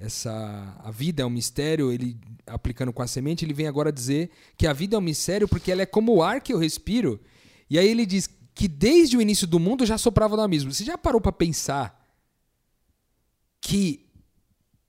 essa 0.00 0.74
a 0.82 0.90
vida 0.90 1.22
é 1.22 1.26
um 1.26 1.30
mistério, 1.30 1.92
ele 1.92 2.16
aplicando 2.46 2.90
com 2.90 3.02
a 3.02 3.06
semente, 3.06 3.44
ele 3.44 3.52
vem 3.52 3.66
agora 3.66 3.92
dizer 3.92 4.30
que 4.56 4.66
a 4.66 4.72
vida 4.72 4.96
é 4.96 4.98
um 4.98 5.02
mistério 5.02 5.46
porque 5.46 5.70
ela 5.70 5.82
é 5.82 5.86
como 5.86 6.14
o 6.14 6.22
ar 6.22 6.40
que 6.40 6.54
eu 6.54 6.58
respiro. 6.58 7.20
E 7.68 7.78
aí 7.78 7.86
ele 7.86 8.06
diz 8.06 8.28
que 8.54 8.66
desde 8.66 9.18
o 9.18 9.20
início 9.20 9.46
do 9.46 9.60
mundo 9.60 9.84
já 9.84 9.98
soprava 9.98 10.36
no 10.36 10.42
abismo. 10.42 10.72
Você 10.72 10.84
já 10.84 10.96
parou 10.96 11.20
para 11.20 11.32
pensar 11.32 12.00
que 13.60 14.06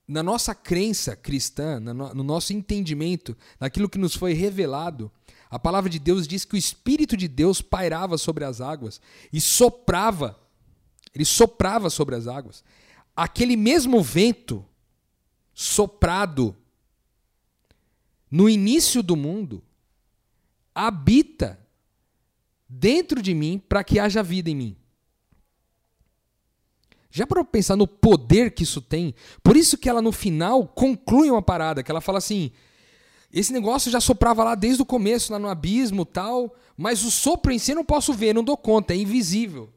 na 0.08 0.22
nossa 0.22 0.54
crença 0.54 1.14
cristã, 1.14 1.78
no 1.78 2.24
nosso 2.24 2.54
entendimento, 2.54 3.36
naquilo 3.60 3.90
que 3.90 3.98
nos 3.98 4.16
foi 4.16 4.32
revelado, 4.32 5.12
a 5.50 5.58
palavra 5.58 5.90
de 5.90 5.98
Deus 5.98 6.26
diz 6.26 6.46
que 6.46 6.54
o 6.54 6.58
Espírito 6.58 7.18
de 7.18 7.28
Deus 7.28 7.60
pairava 7.60 8.16
sobre 8.16 8.44
as 8.44 8.62
águas 8.62 8.98
e 9.30 9.42
soprava, 9.42 10.40
ele 11.14 11.26
soprava 11.26 11.90
sobre 11.90 12.14
as 12.14 12.26
águas. 12.26 12.64
Aquele 13.14 13.56
mesmo 13.56 14.02
vento 14.02 14.64
soprado 15.54 16.56
no 18.30 18.48
início 18.48 19.02
do 19.02 19.14
mundo 19.14 19.62
habita 20.74 21.60
dentro 22.68 23.20
de 23.20 23.34
mim 23.34 23.62
para 23.68 23.84
que 23.84 23.98
haja 23.98 24.22
vida 24.22 24.48
em 24.50 24.54
mim. 24.54 24.76
Já 27.10 27.26
para 27.26 27.44
pensar 27.44 27.76
no 27.76 27.86
poder 27.86 28.54
que 28.54 28.62
isso 28.62 28.80
tem? 28.80 29.14
Por 29.42 29.54
isso 29.54 29.76
que 29.76 29.88
ela 29.88 30.00
no 30.00 30.12
final 30.12 30.66
conclui 30.66 31.30
uma 31.30 31.42
parada, 31.42 31.82
que 31.82 31.90
ela 31.90 32.00
fala 32.00 32.16
assim: 32.16 32.50
esse 33.30 33.52
negócio 33.52 33.90
já 33.90 34.00
soprava 34.00 34.42
lá 34.42 34.54
desde 34.54 34.80
o 34.80 34.86
começo, 34.86 35.30
lá 35.30 35.38
no 35.38 35.48
abismo 35.48 36.06
tal, 36.06 36.54
mas 36.74 37.04
o 37.04 37.10
sopro 37.10 37.52
em 37.52 37.58
si 37.58 37.72
eu 37.72 37.76
não 37.76 37.84
posso 37.84 38.14
ver, 38.14 38.34
não 38.34 38.42
dou 38.42 38.56
conta, 38.56 38.94
é 38.94 38.96
invisível. 38.96 39.70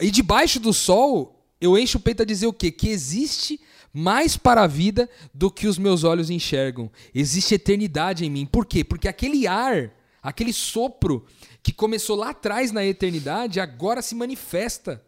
E 0.00 0.10
debaixo 0.10 0.58
do 0.58 0.72
sol, 0.72 1.44
eu 1.60 1.76
encho 1.76 1.98
o 1.98 2.00
peito 2.00 2.22
a 2.22 2.26
dizer 2.26 2.46
o 2.46 2.52
quê? 2.52 2.70
Que 2.70 2.88
existe 2.88 3.60
mais 3.92 4.36
para 4.36 4.62
a 4.62 4.66
vida 4.66 5.08
do 5.34 5.50
que 5.50 5.66
os 5.66 5.78
meus 5.78 6.04
olhos 6.04 6.30
enxergam. 6.30 6.90
Existe 7.14 7.54
eternidade 7.54 8.24
em 8.24 8.30
mim. 8.30 8.46
Por 8.46 8.64
quê? 8.66 8.84
Porque 8.84 9.08
aquele 9.08 9.46
ar, 9.46 9.92
aquele 10.22 10.52
sopro 10.52 11.24
que 11.62 11.72
começou 11.72 12.16
lá 12.16 12.30
atrás 12.30 12.72
na 12.72 12.84
eternidade, 12.84 13.60
agora 13.60 14.00
se 14.00 14.14
manifesta 14.14 15.04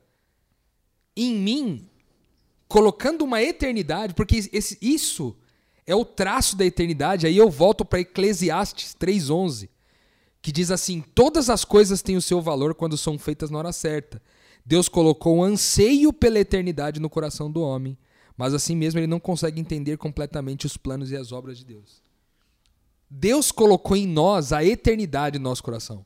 em 1.16 1.35
mim, 1.35 1.88
colocando 2.66 3.23
uma 3.23 3.42
eternidade, 3.42 4.14
porque 4.14 4.49
esse, 4.53 4.79
isso 4.81 5.37
é 5.87 5.95
o 5.95 6.05
traço 6.05 6.57
da 6.57 6.64
eternidade. 6.64 7.27
Aí 7.27 7.37
eu 7.37 7.51
volto 7.51 7.85
para 7.85 8.01
Eclesiastes 8.01 8.95
3:11, 8.95 9.68
que 10.40 10.51
diz 10.51 10.71
assim: 10.71 11.05
"Todas 11.14 11.49
as 11.51 11.64
coisas 11.64 12.03
têm 12.03 12.16
o 12.16 12.23
seu 12.23 12.40
valor 12.40 12.75
quando 12.75 12.97
são 12.97 13.18
feitas 13.18 13.51
na 13.51 13.59
hora 13.59 13.73
certa. 13.73 14.21
Deus 14.64 14.88
colocou 14.88 15.38
um 15.38 15.42
anseio 15.42 16.12
pela 16.12 16.38
eternidade 16.38 17.01
no 17.01 17.11
coração 17.11 17.51
do 17.51 17.61
homem, 17.61 17.99
mas 18.37 18.55
assim 18.55 18.77
mesmo 18.77 19.01
ele 19.01 19.07
não 19.07 19.21
consegue 19.21 19.61
entender 19.61 19.97
completamente 19.97 20.66
os 20.66 20.77
planos 20.77 21.11
e 21.11 21.16
as 21.16 21.33
obras 21.33 21.59
de 21.59 21.64
Deus." 21.64 22.03
Deus 23.14 23.53
colocou 23.53 23.95
em 23.97 24.07
nós 24.07 24.53
a 24.53 24.64
eternidade 24.64 25.38
no 25.38 25.45
nosso 25.45 25.62
coração. 25.62 26.05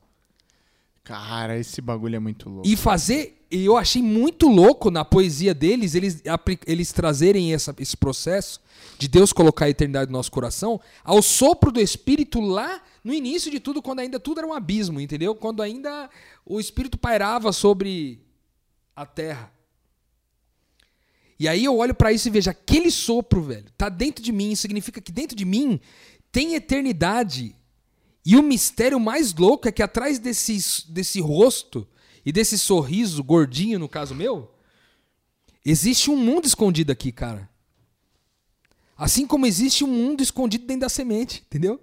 Cara, 1.07 1.57
esse 1.57 1.79
bagulho 1.79 2.17
é 2.17 2.19
muito 2.19 2.49
louco. 2.49 2.67
E 2.67 2.75
fazer. 2.75 3.45
E 3.49 3.63
eu 3.63 3.77
achei 3.77 4.03
muito 4.03 4.49
louco 4.49 4.91
na 4.91 5.05
poesia 5.05 5.53
deles, 5.53 5.95
eles, 5.95 6.21
eles 6.65 6.91
trazerem 6.91 7.53
essa, 7.53 7.73
esse 7.79 7.95
processo 7.95 8.59
de 8.99 9.07
Deus 9.07 9.31
colocar 9.31 9.65
a 9.65 9.69
eternidade 9.69 10.11
no 10.11 10.17
nosso 10.17 10.29
coração 10.29 10.81
ao 11.01 11.21
sopro 11.21 11.71
do 11.71 11.79
Espírito 11.79 12.41
lá 12.41 12.81
no 13.01 13.13
início 13.13 13.49
de 13.49 13.61
tudo, 13.61 13.81
quando 13.81 13.99
ainda 13.99 14.19
tudo 14.19 14.39
era 14.39 14.47
um 14.47 14.51
abismo, 14.51 14.99
entendeu? 14.99 15.33
Quando 15.33 15.63
ainda 15.63 16.09
o 16.45 16.59
Espírito 16.59 16.97
pairava 16.97 17.53
sobre 17.53 18.19
a 18.93 19.05
terra. 19.05 19.49
E 21.39 21.47
aí 21.47 21.65
eu 21.65 21.77
olho 21.77 21.93
para 21.93 22.11
isso 22.11 22.27
e 22.27 22.31
vejo 22.31 22.49
aquele 22.49 22.89
sopro, 22.89 23.43
velho, 23.43 23.69
tá 23.77 23.89
dentro 23.89 24.23
de 24.23 24.31
mim, 24.31 24.55
significa 24.55 24.99
que 24.99 25.11
dentro 25.11 25.35
de 25.35 25.45
mim 25.45 25.79
tem 26.31 26.55
eternidade 26.55 27.55
e 28.25 28.35
o 28.35 28.43
mistério 28.43 28.99
mais 28.99 29.33
louco 29.33 29.69
é 29.69 29.71
que 29.71 29.81
atrás 29.81 30.19
desse, 30.19 30.91
desse 30.91 31.21
rosto 31.21 31.87
e 32.25 32.31
desse 32.31 32.59
sorriso 32.59 33.23
gordinho, 33.23 33.79
no 33.79 33.87
caso 33.87 34.13
meu, 34.13 34.51
existe 35.63 36.11
um 36.11 36.17
mundo 36.17 36.45
escondido 36.45 36.91
aqui, 36.91 37.11
cara. 37.11 37.49
Assim 38.97 39.25
como 39.25 39.45
existe 39.45 39.85
um 39.85 39.87
mundo 39.87 40.21
escondido 40.21 40.65
dentro 40.65 40.81
da 40.81 40.89
semente, 40.89 41.43
entendeu? 41.45 41.79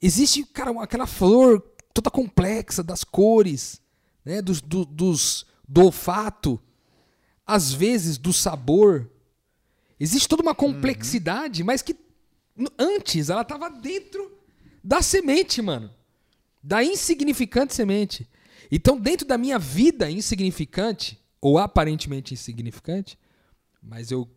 Existe, 0.00 0.44
cara, 0.44 0.70
aquela 0.82 1.06
flor 1.06 1.60
toda 1.92 2.10
complexa 2.10 2.82
das 2.82 3.04
cores, 3.04 3.82
né, 4.24 4.40
dos, 4.40 4.62
do, 4.62 4.84
dos, 4.84 5.44
do 5.68 5.82
olfato, 5.82 6.58
às 7.46 7.72
vezes 7.72 8.18
do 8.18 8.32
sabor. 8.32 9.10
Existe 9.98 10.28
toda 10.28 10.42
uma 10.42 10.54
complexidade, 10.54 11.62
uhum. 11.62 11.66
mas 11.66 11.82
que 11.82 11.96
antes 12.78 13.30
ela 13.30 13.42
estava 13.42 13.70
dentro 13.70 14.36
da 14.82 15.00
semente, 15.00 15.62
mano. 15.62 15.90
Da 16.62 16.82
insignificante 16.82 17.74
semente. 17.74 18.28
Então, 18.70 18.98
dentro 18.98 19.26
da 19.26 19.38
minha 19.38 19.58
vida 19.58 20.10
insignificante, 20.10 21.18
ou 21.40 21.58
aparentemente 21.58 22.34
insignificante, 22.34 23.16
mas 23.80 24.10
eu 24.10 24.28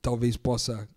talvez 0.00 0.36
possa 0.36 0.88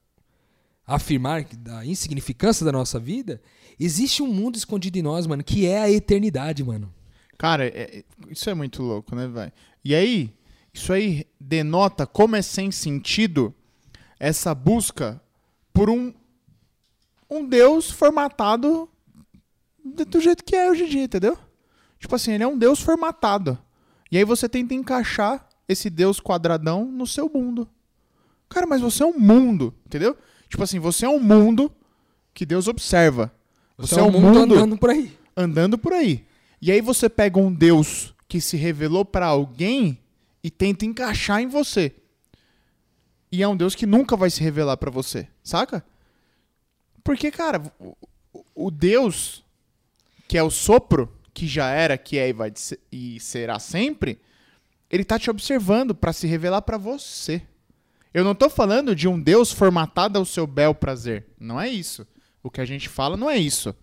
afirmar 0.86 1.44
que 1.44 1.56
da 1.56 1.86
insignificância 1.86 2.66
da 2.66 2.72
nossa 2.72 3.00
vida, 3.00 3.42
existe 3.80 4.22
um 4.22 4.28
mundo 4.28 4.56
escondido 4.56 4.98
em 4.98 5.02
nós, 5.02 5.28
mano, 5.28 5.44
que 5.44 5.66
é 5.66 5.82
a 5.82 5.92
eternidade, 5.92 6.64
mano. 6.64 6.94
Cara, 7.38 7.66
é, 7.66 8.00
é 8.00 8.04
isso 8.30 8.50
é 8.50 8.54
muito 8.54 8.82
louco, 8.82 9.16
né, 9.16 9.28
velho? 9.28 9.52
E 9.84 9.94
aí, 9.96 10.34
isso 10.74 10.92
aí 10.92 11.28
denota 11.40 12.08
como 12.08 12.36
é 12.36 12.42
sem 12.42 12.72
sentido 12.72 13.54
essa 14.20 14.56
busca 14.56 15.22
por 15.72 15.90
um 15.90 16.14
um 17.30 17.48
Deus 17.48 17.90
formatado 17.90 18.90
do 19.84 20.20
jeito 20.20 20.44
que 20.44 20.56
é 20.56 20.70
hoje 20.70 20.84
em 20.84 20.90
dia, 20.90 21.04
entendeu? 21.04 21.38
Tipo 22.00 22.16
assim, 22.16 22.32
ele 22.34 22.44
é 22.44 22.48
um 22.48 22.58
Deus 22.58 22.80
formatado. 22.80 23.58
E 24.12 24.18
aí 24.18 24.24
você 24.24 24.48
tenta 24.48 24.74
encaixar 24.74 25.48
esse 25.68 25.90
Deus 25.90 26.20
quadradão 26.20 26.86
no 26.86 27.08
seu 27.08 27.30
mundo. 27.34 27.68
Cara, 28.48 28.68
mas 28.68 28.82
você 28.82 29.04
é 29.04 29.06
um 29.06 29.18
mundo, 29.18 29.74
entendeu? 29.86 30.16
Tipo 30.48 30.64
assim, 30.64 30.80
você 30.80 31.06
é 31.06 31.10
um 31.10 31.20
mundo 31.20 31.72
que 32.34 32.46
Deus 32.46 32.68
observa. 32.68 33.34
Você, 33.78 33.96
você 33.96 34.02
é 34.02 34.04
um 34.04 34.12
mundo, 34.12 34.40
mundo 34.40 34.54
andando 34.56 34.78
por 34.78 34.90
aí. 34.90 35.18
Andando 35.36 35.78
por 35.78 35.94
aí. 35.94 36.26
E 36.62 36.72
aí 36.72 36.82
você 36.82 37.10
pega 37.10 37.40
um 37.40 37.52
Deus 37.52 38.14
que 38.28 38.40
se 38.40 38.56
revelou 38.56 39.04
para 39.04 39.26
alguém 39.26 39.98
e 40.44 40.52
tenta 40.52 40.86
encaixar 40.86 41.42
em 41.42 41.48
você. 41.48 41.96
E 43.32 43.42
é 43.42 43.48
um 43.48 43.58
Deus 43.58 43.74
que 43.74 43.86
nunca 43.86 44.16
vai 44.16 44.30
se 44.30 44.44
revelar 44.44 44.78
para 44.78 44.92
você, 44.92 45.28
saca? 45.44 45.84
Porque, 47.04 47.32
cara, 47.32 47.62
o 48.54 48.70
Deus, 48.70 49.44
que 50.28 50.38
é 50.38 50.44
o 50.44 50.52
sopro, 50.52 51.12
que 51.34 51.48
já 51.48 51.70
era, 51.70 51.98
que 51.98 52.18
é 52.18 52.30
e, 52.30 52.34
vai, 52.34 52.54
e 52.92 53.20
será 53.20 53.58
sempre, 53.58 54.20
ele 54.90 55.04
tá 55.04 55.18
te 55.18 55.32
observando 55.32 55.96
para 55.96 56.14
se 56.14 56.28
revelar 56.28 56.62
para 56.62 56.78
você. 56.78 57.42
Eu 58.14 58.24
não 58.24 58.36
tô 58.36 58.48
falando 58.50 58.96
de 58.96 59.08
um 59.08 59.20
Deus 59.20 59.52
formatado 59.52 60.20
ao 60.20 60.26
seu 60.26 60.46
bel 60.46 60.76
prazer. 60.76 61.26
Não 61.40 61.60
é 61.60 61.68
isso. 61.68 62.06
O 62.44 62.52
que 62.52 62.62
a 62.62 62.66
gente 62.66 62.88
fala 62.88 63.18
não 63.18 63.28
é 63.28 63.38
isso. 63.38 63.76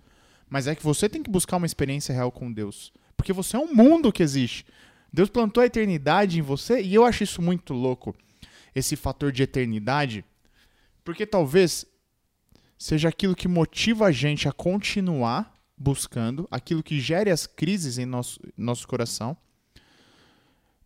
Mas 0.48 0.68
é 0.68 0.74
que 0.74 0.84
você 0.84 1.08
tem 1.08 1.22
que 1.22 1.30
buscar 1.30 1.56
uma 1.56 1.66
experiência 1.66 2.14
real 2.14 2.30
com 2.30 2.52
Deus. 2.52 2.92
Porque 3.16 3.32
você 3.32 3.56
é 3.56 3.58
um 3.58 3.74
mundo 3.74 4.12
que 4.12 4.22
existe. 4.22 4.64
Deus 5.12 5.28
plantou 5.28 5.62
a 5.62 5.66
eternidade 5.66 6.38
em 6.38 6.42
você 6.42 6.80
e 6.80 6.94
eu 6.94 7.04
acho 7.04 7.24
isso 7.24 7.42
muito 7.42 7.74
louco. 7.74 8.14
Esse 8.74 8.94
fator 8.96 9.32
de 9.32 9.42
eternidade. 9.42 10.24
Porque 11.04 11.26
talvez 11.26 11.86
seja 12.78 13.08
aquilo 13.08 13.34
que 13.34 13.48
motiva 13.48 14.06
a 14.06 14.12
gente 14.12 14.48
a 14.48 14.52
continuar 14.52 15.60
buscando, 15.76 16.46
aquilo 16.50 16.82
que 16.82 17.00
gere 17.00 17.30
as 17.30 17.46
crises 17.46 17.98
em 17.98 18.06
nosso, 18.06 18.38
nosso 18.56 18.86
coração. 18.86 19.36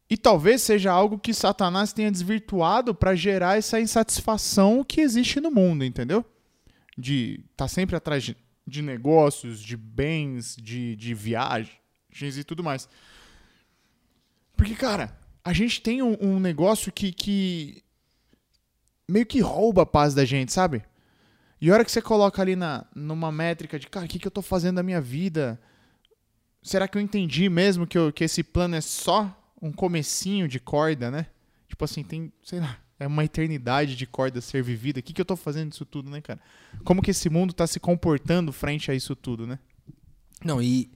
E 0.08 0.16
talvez 0.16 0.62
seja 0.62 0.92
algo 0.92 1.18
que 1.18 1.34
Satanás 1.34 1.92
tenha 1.92 2.10
desvirtuado 2.10 2.94
para 2.94 3.14
gerar 3.14 3.58
essa 3.58 3.80
insatisfação 3.80 4.84
que 4.84 5.00
existe 5.00 5.40
no 5.40 5.50
mundo, 5.50 5.84
entendeu? 5.84 6.24
De 6.96 7.40
estar 7.50 7.64
tá 7.64 7.68
sempre 7.68 7.96
atrás 7.96 8.22
de, 8.22 8.37
de 8.66 8.82
negócios, 8.82 9.60
de 9.60 9.76
bens, 9.76 10.56
de, 10.56 10.94
de 10.94 11.14
viagens 11.14 11.78
e 12.37 12.44
tudo 12.44 12.62
mais. 12.62 12.88
Porque, 14.56 14.74
cara, 14.74 15.16
a 15.44 15.52
gente 15.52 15.80
tem 15.80 16.02
um, 16.02 16.16
um 16.20 16.40
negócio 16.40 16.92
que, 16.92 17.12
que 17.12 17.82
meio 19.08 19.26
que 19.26 19.40
rouba 19.40 19.82
a 19.82 19.86
paz 19.86 20.14
da 20.14 20.24
gente, 20.24 20.52
sabe? 20.52 20.82
E 21.60 21.70
a 21.70 21.74
hora 21.74 21.84
que 21.84 21.92
você 21.92 22.02
coloca 22.02 22.42
ali 22.42 22.56
na, 22.56 22.84
numa 22.94 23.32
métrica 23.32 23.78
de, 23.78 23.88
cara, 23.88 24.06
o 24.06 24.08
que, 24.08 24.18
que 24.18 24.26
eu 24.26 24.30
tô 24.30 24.42
fazendo 24.42 24.76
da 24.76 24.82
minha 24.82 25.00
vida? 25.00 25.60
Será 26.62 26.88
que 26.88 26.96
eu 26.96 27.02
entendi 27.02 27.48
mesmo 27.48 27.86
que, 27.86 27.96
eu, 27.96 28.12
que 28.12 28.24
esse 28.24 28.42
plano 28.42 28.74
é 28.74 28.80
só 28.80 29.34
um 29.60 29.72
comecinho 29.72 30.46
de 30.46 30.60
corda, 30.60 31.10
né? 31.10 31.26
Tipo 31.68 31.84
assim, 31.84 32.02
tem, 32.02 32.32
sei 32.42 32.60
lá, 32.60 32.78
é 32.98 33.06
uma 33.06 33.24
eternidade 33.24 33.96
de 33.96 34.06
corda 34.06 34.40
ser 34.40 34.62
vivida. 34.62 35.00
O 35.00 35.02
que, 35.02 35.12
que 35.12 35.20
eu 35.20 35.24
tô 35.24 35.36
fazendo 35.36 35.70
disso 35.70 35.84
tudo, 35.84 36.10
né, 36.10 36.20
cara? 36.20 36.40
Como 36.84 37.02
que 37.02 37.10
esse 37.10 37.28
mundo 37.28 37.52
tá 37.52 37.66
se 37.66 37.80
comportando 37.80 38.52
frente 38.52 38.90
a 38.90 38.94
isso 38.94 39.16
tudo, 39.16 39.46
né? 39.46 39.58
Não, 40.44 40.62
e 40.62 40.90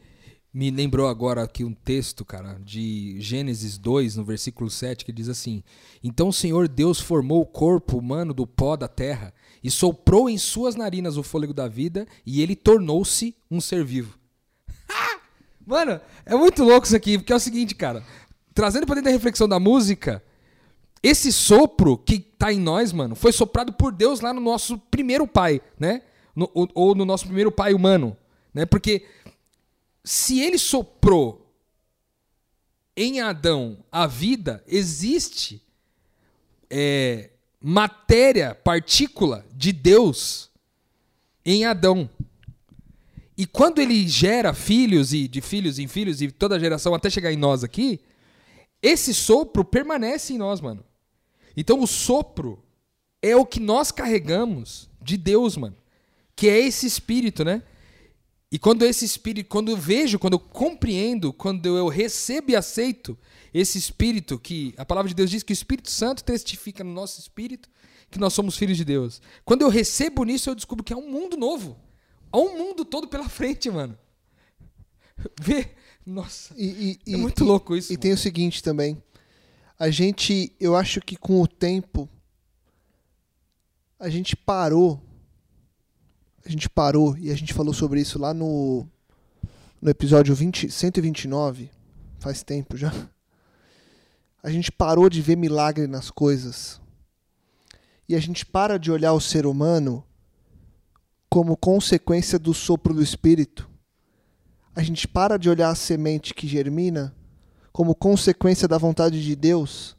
me 0.53 0.71
lembrou 0.71 1.07
agora 1.09 1.43
aqui 1.43 1.63
um 1.65 1.75
texto, 1.75 2.25
cara, 2.25 2.59
de 2.65 3.21
Gênesis 3.21 3.77
2, 3.79 4.17
no 4.17 4.25
versículo 4.25 4.71
7, 4.71 5.05
que 5.05 5.13
diz 5.13 5.29
assim: 5.29 5.63
Então 6.03 6.29
o 6.29 6.33
Senhor 6.33 6.67
Deus 6.69 7.01
formou 7.01 7.43
o 7.43 7.47
corpo 7.47 7.99
humano 7.99 8.33
do 8.33 8.47
pó 8.47 8.77
da 8.77 8.89
terra 8.89 9.33
e 9.63 9.71
soprou 9.71 10.29
em 10.29 10.39
suas 10.39 10.75
narinas 10.75 11.17
o 11.17 11.23
fôlego 11.23 11.53
da 11.53 11.69
vida 11.69 12.07
e 12.25 12.41
ele 12.41 12.57
tornou-se 12.57 13.35
um 13.51 13.61
ser 13.61 13.85
vivo. 13.85 14.19
Mano, 15.67 16.01
é 16.25 16.35
muito 16.35 16.65
louco 16.65 16.87
isso 16.87 16.97
aqui, 16.97 17.19
porque 17.19 17.33
é 17.33 17.37
o 17.37 17.41
seguinte, 17.41 17.75
cara. 17.75 18.03
Trazendo 18.55 18.87
para 18.87 18.97
dentro 18.97 19.11
da 19.11 19.15
reflexão 19.17 19.47
da 19.47 19.61
música, 19.61 20.23
esse 21.03 21.33
sopro 21.33 21.97
que 21.97 22.19
tá 22.19 22.53
em 22.53 22.59
nós, 22.59 22.93
mano, 22.93 23.15
foi 23.15 23.33
soprado 23.33 23.73
por 23.73 23.93
Deus 23.93 24.21
lá 24.21 24.33
no 24.33 24.41
nosso 24.41 24.79
primeiro 24.79 25.27
pai, 25.29 25.61
né? 25.79 26.03
No- 26.35 26.51
ou, 26.55 26.69
ou 26.75 26.95
no 26.95 27.05
nosso 27.05 27.25
primeiro 27.27 27.53
pai 27.53 27.73
humano, 27.73 28.17
né? 28.53 28.67
Porque 28.67 29.05
se 30.09 30.41
ele 30.41 30.57
soprou 30.57 31.53
em 32.97 33.21
Adão 33.21 33.85
a 33.93 34.07
vida, 34.07 34.65
existe 34.67 35.63
é, 36.71 37.29
matéria, 37.61 38.55
partícula 38.55 39.45
de 39.53 39.71
Deus 39.71 40.51
em 41.45 41.67
Adão. 41.67 42.09
E 43.37 43.45
quando 43.45 43.83
ele 43.83 44.09
gera 44.09 44.55
filhos 44.55 45.13
e 45.13 45.29
de 45.29 45.43
filhos 45.43 45.79
em 45.79 45.87
filhos 45.87 46.23
e 46.23 46.33
toda 46.33 46.59
geração 46.59 46.95
até 46.95 47.11
chegar 47.11 47.31
em 47.31 47.37
nós 47.37 47.63
aqui, 47.63 48.01
esse 48.81 49.13
sopro 49.13 49.63
permanece 49.63 50.33
em 50.33 50.39
nós, 50.39 50.59
mano. 50.59 50.83
Então 51.55 51.83
o 51.83 51.87
sopro 51.87 52.65
é 53.21 53.37
o 53.37 53.45
que 53.45 53.61
nós 53.61 53.93
carregamos 53.93 54.89
de 55.03 55.19
Deus, 55.19 55.55
mano. 55.55 55.77
Que 56.35 56.49
é 56.49 56.59
esse 56.61 56.87
espírito, 56.87 57.45
né? 57.45 57.63
E 58.51 58.59
quando 58.59 58.85
esse 58.85 59.05
espírito, 59.05 59.49
quando 59.49 59.71
eu 59.71 59.77
vejo, 59.77 60.19
quando 60.19 60.33
eu 60.35 60.39
compreendo, 60.39 61.33
quando 61.33 61.67
eu 61.77 61.87
recebo 61.89 62.51
e 62.51 62.57
aceito 62.57 63.17
esse 63.53 63.77
espírito 63.77 64.39
que 64.39 64.73
a 64.79 64.85
palavra 64.87 65.09
de 65.09 65.15
Deus 65.15 65.29
diz 65.31 65.43
que 65.43 65.53
o 65.53 65.55
Espírito 65.55 65.91
Santo 65.91 66.25
testifica 66.25 66.83
no 66.83 66.93
nosso 66.93 67.21
espírito 67.21 67.69
que 68.11 68.19
nós 68.19 68.33
somos 68.33 68.57
filhos 68.57 68.77
de 68.79 68.85
Deus. 68.87 69.21
Quando 69.45 69.63
eu 69.63 69.69
recebo 69.69 70.25
nisso, 70.25 70.49
eu 70.49 70.55
descubro 70.55 70.83
que 70.83 70.95
há 70.95 70.97
um 70.97 71.11
mundo 71.11 71.37
novo. 71.37 71.79
Há 72.33 72.39
um 72.39 72.57
mundo 72.57 72.85
todo 72.87 73.07
pela 73.07 73.29
frente, 73.29 73.71
mano. 73.71 73.99
Vê, 75.39 75.71
nossa. 76.07 76.55
E, 76.57 76.99
e- 77.07 77.15
É 77.15 77.17
muito 77.19 77.45
e- 77.45 77.47
louco 77.47 77.77
isso, 77.77 77.93
E 77.93 77.97
mano. 77.97 78.01
tem 78.03 78.13
o 78.13 78.19
seguinte 78.19 78.63
também. 78.63 79.03
A 79.79 79.91
gente, 79.91 80.55
eu 80.59 80.75
acho 80.75 81.01
que 81.03 81.17
com 81.17 81.41
o 81.43 81.47
tempo, 81.47 82.09
a 83.99 84.09
gente 84.09 84.35
parou. 84.35 85.03
A 86.49 86.51
gente 86.51 86.71
parou 86.71 87.15
e 87.19 87.31
a 87.31 87.35
gente 87.35 87.53
falou 87.53 87.75
sobre 87.75 88.01
isso 88.01 88.19
lá 88.19 88.33
no, 88.33 88.87
no 89.83 89.91
episódio 89.91 90.35
20, 90.35 90.71
129. 90.71 91.71
Faz 92.19 92.43
tempo 92.43 92.75
já. 92.77 92.91
A 94.43 94.51
gente 94.51 94.73
parou 94.73 95.11
de 95.11 95.21
ver 95.21 95.37
milagre 95.37 95.87
nas 95.87 96.11
coisas. 96.11 96.81
E 98.09 98.15
a 98.15 98.19
gente 98.19 98.47
para 98.47 98.79
de 98.79 98.91
olhar 98.91 99.13
o 99.13 99.21
ser 99.21 99.45
humano 99.45 100.03
como 101.29 101.55
consequência 101.57 102.39
do 102.39 102.55
sopro 102.55 102.95
do 102.95 103.03
Espírito 103.03 103.69
a 104.79 104.83
gente 104.85 105.09
para 105.09 105.37
de 105.37 105.51
olhar 105.51 105.71
a 105.71 105.75
semente 105.75 106.33
que 106.33 106.47
germina 106.47 107.13
como 107.73 107.97
consequência 107.97 108.69
da 108.69 108.79
vontade 108.79 109.25
de 109.25 109.35
Deus 109.35 109.97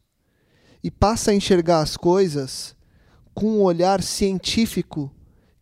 e 0.82 0.90
passa 0.90 1.32
a 1.32 1.34
enxergar 1.34 1.82
as 1.82 1.98
coisas 1.98 2.74
com 3.34 3.58
um 3.58 3.62
olhar 3.62 4.02
científico 4.02 5.14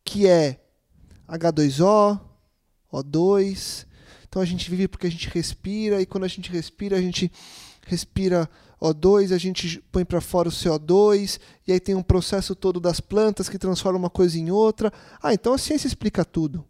que 0.05 0.27
é 0.27 0.66
H2O, 1.27 2.19
O2. 2.91 3.85
Então 4.27 4.41
a 4.41 4.45
gente 4.45 4.69
vive 4.69 4.87
porque 4.87 5.07
a 5.07 5.11
gente 5.11 5.29
respira 5.29 6.01
e 6.01 6.05
quando 6.05 6.23
a 6.23 6.27
gente 6.27 6.51
respira, 6.51 6.97
a 6.97 7.01
gente 7.01 7.31
respira 7.85 8.49
O2, 8.81 9.33
a 9.33 9.37
gente 9.37 9.81
põe 9.91 10.05
para 10.05 10.21
fora 10.21 10.49
o 10.49 10.51
CO2 10.51 11.39
e 11.67 11.71
aí 11.71 11.79
tem 11.79 11.95
um 11.95 12.03
processo 12.03 12.55
todo 12.55 12.79
das 12.79 12.99
plantas 12.99 13.49
que 13.49 13.57
transforma 13.57 13.97
uma 13.97 14.09
coisa 14.09 14.37
em 14.37 14.51
outra. 14.51 14.91
Ah, 15.21 15.33
então 15.33 15.53
a 15.53 15.57
ciência 15.57 15.87
explica 15.87 16.23
tudo. 16.23 16.63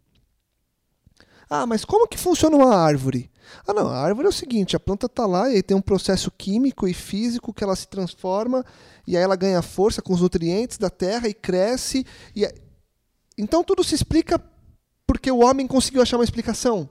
Ah, 1.50 1.66
mas 1.66 1.86
como 1.86 2.08
que 2.08 2.18
funciona 2.18 2.56
uma 2.56 2.76
árvore? 2.76 3.32
Ah, 3.66 3.74
não, 3.74 3.88
a 3.88 3.98
árvore 3.98 4.28
é 4.28 4.30
o 4.30 4.34
seguinte, 4.34 4.76
a 4.76 4.80
planta 4.80 5.06
está 5.06 5.26
lá 5.26 5.50
e 5.50 5.56
aí 5.56 5.64
tem 5.64 5.76
um 5.76 5.82
processo 5.82 6.30
químico 6.30 6.88
e 6.88 6.94
físico 6.94 7.54
que 7.54 7.64
ela 7.64 7.76
se 7.76 7.88
transforma 7.88 8.66
e 9.06 9.16
aí 9.16 9.24
ela 9.24 9.38
ganha 9.38 9.62
força 9.62 10.02
com 10.02 10.14
os 10.14 10.20
nutrientes 10.20 10.78
da 10.78 10.90
terra 10.90 11.28
e 11.28 11.34
cresce. 11.34 12.06
E 12.36 12.46
Então 13.38 13.64
tudo 13.64 13.84
se 13.84 13.94
explica 13.94 14.42
porque 15.06 15.32
o 15.32 15.40
homem 15.40 15.68
conseguiu 15.68 16.02
achar 16.02 16.18
uma 16.18 16.24
explicação. 16.24 16.90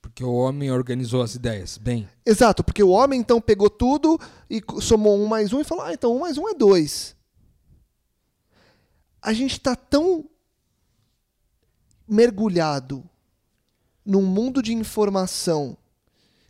Porque 0.00 0.24
o 0.24 0.32
homem 0.32 0.70
organizou 0.70 1.22
as 1.22 1.34
ideias. 1.34 1.76
Bem, 1.76 2.08
Exato, 2.24 2.64
porque 2.64 2.82
o 2.82 2.90
homem 2.90 3.20
então 3.20 3.40
pegou 3.40 3.68
tudo 3.68 4.18
e 4.48 4.62
somou 4.80 5.18
um 5.18 5.26
mais 5.26 5.52
um 5.52 5.60
e 5.60 5.64
falou: 5.64 5.84
ah, 5.84 5.92
então 5.92 6.16
um 6.16 6.20
mais 6.20 6.38
um 6.38 6.48
é 6.48 6.54
dois. 6.54 7.16
A 9.20 9.32
gente 9.32 9.52
está 9.52 9.76
tão 9.76 10.24
mergulhado 12.06 13.04
num 14.04 14.22
mundo 14.22 14.62
de 14.62 14.72
informação, 14.72 15.76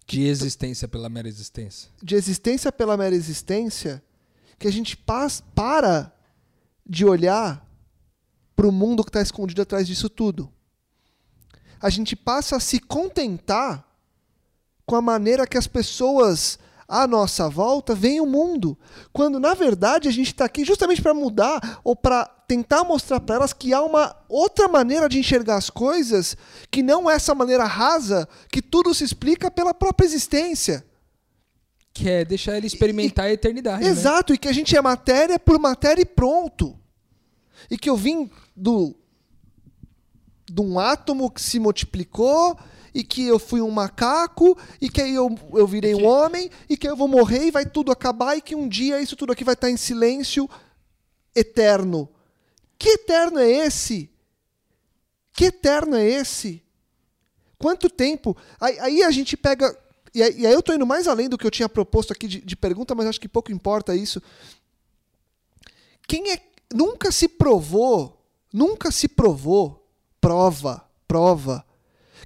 de 0.07 0.23
existência 0.23 0.87
pela 0.87 1.09
mera 1.09 1.27
existência. 1.27 1.91
de 2.01 2.15
existência 2.15 2.71
pela 2.71 2.97
mera 2.97 3.15
existência, 3.15 4.03
que 4.59 4.69
a 4.69 4.73
gente 4.73 4.97
para 4.97 6.15
de 6.87 7.05
olhar 7.05 7.68
para 8.59 8.67
o 8.67 8.73
mundo 8.73 9.05
que 9.05 9.11
está 9.11 9.23
escondido 9.23 9.63
atrás 9.63 9.87
disso 9.87 10.11
tudo. 10.11 10.53
A 11.81 11.89
gente 11.89 12.17
passa 12.17 12.57
a 12.57 12.61
se 12.61 12.81
contentar 12.81 13.87
com 14.85 14.97
a 14.97 15.01
maneira 15.01 15.47
que 15.47 15.57
as 15.57 15.69
pessoas 15.69 16.59
à 16.89 17.07
nossa 17.07 17.49
volta 17.49 17.95
veem 17.95 18.21
o 18.21 18.27
mundo, 18.27 18.77
quando 19.13 19.39
na 19.39 19.55
verdade 19.55 20.09
a 20.09 20.11
gente 20.11 20.33
está 20.33 20.45
aqui 20.45 20.65
justamente 20.65 21.01
para 21.01 21.15
mudar 21.15 21.81
ou 21.85 21.95
para 21.95 22.25
tentar 22.49 22.83
mostrar 22.83 23.21
para 23.21 23.37
elas 23.37 23.53
que 23.53 23.73
há 23.73 23.81
uma 23.81 24.17
outra 24.29 24.67
maneira 24.67 25.09
de 25.09 25.21
enxergar 25.21 25.55
as 25.55 25.71
coisas, 25.71 26.37
que 26.69 26.83
não 26.83 27.09
é 27.09 27.15
essa 27.15 27.37
maneira 27.37 27.65
rasa 27.65 28.29
que 28.51 28.61
tudo 28.61 28.93
se 28.93 29.05
explica 29.05 29.53
pela 29.53 29.73
própria 29.73 30.05
existência. 30.05 30.85
Que 31.93 32.11
é 32.11 32.25
deixar 32.25 32.57
ele 32.57 32.67
experimentar 32.67 33.27
a 33.27 33.33
eternidade. 33.33 33.85
né? 33.85 33.89
Exato, 33.89 34.35
e 34.35 34.39
que 34.39 34.49
a 34.49 34.53
gente 34.53 34.77
é 34.77 34.83
matéria 34.83 35.39
por 35.39 35.61
matéria 35.61 36.03
e 36.03 36.07
pronto. 36.07 36.77
E 37.71 37.77
que 37.77 37.91
eu 37.91 37.97
vim 37.97 38.31
do 38.59 38.95
de 40.51 40.61
um 40.63 40.79
átomo 40.79 41.31
que 41.31 41.43
se 41.43 41.59
multiplicou 41.59 42.59
e 42.95 43.05
que 43.05 43.27
eu 43.27 43.39
fui 43.39 43.61
um 43.61 43.71
macaco 43.71 44.59
e 44.81 44.89
que 44.89 45.01
aí 45.01 45.15
eu, 45.15 45.35
eu 45.53 45.67
virei 45.67 45.95
um 45.95 46.07
homem 46.07 46.51
e 46.69 46.77
que 46.77 46.89
eu 46.89 46.97
vou 46.97 47.07
morrer 47.07 47.47
e 47.47 47.51
vai 47.51 47.67
tudo 47.67 47.93
acabar 47.93 48.37
e 48.37 48.41
que 48.41 48.55
um 48.55 48.67
dia 48.69 49.01
isso 49.01 49.15
tudo 49.15 49.33
aqui 49.33 49.45
vai 49.45 49.55
estar 49.55 49.71
em 49.71 49.77
silêncio 49.77 50.49
eterno. 51.35 52.09
Que 52.79 52.91
eterno 52.91 53.39
é 53.39 53.51
esse? 53.51 54.11
Que 55.33 55.47
eterno 55.47 55.97
é 55.97 56.05
esse? 56.09 56.63
Quanto 57.59 57.91
tempo? 57.91 58.37
Aí, 58.61 58.79
aí 58.79 59.03
a 59.03 59.11
gente 59.11 59.37
pega. 59.37 59.77
E 60.15 60.23
aí, 60.23 60.45
eu 60.45 60.63
tô 60.63 60.73
indo 60.73 60.87
mais 60.87 61.07
além 61.07 61.29
do 61.29 61.37
que 61.37 61.47
eu 61.47 61.51
tinha 61.51 61.69
proposto 61.69 62.13
aqui 62.13 62.27
de, 62.27 62.41
de 62.41 62.57
pergunta, 62.57 62.95
mas 62.95 63.07
acho 63.07 63.21
que 63.21 63.29
pouco 63.29 63.53
importa 63.53 63.95
isso. 63.95 64.23
Quem 66.07 66.33
é. 66.33 66.49
Nunca 66.73 67.11
se 67.11 67.29
provou, 67.29 68.18
nunca 68.53 68.91
se 68.91 69.09
provou, 69.09 69.87
prova, 70.21 70.85
prova, 71.07 71.65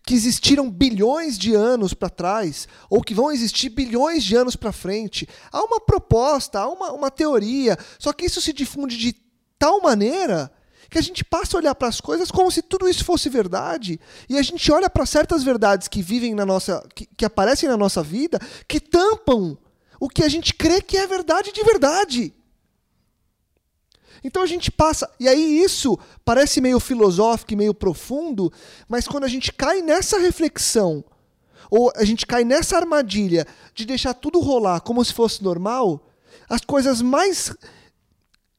que 0.04 0.14
existiram 0.14 0.70
bilhões 0.70 1.38
de 1.38 1.54
anos 1.54 1.94
para 1.94 2.11
trás, 2.11 2.66
ou 2.90 3.02
que 3.02 3.14
vão 3.14 3.30
existir 3.30 3.68
bilhões 3.68 4.24
de 4.24 4.35
anos 4.35 4.56
para 4.56 4.72
frente. 4.72 5.28
Há 5.50 5.62
uma 5.62 5.80
proposta, 5.80 6.61
há 6.61 6.68
uma, 6.68 6.92
uma 6.92 7.11
teoria, 7.11 7.78
só 7.98 8.12
que 8.12 8.26
isso 8.26 8.40
se 8.40 8.52
difunde 8.52 8.96
de 8.96 9.14
tal 9.58 9.80
maneira 9.80 10.52
que 10.90 10.98
a 10.98 11.02
gente 11.02 11.24
passa 11.24 11.56
a 11.56 11.61
olhar 11.61 11.74
para 11.74 11.88
as 11.88 12.00
coisas 12.00 12.30
como 12.30 12.50
se 12.50 12.61
tudo 12.61 12.87
isso 12.87 13.04
fosse 13.04 13.30
verdade, 13.30 13.98
e 14.28 14.37
a 14.37 14.42
gente 14.42 14.70
olha 14.70 14.90
para 14.90 15.06
certas 15.06 15.42
verdades 15.42 15.88
que 15.88 16.02
vivem 16.02 16.35
na 16.35 16.44
nossa, 16.44 16.87
que, 16.94 17.06
que 17.16 17.24
aparecem 17.24 17.68
na 17.68 17.78
nossa 17.78 18.02
vida, 18.02 18.38
que 18.68 18.78
tampam 18.78 19.56
o 19.98 20.08
que 20.08 20.22
a 20.22 20.28
gente 20.28 20.52
crê 20.52 20.82
que 20.82 20.98
é 20.98 21.06
verdade 21.06 21.52
de 21.52 21.62
verdade. 21.62 22.35
Então 24.24 24.42
a 24.42 24.46
gente 24.46 24.70
passa, 24.70 25.11
e 25.18 25.28
aí 25.28 25.62
isso 25.62 25.98
parece 26.24 26.61
meio 26.61 26.78
filosófico 26.78 27.52
e 27.52 27.56
meio 27.56 27.74
profundo, 27.74 28.52
mas 28.88 29.06
quando 29.06 29.24
a 29.24 29.28
gente 29.28 29.52
cai 29.52 29.82
nessa 29.82 30.18
reflexão, 30.18 31.04
ou 31.70 31.92
a 31.96 32.04
gente 32.04 32.26
cai 32.26 32.44
nessa 32.44 32.76
armadilha 32.76 33.46
de 33.74 33.85
deixar 33.85 34.14
tudo 34.14 34.40
rolar 34.40 34.80
como 34.80 35.04
se 35.04 35.12
fosse 35.12 35.42
normal, 35.42 36.06
as 36.48 36.61
coisas 36.61 37.02
mais 37.02 37.54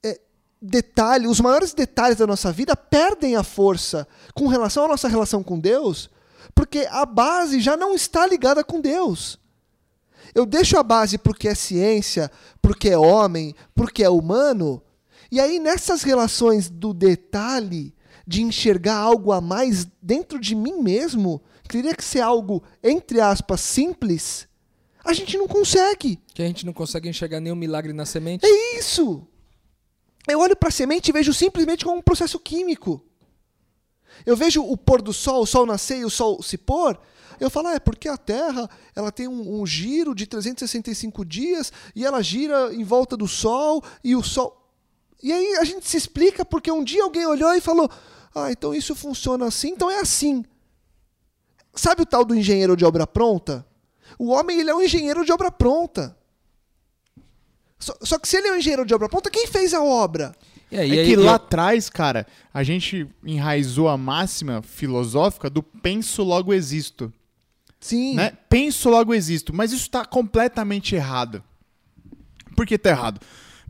é, 0.04 0.20
detalhes, 0.62 1.30
os 1.30 1.40
maiores 1.40 1.74
detalhes 1.74 2.18
da 2.18 2.28
nossa 2.28 2.52
vida 2.52 2.76
perdem 2.76 3.36
a 3.36 3.44
força 3.44 4.08
com 4.34 4.48
relação 4.48 4.86
à 4.86 4.88
nossa 4.88 5.08
relação 5.08 5.44
com 5.44 5.60
Deus, 5.60 6.10
porque 6.54 6.88
a 6.90 7.06
base 7.06 7.62
já 7.62 7.78
não 7.78 7.96
está 7.96 8.26
ligada 8.28 8.64
com 8.64 8.82
Deus. 8.82 9.40
Eu 10.34 10.46
deixo 10.46 10.78
a 10.78 10.84
base 10.84 11.18
porque 11.18 11.48
é 11.48 11.56
ciência, 11.56 12.32
porque 12.62 12.90
é 12.90 12.98
homem, 12.98 13.56
porque 13.76 14.04
é 14.04 14.10
humano, 14.10 14.82
e 15.34 15.40
aí 15.40 15.58
nessas 15.58 16.04
relações 16.04 16.70
do 16.70 16.94
detalhe, 16.94 17.92
de 18.26 18.44
enxergar 18.44 18.98
algo 18.98 19.32
a 19.32 19.42
mais 19.42 19.88
dentro 20.00 20.40
de 20.40 20.54
mim 20.54 20.80
mesmo, 20.80 21.42
que 21.64 21.70
teria 21.70 21.96
que 21.96 22.04
ser 22.04 22.20
algo, 22.20 22.62
entre 22.84 23.20
aspas, 23.20 23.60
simples, 23.62 24.48
a 25.04 25.12
gente 25.12 25.36
não 25.36 25.48
consegue. 25.48 26.20
Que 26.36 26.44
a 26.44 26.46
gente 26.46 26.64
não 26.64 26.72
consegue 26.72 27.10
enxergar 27.10 27.40
nenhum 27.40 27.56
milagre 27.56 27.94
na 27.94 28.06
semente. 28.06 28.46
É 28.46 28.78
isso. 28.78 29.28
Eu 30.30 30.40
olho 30.40 30.56
para 30.56 30.70
a 30.70 30.72
semente 30.72 31.10
e 31.10 31.12
vejo 31.12 31.34
simplesmente 31.34 31.84
como 31.84 31.98
um 31.98 32.02
processo 32.04 32.38
químico. 32.38 33.04
Eu 34.28 34.38
vejo 34.38 34.64
o 34.64 34.78
pôr 34.78 35.02
do 35.02 35.12
sol, 35.12 35.42
o 35.42 35.48
sol 35.48 35.66
nascer 35.66 35.98
e 35.98 36.06
o 36.06 36.12
sol 36.12 36.44
se 36.44 36.60
pôr. 36.60 36.96
Eu 37.40 37.50
falo, 37.50 37.70
ah, 37.70 37.74
é 37.74 37.80
porque 37.80 38.08
a 38.08 38.18
Terra 38.18 38.70
ela 38.96 39.12
tem 39.12 39.28
um, 39.28 39.60
um 39.60 39.66
giro 39.66 40.14
de 40.14 40.28
365 40.28 41.26
dias 41.26 41.74
e 41.96 42.06
ela 42.06 42.22
gira 42.22 42.72
em 42.72 42.84
volta 42.84 43.18
do 43.18 43.28
Sol 43.28 43.84
e 44.04 44.16
o 44.16 44.22
Sol. 44.22 44.63
E 45.24 45.32
aí 45.32 45.56
a 45.56 45.64
gente 45.64 45.88
se 45.88 45.96
explica 45.98 46.44
porque 46.44 46.70
um 46.70 46.84
dia 46.84 47.02
alguém 47.04 47.26
olhou 47.26 47.56
e 47.56 47.62
falou: 47.62 47.90
Ah, 48.36 48.52
então 48.52 48.76
isso 48.76 48.94
funciona 48.94 49.46
assim, 49.48 49.70
então 49.70 49.90
é 49.90 50.00
assim. 50.02 50.44
Sabe 51.74 52.02
o 52.04 52.06
tal 52.06 52.24
do 52.26 52.36
engenheiro 52.36 52.76
de 52.76 52.84
obra 52.86 53.08
pronta? 53.08 53.66
O 54.20 54.28
homem 54.30 54.60
ele 54.60 54.70
é 54.70 54.76
um 54.76 54.82
engenheiro 54.82 55.26
de 55.26 55.32
obra 55.32 55.50
pronta. 55.50 56.16
Só, 57.80 57.94
só 58.02 58.20
que 58.20 58.28
se 58.28 58.38
ele 58.38 58.48
é 58.50 58.52
um 58.54 58.58
engenheiro 58.58 58.86
de 58.86 58.94
obra 58.94 59.10
pronta, 59.10 59.30
quem 59.32 59.48
fez 59.48 59.74
a 59.74 59.82
obra? 59.82 60.36
E 60.72 60.78
aí, 60.78 60.98
É 60.98 61.02
aí- 61.02 61.08
que 61.08 61.14
eu- 61.14 61.24
lá 61.24 61.36
atrás, 61.36 61.90
cara, 61.90 62.26
a 62.54 62.64
gente 62.64 63.08
enraizou 63.24 63.88
a 63.90 63.98
máxima 63.98 64.62
filosófica 64.62 65.50
do 65.50 65.62
penso 65.64 66.22
logo 66.24 66.54
existo. 66.54 67.12
Sim. 67.80 68.16
né? 68.16 68.32
Penso 68.48 68.90
logo 68.90 69.14
existo, 69.14 69.54
mas 69.54 69.74
isso 69.74 69.90
tá 69.90 70.06
completamente 70.06 70.96
errado. 70.96 71.44
Por 72.56 72.66
que 72.66 72.78
tá 72.78 72.92
errado? 72.92 73.20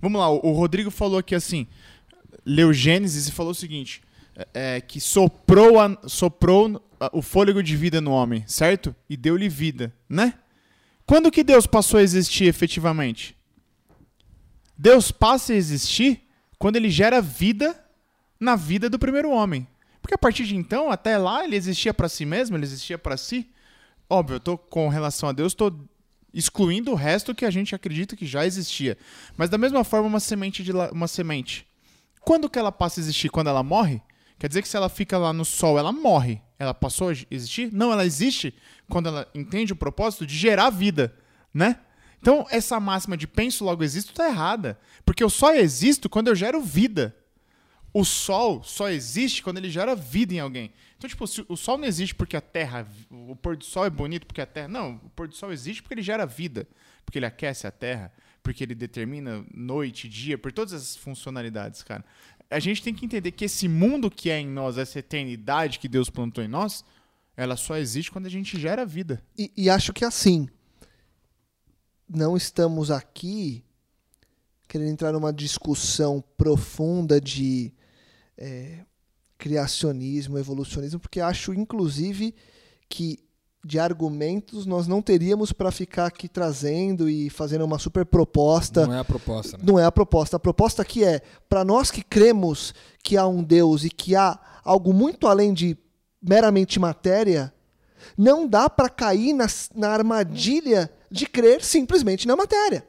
Vamos 0.04 0.20
lá, 0.20 0.30
o 0.30 0.52
Rodrigo 0.52 0.92
falou 0.92 1.18
aqui 1.18 1.34
assim, 1.34 1.66
leu 2.46 2.74
Gênesis 2.74 3.30
e 3.30 3.32
falou 3.32 3.54
o 3.54 3.56
seguinte, 3.56 4.02
é, 4.36 4.48
é, 4.76 4.82
que 4.82 5.00
soprou, 5.00 5.80
a- 5.80 5.98
soprou 6.08 6.84
o 7.14 7.22
fôlego 7.22 7.64
de 7.64 7.78
vida 7.78 8.02
no 8.02 8.12
homem, 8.12 8.44
certo? 8.46 8.94
E 9.10 9.16
deu-lhe 9.16 9.48
vida, 9.48 9.94
né? 10.10 10.34
Quando 11.06 11.32
que 11.32 11.42
Deus 11.42 11.66
passou 11.66 12.02
a 12.02 12.04
existir 12.04 12.44
efetivamente? 12.44 13.34
Deus 14.78 15.10
passa 15.10 15.54
a 15.54 15.56
existir 15.56 16.28
quando 16.60 16.76
ele 16.76 16.90
gera 16.90 17.22
vida 17.22 17.74
na 18.38 18.58
vida 18.58 18.90
do 18.90 19.00
primeiro 19.00 19.30
homem. 19.32 19.66
Porque 20.02 20.16
a 20.16 20.18
partir 20.18 20.44
de 20.46 20.54
então, 20.54 20.92
até 20.92 21.18
lá, 21.18 21.46
ele 21.46 21.56
existia 21.56 21.94
para 21.94 22.10
si 22.10 22.26
mesmo, 22.26 22.58
ele 22.58 22.66
existia 22.66 22.98
para 22.98 23.16
si. 23.16 23.50
Óbvio, 24.10 24.36
eu 24.36 24.40
tô 24.42 24.58
com 24.58 24.90
relação 24.90 25.30
a 25.30 25.32
Deus, 25.32 25.54
tô 25.54 25.74
excluindo 26.34 26.92
o 26.92 26.96
resto 26.96 27.36
que 27.36 27.46
a 27.46 27.52
gente 27.52 27.76
acredita 27.76 28.16
que 28.16 28.26
já 28.26 28.46
existia. 28.46 28.98
Mas 29.38 29.50
da 29.50 29.58
mesma 29.58 29.84
forma, 29.84 30.08
uma 30.08 30.20
semente 30.20 30.64
de 30.64 30.72
la- 30.72 30.92
uma 30.92 31.08
semente. 31.08 31.66
Quando 32.22 32.50
que 32.50 32.58
ela 32.58 32.72
passa 32.72 33.00
a 33.00 33.02
existir? 33.02 33.30
Quando 33.30 33.48
ela 33.50 33.62
morre? 33.64 34.02
Quer 34.40 34.48
dizer 34.48 34.62
que 34.62 34.68
se 34.68 34.76
ela 34.76 34.90
fica 34.90 35.18
lá 35.18 35.32
no 35.32 35.46
sol, 35.46 35.78
ela 35.78 35.92
morre. 35.92 36.42
Ela 36.58 36.74
passou 36.74 37.10
a 37.10 37.14
existir? 37.30 37.72
Não, 37.72 37.92
ela 37.92 38.06
existe 38.06 38.54
quando 38.90 39.08
ela 39.08 39.28
entende 39.36 39.74
o 39.74 39.76
propósito 39.76 40.26
de 40.26 40.36
gerar 40.36 40.70
vida, 40.70 41.14
né? 41.54 41.80
Então, 42.20 42.46
essa 42.50 42.80
máxima 42.80 43.18
de 43.18 43.28
penso 43.28 43.66
logo 43.66 43.84
existo 43.84 44.14
tá 44.14 44.28
errada, 44.30 44.80
porque 45.06 45.22
eu 45.24 45.30
só 45.30 45.54
existo 45.54 46.10
quando 46.10 46.30
eu 46.30 46.36
gero 46.36 46.62
vida. 46.62 47.14
O 47.94 48.04
sol 48.04 48.64
só 48.64 48.90
existe 48.90 49.44
quando 49.44 49.58
ele 49.58 49.70
gera 49.70 49.96
vida 49.96 50.34
em 50.34 50.40
alguém. 50.40 50.74
Então, 50.98 51.08
tipo, 51.08 51.26
o 51.48 51.56
sol 51.56 51.78
não 51.78 51.86
existe 51.86 52.16
porque 52.16 52.36
a 52.36 52.42
Terra, 52.42 52.88
o 53.12 53.36
pôr 53.36 53.56
do 53.56 53.64
sol 53.64 53.86
é 53.86 53.90
bonito 53.90 54.26
porque 54.26 54.42
a 54.42 54.46
Terra, 54.48 54.68
não, 54.68 54.96
o 55.04 55.10
pôr 55.12 55.28
do 55.28 55.36
sol 55.36 55.54
existe 55.54 55.84
porque 55.84 55.94
ele 55.94 56.02
gera 56.02 56.26
vida, 56.26 56.68
porque 57.06 57.20
ele 57.20 57.26
aquece 57.28 57.68
a 57.68 57.72
Terra, 57.72 58.12
porque 58.42 58.64
ele 58.64 58.74
determina 58.74 59.46
noite, 59.54 60.10
dia, 60.10 60.38
por 60.38 60.52
todas 60.52 60.74
essas 60.74 60.96
funcionalidades, 60.96 61.84
cara. 61.84 62.04
A 62.50 62.60
gente 62.60 62.82
tem 62.82 62.94
que 62.94 63.06
entender 63.06 63.32
que 63.32 63.46
esse 63.46 63.68
mundo 63.68 64.10
que 64.10 64.30
é 64.30 64.40
em 64.40 64.48
nós, 64.48 64.78
essa 64.78 64.98
eternidade 64.98 65.78
que 65.78 65.88
Deus 65.88 66.10
plantou 66.10 66.44
em 66.44 66.48
nós, 66.48 66.84
ela 67.38 67.56
só 67.56 67.78
existe 67.78 68.12
quando 68.12 68.26
a 68.26 68.30
gente 68.30 68.60
gera 68.60 68.86
vida. 68.86 69.24
E, 69.38 69.52
e 69.56 69.70
acho 69.70 69.94
que 69.94 70.06
assim, 70.06 70.48
não 72.10 72.36
estamos 72.36 72.90
aqui 72.90 73.64
querendo 74.68 74.90
entrar 74.90 75.12
numa 75.12 75.32
discussão 75.32 76.24
profunda 76.36 77.22
de 77.22 77.72
é, 78.38 78.80
criacionismo, 79.38 80.38
evolucionismo, 80.38 81.00
porque 81.00 81.20
acho, 81.20 81.54
inclusive, 81.54 82.34
que 82.90 83.20
de 83.66 83.80
argumentos 83.80 84.66
nós 84.66 84.88
não 84.88 85.02
teríamos 85.02 85.54
para 85.54 85.72
ficar 85.72 86.08
aqui 86.08 86.28
trazendo 86.28 87.10
e 87.10 87.30
fazendo 87.30 87.64
uma 87.64 87.80
super 87.80 88.06
proposta. 88.06 88.86
Não 88.86 88.94
é 88.94 89.00
a 89.00 89.06
proposta, 89.06 89.58
né? 89.58 89.64
Não 89.66 89.80
é 89.80 89.86
a 89.86 89.92
proposta. 89.92 90.36
A 90.36 90.40
proposta 90.40 90.82
aqui 90.82 91.04
é, 91.04 91.22
para 91.48 91.64
nós 91.64 91.90
que 91.90 92.04
cremos 92.04 92.74
que 93.02 93.16
há 93.16 93.26
um 93.26 93.42
Deus 93.42 93.86
e 93.86 93.90
que 93.90 94.16
há 94.16 94.38
algo 94.66 94.94
muito 94.94 95.28
além 95.28 95.54
de 95.54 95.78
meramente 96.22 96.78
matéria, 96.80 97.54
não 98.18 98.46
dá 98.48 98.70
para 98.70 98.90
cair 98.90 99.32
nas- 99.34 99.70
na 99.74 99.90
armadilha 99.90 100.92
de 101.10 101.26
crer 101.26 101.64
simplesmente 101.64 102.28
na 102.28 102.36
matéria. 102.36 102.86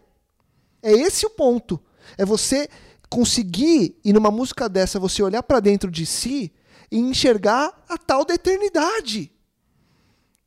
É 0.82 0.92
esse 0.92 1.24
o 1.24 1.30
ponto. 1.30 1.80
É 2.18 2.24
você 2.24 2.68
conseguir, 3.14 3.96
e 4.04 4.12
numa 4.12 4.30
música 4.30 4.68
dessa, 4.68 4.98
você 4.98 5.22
olhar 5.22 5.42
para 5.44 5.60
dentro 5.60 5.88
de 5.88 6.04
si 6.04 6.52
e 6.90 6.98
enxergar 6.98 7.84
a 7.88 7.96
tal 7.96 8.24
da 8.24 8.34
eternidade. 8.34 9.30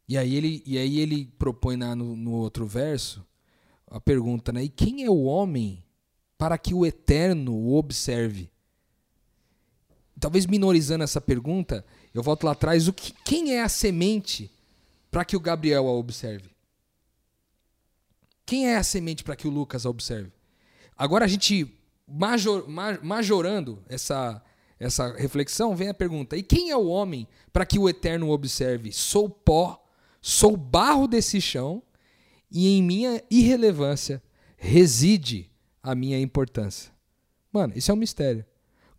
E 0.10 0.18
aí 0.18 0.36
ele, 0.36 0.62
e 0.66 0.78
aí 0.78 1.00
ele 1.00 1.26
propõe 1.40 1.78
na- 1.78 1.96
no, 1.96 2.14
no 2.16 2.32
outro 2.32 2.66
verso 2.66 3.26
a 3.90 4.02
pergunta, 4.02 4.52
né? 4.52 4.66
E 4.66 4.70
quem 4.70 5.06
é 5.06 5.10
o 5.10 5.24
homem 5.24 5.82
para 6.38 6.58
que 6.58 6.74
o 6.74 6.86
eterno 6.86 7.54
o 7.54 7.76
observe? 7.78 8.50
Talvez 10.20 10.46
minorizando 10.46 11.06
essa 11.06 11.22
pergunta, 11.22 11.86
eu 12.14 12.22
volto 12.22 12.44
lá 12.44 12.52
atrás, 12.52 12.88
o 12.90 12.94
que, 12.94 13.14
quem 13.24 13.54
é 13.54 13.62
a 13.62 13.70
semente 13.70 14.52
para 15.10 15.24
que 15.24 15.38
o 15.38 15.40
Gabriel 15.40 15.88
a 15.88 15.92
observe? 15.94 16.50
Quem 18.46 18.68
é 18.68 18.76
a 18.76 18.84
semente 18.84 19.24
para 19.24 19.36
que 19.38 19.48
o 19.48 19.52
Lucas 19.52 19.86
a 19.86 19.90
observe? 19.90 20.32
Agora 20.98 21.24
a 21.26 21.28
gente 21.28 21.77
major, 22.08 22.68
ma- 22.68 23.00
majorando 23.02 23.84
essa 23.90 24.42
essa 24.80 25.12
reflexão, 25.14 25.76
vem 25.76 25.90
a 25.90 25.94
pergunta: 25.94 26.38
e 26.38 26.44
quem 26.44 26.70
é 26.70 26.78
o 26.78 26.88
homem 26.88 27.28
para 27.52 27.66
que 27.66 27.80
o 27.80 27.90
eterno 27.90 28.30
observe? 28.30 28.92
Sou 28.92 29.30
pó, 29.30 29.84
sou 30.22 30.56
barro 30.56 31.08
desse 31.08 31.42
chão, 31.42 31.82
e 32.52 32.78
em 32.78 32.84
minha 32.84 33.22
irrelevância 33.30 34.22
reside 34.56 35.50
a 35.82 35.96
minha 35.96 36.20
importância. 36.20 36.92
Mano, 37.52 37.74
isso 37.76 37.90
é 37.92 37.94
um 37.94 37.98
mistério. 37.98 38.46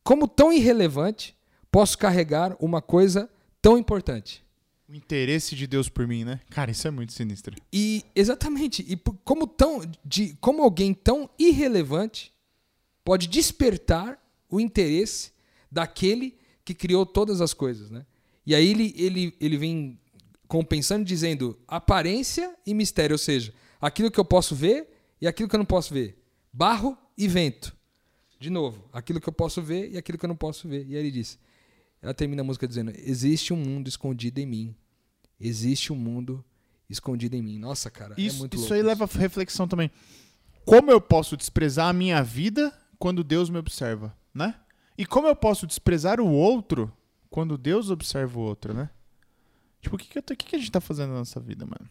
Como 0.02 0.26
tão 0.26 0.52
irrelevante 0.52 1.36
posso 1.70 1.96
carregar 1.98 2.56
uma 2.58 2.80
coisa 2.80 3.28
tão 3.60 3.76
importante? 3.78 4.44
O 4.88 4.94
interesse 4.94 5.54
de 5.54 5.66
Deus 5.66 5.88
por 5.88 6.06
mim, 6.06 6.24
né? 6.24 6.40
Cara, 6.48 6.70
isso 6.70 6.88
é 6.88 6.90
muito 6.90 7.12
sinistro. 7.12 7.54
E 7.70 8.04
exatamente, 8.16 8.84
e 8.88 8.96
como 9.22 9.46
tão 9.46 9.82
de 10.02 10.34
como 10.40 10.62
alguém 10.62 10.94
tão 10.94 11.28
irrelevante 11.38 12.32
pode 13.08 13.26
despertar 13.26 14.22
o 14.50 14.60
interesse 14.60 15.32
daquele 15.72 16.36
que 16.62 16.74
criou 16.74 17.06
todas 17.06 17.40
as 17.40 17.54
coisas, 17.54 17.90
né? 17.90 18.04
E 18.44 18.54
aí 18.54 18.68
ele, 18.68 18.94
ele, 18.98 19.34
ele 19.40 19.56
vem 19.56 19.98
compensando 20.46 21.06
dizendo 21.06 21.58
aparência 21.66 22.54
e 22.66 22.74
mistério, 22.74 23.14
ou 23.14 23.18
seja, 23.18 23.54
aquilo 23.80 24.10
que 24.10 24.20
eu 24.20 24.26
posso 24.26 24.54
ver 24.54 24.90
e 25.22 25.26
aquilo 25.26 25.48
que 25.48 25.54
eu 25.54 25.58
não 25.58 25.64
posso 25.64 25.94
ver. 25.94 26.22
Barro 26.52 26.98
e 27.16 27.26
vento. 27.26 27.74
De 28.38 28.50
novo, 28.50 28.86
aquilo 28.92 29.22
que 29.22 29.28
eu 29.30 29.32
posso 29.32 29.62
ver 29.62 29.90
e 29.90 29.96
aquilo 29.96 30.18
que 30.18 30.26
eu 30.26 30.28
não 30.28 30.36
posso 30.36 30.68
ver. 30.68 30.86
E 30.86 30.94
aí 30.94 31.00
ele 31.00 31.10
diz, 31.10 31.38
ela 32.02 32.12
termina 32.12 32.42
a 32.42 32.44
música 32.44 32.68
dizendo: 32.68 32.92
Existe 32.94 33.54
um 33.54 33.56
mundo 33.56 33.88
escondido 33.88 34.38
em 34.38 34.44
mim. 34.44 34.76
Existe 35.40 35.94
um 35.94 35.96
mundo 35.96 36.44
escondido 36.90 37.36
em 37.36 37.40
mim. 37.40 37.58
Nossa, 37.58 37.90
cara, 37.90 38.14
é 38.18 38.20
Isso, 38.20 38.40
muito 38.40 38.52
isso 38.52 38.64
louco 38.64 38.74
aí 38.74 38.82
leva 38.82 39.04
a 39.04 39.18
reflexão 39.18 39.66
também. 39.66 39.90
Como 40.66 40.90
eu 40.90 41.00
posso 41.00 41.38
desprezar 41.38 41.88
a 41.88 41.92
minha 41.94 42.22
vida 42.22 42.70
quando 42.98 43.22
Deus 43.24 43.48
me 43.50 43.58
observa, 43.58 44.16
né? 44.34 44.54
E 44.96 45.06
como 45.06 45.28
eu 45.28 45.36
posso 45.36 45.66
desprezar 45.66 46.20
o 46.20 46.30
outro 46.30 46.92
quando 47.30 47.56
Deus 47.56 47.90
observa 47.90 48.38
o 48.38 48.42
outro, 48.42 48.74
né? 48.74 48.90
Tipo, 49.80 49.96
o 49.96 49.98
que, 49.98 50.08
que, 50.08 50.20
tô- 50.22 50.34
o 50.34 50.36
que, 50.36 50.46
que 50.46 50.56
a 50.56 50.58
gente 50.58 50.72
tá 50.72 50.80
fazendo 50.80 51.10
na 51.12 51.20
nossa 51.20 51.38
vida, 51.38 51.64
mano? 51.64 51.88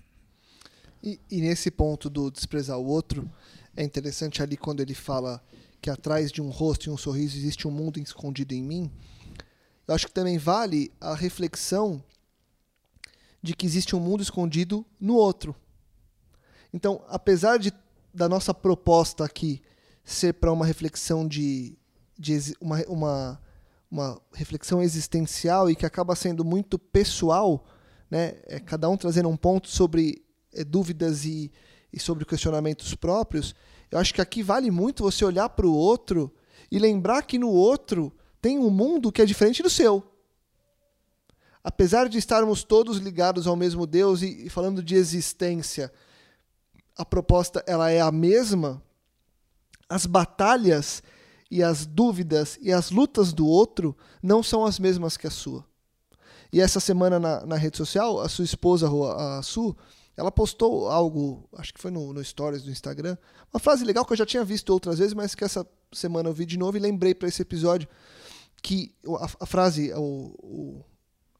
E, 1.01 1.19
e 1.31 1.41
nesse 1.41 1.71
ponto 1.71 2.09
do 2.09 2.29
desprezar 2.29 2.77
o 2.77 2.85
outro, 2.85 3.29
é 3.75 3.83
interessante 3.83 4.41
ali 4.41 4.57
quando 4.57 4.81
ele 4.81 4.93
fala 4.93 5.41
que 5.79 5.89
atrás 5.89 6.31
de 6.31 6.41
um 6.41 6.49
rosto 6.49 6.89
e 6.89 6.89
um 6.89 6.97
sorriso 6.97 7.37
existe 7.37 7.67
um 7.67 7.71
mundo 7.71 7.99
escondido 7.99 8.53
em 8.53 8.63
mim. 8.63 8.91
Eu 9.87 9.95
acho 9.95 10.07
que 10.07 10.13
também 10.13 10.37
vale 10.37 10.91
a 10.99 11.15
reflexão 11.15 12.03
de 13.41 13.55
que 13.55 13.65
existe 13.65 13.95
um 13.95 13.99
mundo 13.99 14.21
escondido 14.21 14.85
no 14.99 15.13
outro. 15.15 15.55
Então, 16.73 17.01
apesar 17.07 17.57
de 17.57 17.71
da 18.13 18.27
nossa 18.27 18.53
proposta 18.53 19.23
aqui 19.23 19.61
ser 20.07 20.35
para 20.35 20.53
uma 20.53 20.65
reflexão 20.65 21.27
de, 21.27 21.77
de 22.17 22.55
uma, 22.61 22.81
uma, 22.87 23.41
uma 23.91 24.21
reflexão 24.33 24.81
existencial 24.81 25.69
e 25.69 25.75
que 25.75 25.85
acaba 25.85 26.15
sendo 26.15 26.45
muito 26.45 26.79
pessoal, 26.79 27.65
né? 28.09 28.35
É, 28.45 28.57
cada 28.57 28.87
um 28.87 28.95
trazendo 28.95 29.27
um 29.27 29.35
ponto 29.35 29.67
sobre 29.67 30.23
é, 30.53 30.63
dúvidas 30.63 31.25
e, 31.25 31.51
e 31.91 31.99
sobre 31.99 32.23
questionamentos 32.23 32.95
próprios, 32.95 33.53
eu 33.91 33.99
acho 33.99 34.13
que 34.13 34.21
aqui 34.21 34.41
vale 34.41 34.71
muito 34.71 35.03
você 35.03 35.25
olhar 35.25 35.49
para 35.49 35.67
o 35.67 35.73
outro 35.73 36.33
e 36.71 36.79
lembrar 36.79 37.23
que 37.23 37.37
no 37.37 37.49
outro 37.49 38.15
tem 38.41 38.57
um 38.57 38.69
mundo 38.69 39.11
que 39.11 39.21
é 39.21 39.25
diferente 39.25 39.61
do 39.61 39.69
seu. 39.69 40.01
Apesar 41.61 42.07
de 42.07 42.17
estarmos 42.17 42.63
todos 42.63 42.97
ligados 42.97 43.45
ao 43.45 43.57
mesmo 43.57 43.85
Deus 43.85 44.21
e, 44.21 44.45
e 44.45 44.49
falando 44.49 44.81
de 44.81 44.95
existência, 44.95 45.91
a 46.95 47.03
proposta 47.03 47.61
ela 47.67 47.91
é 47.91 47.99
a 47.99 48.09
mesma, 48.09 48.81
as 49.89 50.05
batalhas 50.05 51.01
e 51.49 51.63
as 51.63 51.85
dúvidas 51.85 52.57
e 52.61 52.71
as 52.71 52.91
lutas 52.91 53.31
do 53.31 53.47
outro 53.47 53.95
não 54.21 54.43
são 54.43 54.65
as 54.65 54.79
mesmas 54.79 55.15
que 55.15 55.27
a 55.27 55.31
sua. 55.31 55.65
E 56.51 56.61
essa 56.61 56.79
semana 56.79 57.19
na, 57.19 57.45
na 57.45 57.55
rede 57.55 57.77
social, 57.77 58.19
a 58.19 58.29
sua 58.29 58.45
esposa, 58.45 58.89
a 59.37 59.41
Su, 59.41 59.75
ela 60.15 60.31
postou 60.31 60.89
algo, 60.89 61.47
acho 61.57 61.73
que 61.73 61.79
foi 61.79 61.91
no, 61.91 62.11
no 62.13 62.23
Stories 62.23 62.63
do 62.63 62.71
Instagram, 62.71 63.17
uma 63.53 63.59
frase 63.59 63.85
legal 63.85 64.05
que 64.05 64.13
eu 64.13 64.17
já 64.17 64.25
tinha 64.25 64.43
visto 64.43 64.69
outras 64.71 64.97
vezes, 64.99 65.13
mas 65.13 65.35
que 65.35 65.43
essa 65.43 65.65
semana 65.91 66.29
eu 66.29 66.33
vi 66.33 66.45
de 66.45 66.57
novo 66.57 66.75
e 66.77 66.79
lembrei 66.79 67.13
para 67.13 67.27
esse 67.27 67.41
episódio 67.41 67.87
que 68.63 68.93
a, 69.19 69.25
a 69.41 69.45
frase, 69.45 69.93
o, 69.93 70.33
o- 70.39 70.85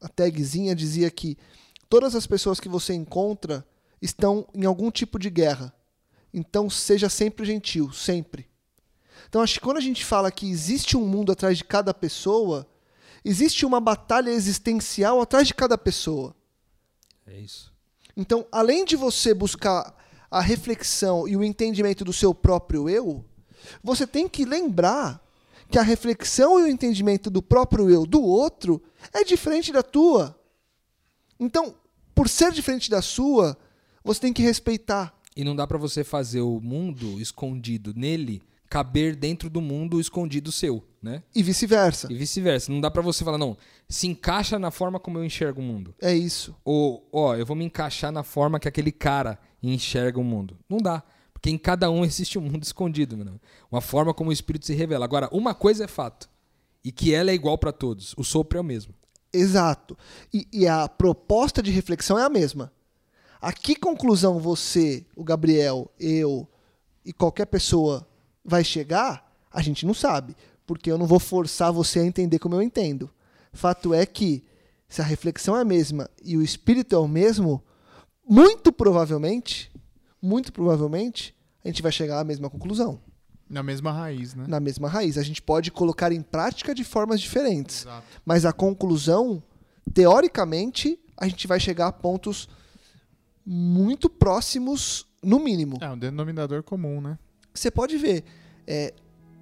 a 0.00 0.08
tagzinha 0.08 0.74
dizia 0.76 1.10
que 1.10 1.36
todas 1.88 2.14
as 2.14 2.26
pessoas 2.26 2.60
que 2.60 2.68
você 2.68 2.94
encontra 2.94 3.66
estão 4.00 4.46
em 4.54 4.64
algum 4.64 4.90
tipo 4.92 5.18
de 5.18 5.28
guerra. 5.28 5.74
Então 6.38 6.70
seja 6.70 7.08
sempre 7.08 7.44
gentil, 7.44 7.92
sempre. 7.92 8.48
Então 9.28 9.42
acho 9.42 9.54
que 9.54 9.60
quando 9.60 9.78
a 9.78 9.82
gente 9.82 10.04
fala 10.04 10.30
que 10.30 10.48
existe 10.48 10.96
um 10.96 11.04
mundo 11.04 11.32
atrás 11.32 11.58
de 11.58 11.64
cada 11.64 11.92
pessoa, 11.92 12.64
existe 13.24 13.66
uma 13.66 13.80
batalha 13.80 14.30
existencial 14.30 15.20
atrás 15.20 15.48
de 15.48 15.54
cada 15.54 15.76
pessoa. 15.76 16.34
É 17.26 17.40
isso. 17.40 17.72
Então, 18.16 18.46
além 18.52 18.84
de 18.84 18.94
você 18.94 19.34
buscar 19.34 19.94
a 20.30 20.40
reflexão 20.40 21.26
e 21.26 21.36
o 21.36 21.42
entendimento 21.42 22.04
do 22.04 22.12
seu 22.12 22.32
próprio 22.32 22.88
eu, 22.88 23.24
você 23.82 24.06
tem 24.06 24.28
que 24.28 24.44
lembrar 24.44 25.20
que 25.70 25.78
a 25.78 25.82
reflexão 25.82 26.60
e 26.60 26.62
o 26.62 26.68
entendimento 26.68 27.28
do 27.28 27.42
próprio 27.42 27.90
eu 27.90 28.06
do 28.06 28.22
outro 28.22 28.82
é 29.12 29.24
diferente 29.24 29.72
da 29.72 29.82
tua. 29.82 30.38
Então, 31.38 31.74
por 32.14 32.28
ser 32.28 32.52
diferente 32.52 32.88
da 32.88 33.02
sua, 33.02 33.56
você 34.02 34.20
tem 34.20 34.32
que 34.32 34.42
respeitar. 34.42 35.17
E 35.38 35.44
não 35.44 35.54
dá 35.54 35.68
pra 35.68 35.78
você 35.78 36.02
fazer 36.02 36.40
o 36.40 36.60
mundo 36.60 37.20
escondido 37.20 37.94
nele 37.94 38.42
caber 38.68 39.14
dentro 39.14 39.48
do 39.48 39.60
mundo 39.60 40.00
escondido 40.00 40.50
seu, 40.50 40.82
né? 41.00 41.22
E 41.32 41.44
vice-versa. 41.44 42.12
E 42.12 42.16
vice-versa. 42.16 42.72
Não 42.72 42.80
dá 42.80 42.90
pra 42.90 43.00
você 43.00 43.22
falar, 43.22 43.38
não, 43.38 43.56
se 43.88 44.08
encaixa 44.08 44.58
na 44.58 44.72
forma 44.72 44.98
como 44.98 45.16
eu 45.16 45.24
enxergo 45.24 45.60
o 45.60 45.64
mundo. 45.64 45.94
É 46.02 46.12
isso. 46.12 46.56
Ou, 46.64 47.08
ó, 47.12 47.36
eu 47.36 47.46
vou 47.46 47.54
me 47.54 47.64
encaixar 47.64 48.10
na 48.10 48.24
forma 48.24 48.58
que 48.58 48.66
aquele 48.66 48.90
cara 48.90 49.38
enxerga 49.62 50.18
o 50.18 50.24
mundo. 50.24 50.58
Não 50.68 50.78
dá. 50.78 51.04
Porque 51.32 51.50
em 51.50 51.56
cada 51.56 51.88
um 51.88 52.02
existe 52.04 52.36
um 52.36 52.42
mundo 52.42 52.64
escondido, 52.64 53.16
mano. 53.16 53.40
Uma 53.70 53.80
forma 53.80 54.12
como 54.12 54.30
o 54.30 54.32
espírito 54.32 54.66
se 54.66 54.74
revela. 54.74 55.04
Agora, 55.04 55.28
uma 55.30 55.54
coisa 55.54 55.84
é 55.84 55.86
fato. 55.86 56.28
E 56.84 56.90
que 56.90 57.14
ela 57.14 57.30
é 57.30 57.34
igual 57.34 57.56
pra 57.56 57.70
todos. 57.70 58.12
O 58.16 58.24
sopro 58.24 58.58
é 58.58 58.60
o 58.60 58.64
mesmo. 58.64 58.92
Exato. 59.32 59.96
E, 60.34 60.48
e 60.52 60.66
a 60.66 60.88
proposta 60.88 61.62
de 61.62 61.70
reflexão 61.70 62.18
é 62.18 62.24
a 62.24 62.28
mesma. 62.28 62.72
A 63.40 63.52
que 63.52 63.76
conclusão 63.76 64.38
você, 64.38 65.06
o 65.14 65.22
Gabriel, 65.22 65.90
eu 65.98 66.46
e 67.04 67.12
qualquer 67.12 67.46
pessoa 67.46 68.06
vai 68.44 68.64
chegar, 68.64 69.32
a 69.50 69.62
gente 69.62 69.86
não 69.86 69.94
sabe. 69.94 70.36
Porque 70.66 70.90
eu 70.90 70.98
não 70.98 71.06
vou 71.06 71.18
forçar 71.18 71.72
você 71.72 72.00
a 72.00 72.04
entender 72.04 72.38
como 72.38 72.54
eu 72.54 72.62
entendo. 72.62 73.10
Fato 73.52 73.94
é 73.94 74.04
que, 74.04 74.44
se 74.88 75.00
a 75.00 75.04
reflexão 75.04 75.56
é 75.56 75.62
a 75.62 75.64
mesma 75.64 76.10
e 76.22 76.36
o 76.36 76.42
espírito 76.42 76.94
é 76.94 76.98
o 76.98 77.08
mesmo, 77.08 77.62
muito 78.28 78.70
provavelmente, 78.70 79.72
muito 80.20 80.52
provavelmente, 80.52 81.34
a 81.64 81.68
gente 81.68 81.82
vai 81.82 81.92
chegar 81.92 82.20
à 82.20 82.24
mesma 82.24 82.50
conclusão. 82.50 83.00
Na 83.48 83.62
mesma 83.62 83.90
raiz, 83.90 84.34
né? 84.34 84.44
Na 84.46 84.60
mesma 84.60 84.88
raiz. 84.88 85.16
A 85.16 85.22
gente 85.22 85.40
pode 85.40 85.70
colocar 85.70 86.12
em 86.12 86.20
prática 86.20 86.74
de 86.74 86.84
formas 86.84 87.20
diferentes. 87.20 87.82
Exato. 87.82 88.06
Mas 88.24 88.44
a 88.44 88.52
conclusão, 88.52 89.42
teoricamente, 89.94 91.00
a 91.16 91.26
gente 91.26 91.46
vai 91.46 91.58
chegar 91.58 91.86
a 91.86 91.92
pontos 91.92 92.48
muito 93.50 94.10
próximos, 94.10 95.06
no 95.22 95.40
mínimo. 95.40 95.78
É 95.80 95.88
um 95.88 95.96
denominador 95.96 96.62
comum, 96.62 97.00
né? 97.00 97.18
Você 97.54 97.70
pode 97.70 97.96
ver, 97.96 98.22
é, 98.66 98.92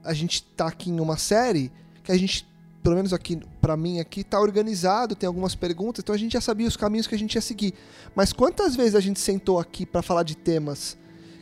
a 0.05 0.15
gente 0.15 0.45
tá 0.45 0.69
aqui 0.69 0.91
em 0.91 1.01
uma 1.01 1.17
série 1.17 1.73
que 2.05 2.13
a 2.13 2.17
gente, 2.17 2.47
pelo 2.85 2.95
menos 2.95 3.13
aqui 3.13 3.41
pra 3.61 3.77
mim 3.77 3.99
aqui, 3.99 4.23
tá 4.23 4.41
organizado, 4.41 5.17
tem 5.17 5.27
algumas 5.27 5.57
perguntas, 5.57 6.05
então 6.05 6.15
a 6.15 6.19
gente 6.19 6.35
já 6.35 6.41
sabia 6.41 6.69
os 6.69 6.77
caminhos 6.77 7.09
que 7.09 7.17
a 7.17 7.19
gente 7.19 7.35
ia 7.35 7.41
seguir. 7.41 7.75
Mas 8.15 8.33
quantas 8.33 8.77
vezes 8.77 8.95
a 8.95 9.01
gente 9.01 9.19
sentou 9.19 9.59
aqui 9.59 9.85
pra 9.85 10.03
falar 10.03 10.23
de 10.23 10.37
temas 10.37 10.97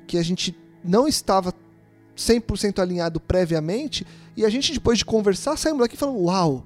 que 0.06 0.16
a 0.16 0.22
gente 0.22 0.56
não 0.82 1.06
estava 1.06 1.52
100% 2.16 2.78
alinhado 2.78 3.20
previamente 3.20 4.06
e 4.34 4.42
a 4.42 4.48
gente 4.48 4.72
depois 4.72 4.96
de 4.96 5.04
conversar 5.04 5.58
saímos 5.58 5.82
daqui 5.82 5.98
falando, 5.98 6.18
uau, 6.18 6.64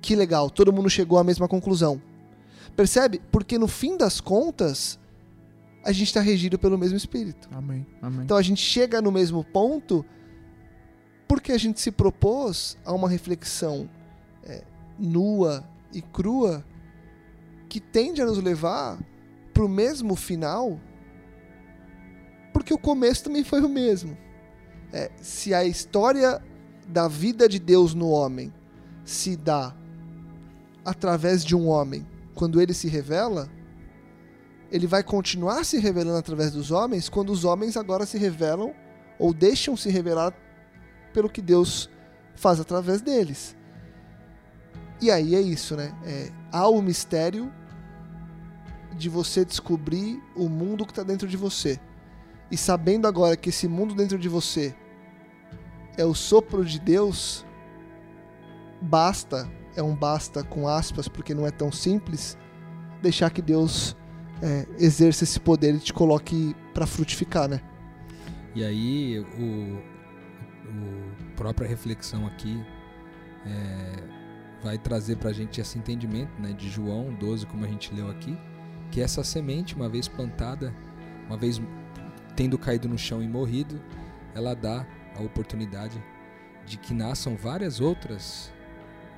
que 0.00 0.16
legal, 0.16 0.48
todo 0.48 0.72
mundo 0.72 0.88
chegou 0.88 1.18
à 1.18 1.24
mesma 1.24 1.46
conclusão. 1.46 2.00
Percebe? 2.74 3.20
Porque 3.30 3.58
no 3.58 3.68
fim 3.68 3.98
das 3.98 4.18
contas, 4.18 4.98
a 5.86 5.92
gente 5.92 6.08
está 6.08 6.20
regido 6.20 6.58
pelo 6.58 6.76
mesmo 6.76 6.96
espírito. 6.96 7.48
Amém. 7.52 7.86
Amém. 8.02 8.24
Então 8.24 8.36
a 8.36 8.42
gente 8.42 8.60
chega 8.60 9.00
no 9.00 9.12
mesmo 9.12 9.44
ponto 9.44 10.04
porque 11.28 11.52
a 11.52 11.58
gente 11.58 11.80
se 11.80 11.92
propôs 11.92 12.76
a 12.84 12.92
uma 12.92 13.08
reflexão 13.08 13.88
é, 14.42 14.64
nua 14.98 15.64
e 15.92 16.02
crua 16.02 16.64
que 17.68 17.78
tende 17.78 18.20
a 18.20 18.26
nos 18.26 18.38
levar 18.38 18.98
para 19.54 19.64
o 19.64 19.68
mesmo 19.68 20.16
final, 20.16 20.80
porque 22.52 22.74
o 22.74 22.78
começo 22.78 23.22
também 23.22 23.44
foi 23.44 23.62
o 23.62 23.68
mesmo. 23.68 24.18
É, 24.92 25.12
se 25.22 25.54
a 25.54 25.64
história 25.64 26.42
da 26.88 27.06
vida 27.06 27.48
de 27.48 27.60
Deus 27.60 27.94
no 27.94 28.08
homem 28.08 28.52
se 29.04 29.36
dá 29.36 29.72
através 30.84 31.44
de 31.44 31.54
um 31.54 31.68
homem, 31.68 32.04
quando 32.34 32.60
ele 32.60 32.74
se 32.74 32.88
revela, 32.88 33.48
ele 34.76 34.86
vai 34.86 35.02
continuar 35.02 35.64
se 35.64 35.78
revelando 35.78 36.18
através 36.18 36.52
dos 36.52 36.70
homens 36.70 37.08
quando 37.08 37.30
os 37.30 37.44
homens 37.44 37.76
agora 37.76 38.04
se 38.04 38.18
revelam 38.18 38.74
ou 39.18 39.32
deixam 39.32 39.74
se 39.74 39.88
revelar 39.88 40.34
pelo 41.14 41.30
que 41.30 41.40
Deus 41.40 41.88
faz 42.34 42.60
através 42.60 43.00
deles. 43.00 43.56
E 45.00 45.10
aí 45.10 45.34
é 45.34 45.40
isso, 45.40 45.76
né? 45.76 45.94
É, 46.04 46.30
há 46.52 46.68
o 46.68 46.82
mistério 46.82 47.50
de 48.94 49.08
você 49.08 49.46
descobrir 49.46 50.22
o 50.34 50.46
mundo 50.48 50.84
que 50.84 50.92
está 50.92 51.02
dentro 51.02 51.26
de 51.26 51.36
você. 51.38 51.80
E 52.50 52.56
sabendo 52.56 53.08
agora 53.08 53.36
que 53.36 53.48
esse 53.48 53.66
mundo 53.66 53.94
dentro 53.94 54.18
de 54.18 54.28
você 54.28 54.74
é 55.96 56.04
o 56.04 56.14
sopro 56.14 56.64
de 56.66 56.78
Deus, 56.78 57.46
basta, 58.80 59.50
é 59.74 59.82
um 59.82 59.96
basta 59.96 60.44
com 60.44 60.68
aspas, 60.68 61.08
porque 61.08 61.34
não 61.34 61.46
é 61.46 61.50
tão 61.50 61.72
simples, 61.72 62.36
deixar 63.00 63.30
que 63.30 63.40
Deus 63.40 63.96
é, 64.42 64.66
exerça 64.78 65.24
esse 65.24 65.40
poder 65.40 65.74
e 65.74 65.78
te 65.78 65.92
coloque 65.92 66.54
para 66.74 66.86
frutificar, 66.86 67.48
né? 67.48 67.60
E 68.54 68.64
aí, 68.64 69.20
o, 69.20 69.82
o 70.68 71.34
própria 71.36 71.68
reflexão 71.68 72.26
aqui 72.26 72.62
é, 73.44 74.62
vai 74.62 74.78
trazer 74.78 75.16
pra 75.16 75.32
gente 75.32 75.60
esse 75.60 75.78
entendimento 75.78 76.40
né, 76.40 76.52
de 76.52 76.68
João 76.68 77.14
12, 77.14 77.46
como 77.46 77.64
a 77.64 77.68
gente 77.68 77.94
leu 77.94 78.10
aqui, 78.10 78.36
que 78.90 79.00
essa 79.00 79.22
semente, 79.22 79.74
uma 79.74 79.88
vez 79.88 80.08
plantada, 80.08 80.74
uma 81.26 81.36
vez 81.36 81.60
tendo 82.34 82.58
caído 82.58 82.88
no 82.88 82.98
chão 82.98 83.22
e 83.22 83.28
morrido, 83.28 83.80
ela 84.34 84.54
dá 84.54 84.86
a 85.16 85.22
oportunidade 85.22 86.02
de 86.66 86.76
que 86.76 86.92
nasçam 86.92 87.36
várias 87.36 87.80
outras, 87.80 88.52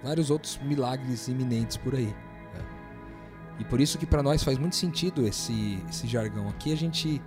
vários 0.02 0.30
outros 0.30 0.58
milagres 0.62 1.28
iminentes 1.28 1.76
por 1.76 1.94
aí. 1.94 2.14
E 3.59 3.64
por 3.64 3.80
isso 3.80 3.98
que 3.98 4.06
para 4.06 4.22
nós 4.22 4.42
faz 4.42 4.56
muito 4.59 4.76
sentido 4.76 5.26
esse, 5.26 5.82
esse 5.88 6.06
jargão 6.06 6.48
aqui. 6.48 6.72
A 6.72 6.76
gente, 6.76 7.20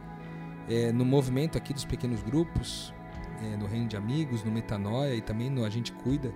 é, 0.69 0.91
no 0.91 1.05
movimento 1.05 1.57
aqui 1.57 1.73
dos 1.73 1.83
pequenos 1.83 2.21
grupos, 2.23 2.93
é, 3.43 3.57
no 3.57 3.67
Reino 3.67 3.87
de 3.87 3.97
Amigos, 3.97 4.43
no 4.43 4.51
Metanoia 4.51 5.15
e 5.15 5.21
também 5.21 5.49
no 5.49 5.65
A 5.65 5.69
Gente 5.69 5.91
Cuida, 5.91 6.33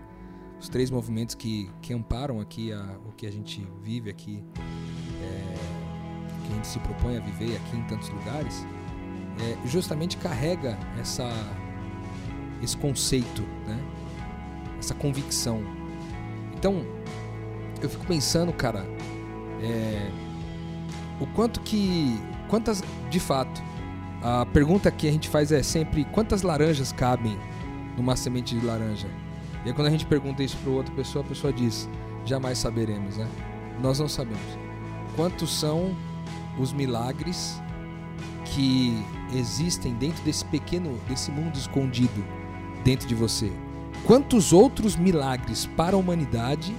os 0.59 0.67
três 0.67 0.89
movimentos 0.89 1.35
que, 1.35 1.69
que 1.81 1.93
amparam 1.93 2.39
aqui 2.39 2.71
a, 2.71 2.97
o 3.05 3.11
que 3.11 3.25
a 3.25 3.31
gente 3.31 3.65
vive 3.81 4.09
aqui, 4.09 4.43
é, 4.57 5.55
que 6.45 6.51
a 6.51 6.55
gente 6.55 6.67
se 6.67 6.79
propõe 6.79 7.17
a 7.17 7.19
viver 7.19 7.55
aqui 7.57 7.77
em 7.77 7.83
tantos 7.83 8.09
lugares, 8.09 8.65
é, 9.39 9.67
justamente 9.67 10.17
carrega 10.17 10.77
essa, 10.99 11.29
esse 12.61 12.75
conceito, 12.77 13.41
né? 13.65 13.79
essa 14.79 14.93
convicção. 14.93 15.61
Então, 16.57 16.85
eu 17.81 17.89
fico 17.89 18.05
pensando, 18.05 18.53
cara, 18.53 18.85
é, 19.61 20.09
o 21.19 21.25
quanto 21.27 21.59
que. 21.61 22.19
Quantas. 22.49 22.83
De 23.09 23.19
fato, 23.19 23.63
a 24.21 24.45
pergunta 24.45 24.91
que 24.91 25.07
a 25.07 25.11
gente 25.11 25.29
faz 25.29 25.51
é 25.51 25.63
sempre: 25.63 26.05
quantas 26.05 26.41
laranjas 26.41 26.91
cabem 26.91 27.37
numa 27.97 28.15
semente 28.15 28.57
de 28.57 28.65
laranja? 28.65 29.07
E 29.63 29.69
aí, 29.69 29.73
quando 29.73 29.87
a 29.87 29.91
gente 29.91 30.05
pergunta 30.05 30.43
isso 30.43 30.57
para 30.57 30.71
outra 30.71 30.93
pessoa, 30.93 31.23
a 31.23 31.27
pessoa 31.27 31.53
diz: 31.53 31.89
jamais 32.25 32.57
saberemos, 32.57 33.17
né? 33.17 33.27
Nós 33.81 33.99
não 33.99 34.07
sabemos. 34.07 34.57
Quantos 35.15 35.51
são 35.57 35.95
os 36.59 36.73
milagres 36.73 37.61
que 38.45 39.03
existem 39.33 39.93
dentro 39.93 40.23
desse 40.23 40.45
pequeno, 40.45 40.99
desse 41.07 41.31
mundo 41.31 41.55
escondido 41.55 42.25
dentro 42.83 43.07
de 43.07 43.15
você? 43.15 43.51
Quantos 44.05 44.53
outros 44.53 44.95
milagres 44.95 45.65
para 45.65 45.95
a 45.95 45.99
humanidade 45.99 46.75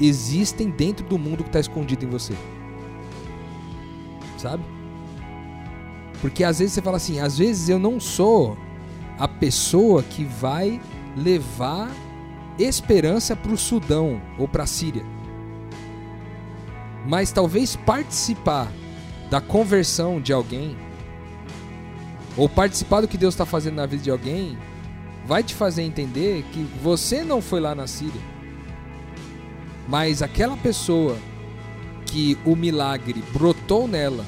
existem 0.00 0.70
dentro 0.70 1.06
do 1.06 1.18
mundo 1.18 1.42
que 1.42 1.48
está 1.48 1.60
escondido 1.60 2.04
em 2.04 2.08
você? 2.08 2.34
Sabe? 4.38 4.64
Porque 6.20 6.44
às 6.44 6.58
vezes 6.58 6.74
você 6.74 6.82
fala 6.82 6.96
assim, 6.96 7.20
às 7.20 7.38
vezes 7.38 7.68
eu 7.68 7.78
não 7.78 8.00
sou 8.00 8.56
a 9.18 9.26
pessoa 9.26 10.02
que 10.02 10.24
vai 10.24 10.80
levar 11.16 11.90
esperança 12.58 13.34
para 13.34 13.52
o 13.52 13.56
Sudão 13.56 14.20
ou 14.38 14.46
para 14.46 14.64
a 14.64 14.66
Síria. 14.66 15.04
Mas 17.06 17.30
talvez 17.30 17.76
participar 17.76 18.70
da 19.30 19.40
conversão 19.40 20.20
de 20.20 20.32
alguém, 20.32 20.76
ou 22.36 22.48
participar 22.48 23.00
do 23.00 23.08
que 23.08 23.16
Deus 23.16 23.34
está 23.34 23.46
fazendo 23.46 23.76
na 23.76 23.86
vida 23.86 24.02
de 24.02 24.10
alguém, 24.10 24.58
vai 25.24 25.42
te 25.42 25.54
fazer 25.54 25.82
entender 25.82 26.44
que 26.52 26.62
você 26.82 27.24
não 27.24 27.40
foi 27.40 27.60
lá 27.60 27.74
na 27.74 27.86
Síria. 27.86 28.35
Mas 29.88 30.22
aquela 30.22 30.56
pessoa 30.56 31.16
que 32.06 32.38
o 32.44 32.56
milagre 32.56 33.22
brotou 33.32 33.86
nela 33.86 34.24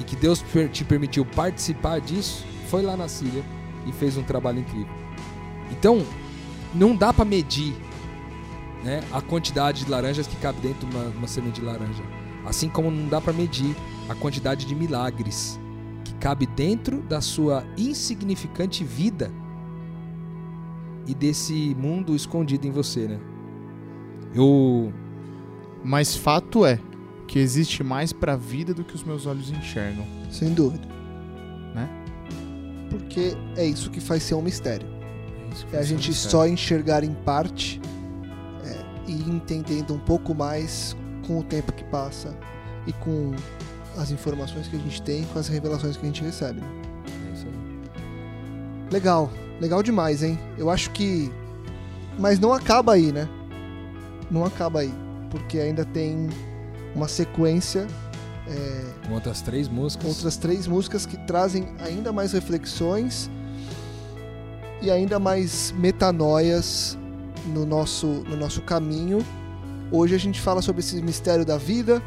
e 0.00 0.04
que 0.04 0.16
Deus 0.16 0.44
te 0.72 0.84
permitiu 0.84 1.24
participar 1.24 2.00
disso, 2.00 2.44
foi 2.68 2.82
lá 2.82 2.96
na 2.96 3.08
Síria 3.08 3.44
e 3.86 3.92
fez 3.92 4.16
um 4.16 4.22
trabalho 4.22 4.60
incrível. 4.60 4.92
Então, 5.70 6.04
não 6.74 6.96
dá 6.96 7.12
para 7.12 7.24
medir 7.24 7.74
né, 8.82 9.02
a 9.12 9.20
quantidade 9.20 9.84
de 9.84 9.90
laranjas 9.90 10.26
que 10.26 10.36
cabe 10.36 10.60
dentro 10.60 10.86
de 10.86 10.96
uma, 10.96 11.04
uma 11.10 11.28
semente 11.28 11.60
de 11.60 11.66
laranja. 11.66 12.02
Assim 12.44 12.68
como 12.68 12.90
não 12.90 13.08
dá 13.08 13.20
para 13.20 13.32
medir 13.32 13.74
a 14.08 14.14
quantidade 14.14 14.66
de 14.66 14.74
milagres 14.74 15.58
que 16.04 16.14
cabe 16.14 16.46
dentro 16.46 17.00
da 17.00 17.20
sua 17.20 17.64
insignificante 17.78 18.84
vida 18.84 19.32
e 21.06 21.14
desse 21.14 21.74
mundo 21.78 22.14
escondido 22.14 22.66
em 22.66 22.70
você, 22.70 23.08
né? 23.08 23.33
Eu 24.34 24.92
Mas 25.82 26.16
fato 26.16 26.66
é 26.66 26.78
que 27.26 27.38
existe 27.38 27.82
mais 27.82 28.12
pra 28.12 28.36
vida 28.36 28.74
do 28.74 28.84
que 28.84 28.94
os 28.94 29.04
meus 29.04 29.26
olhos 29.26 29.50
enxergam. 29.50 30.04
Sem 30.30 30.52
dúvida. 30.52 30.86
Né? 31.74 31.88
Porque 32.90 33.36
é 33.56 33.64
isso 33.64 33.90
que 33.90 34.00
faz 34.00 34.22
ser 34.22 34.34
um 34.34 34.42
mistério. 34.42 34.86
É 35.72 35.78
a 35.78 35.80
Isso 35.80 35.88
gente 35.88 36.10
é 36.10 36.14
só 36.14 36.46
enxergar 36.46 37.04
em 37.04 37.14
parte 37.14 37.80
é, 38.64 39.10
e 39.10 39.12
ir 39.12 39.28
entendendo 39.28 39.94
um 39.94 39.98
pouco 39.98 40.34
mais 40.34 40.96
com 41.26 41.38
o 41.38 41.44
tempo 41.44 41.72
que 41.72 41.84
passa 41.84 42.36
e 42.86 42.92
com 42.92 43.32
as 43.96 44.10
informações 44.10 44.66
que 44.66 44.76
a 44.76 44.78
gente 44.78 45.00
tem, 45.02 45.24
com 45.24 45.38
as 45.38 45.48
revelações 45.48 45.96
que 45.96 46.02
a 46.02 46.06
gente 46.06 46.22
recebe. 46.22 46.60
né? 46.60 46.66
É 47.30 47.34
isso 47.34 47.46
aí. 47.46 48.90
Legal, 48.90 49.30
legal 49.60 49.82
demais, 49.82 50.22
hein? 50.22 50.38
Eu 50.58 50.70
acho 50.70 50.90
que. 50.90 51.32
Mas 52.18 52.38
não 52.38 52.52
acaba 52.52 52.92
aí, 52.92 53.12
né? 53.12 53.28
Não 54.30 54.44
acaba 54.44 54.80
aí. 54.80 54.92
Porque 55.30 55.58
ainda 55.58 55.84
tem 55.84 56.28
uma 56.94 57.08
sequência, 57.08 57.86
é, 58.46 58.84
Com 59.08 59.14
outras 59.14 59.40
três 59.40 59.68
músicas. 59.68 60.06
outras 60.08 60.36
três 60.36 60.66
músicas 60.66 61.06
que 61.06 61.16
trazem 61.26 61.66
ainda 61.80 62.12
mais 62.12 62.32
reflexões 62.32 63.30
e 64.82 64.90
ainda 64.90 65.18
mais 65.18 65.72
metanoias 65.78 66.96
no 67.46 67.64
nosso, 67.64 68.06
no 68.06 68.36
nosso 68.36 68.60
caminho. 68.62 69.24
Hoje 69.90 70.14
a 70.14 70.18
gente 70.18 70.40
fala 70.40 70.60
sobre 70.62 70.80
esse 70.80 71.00
mistério 71.02 71.44
da 71.44 71.56
vida. 71.56 72.02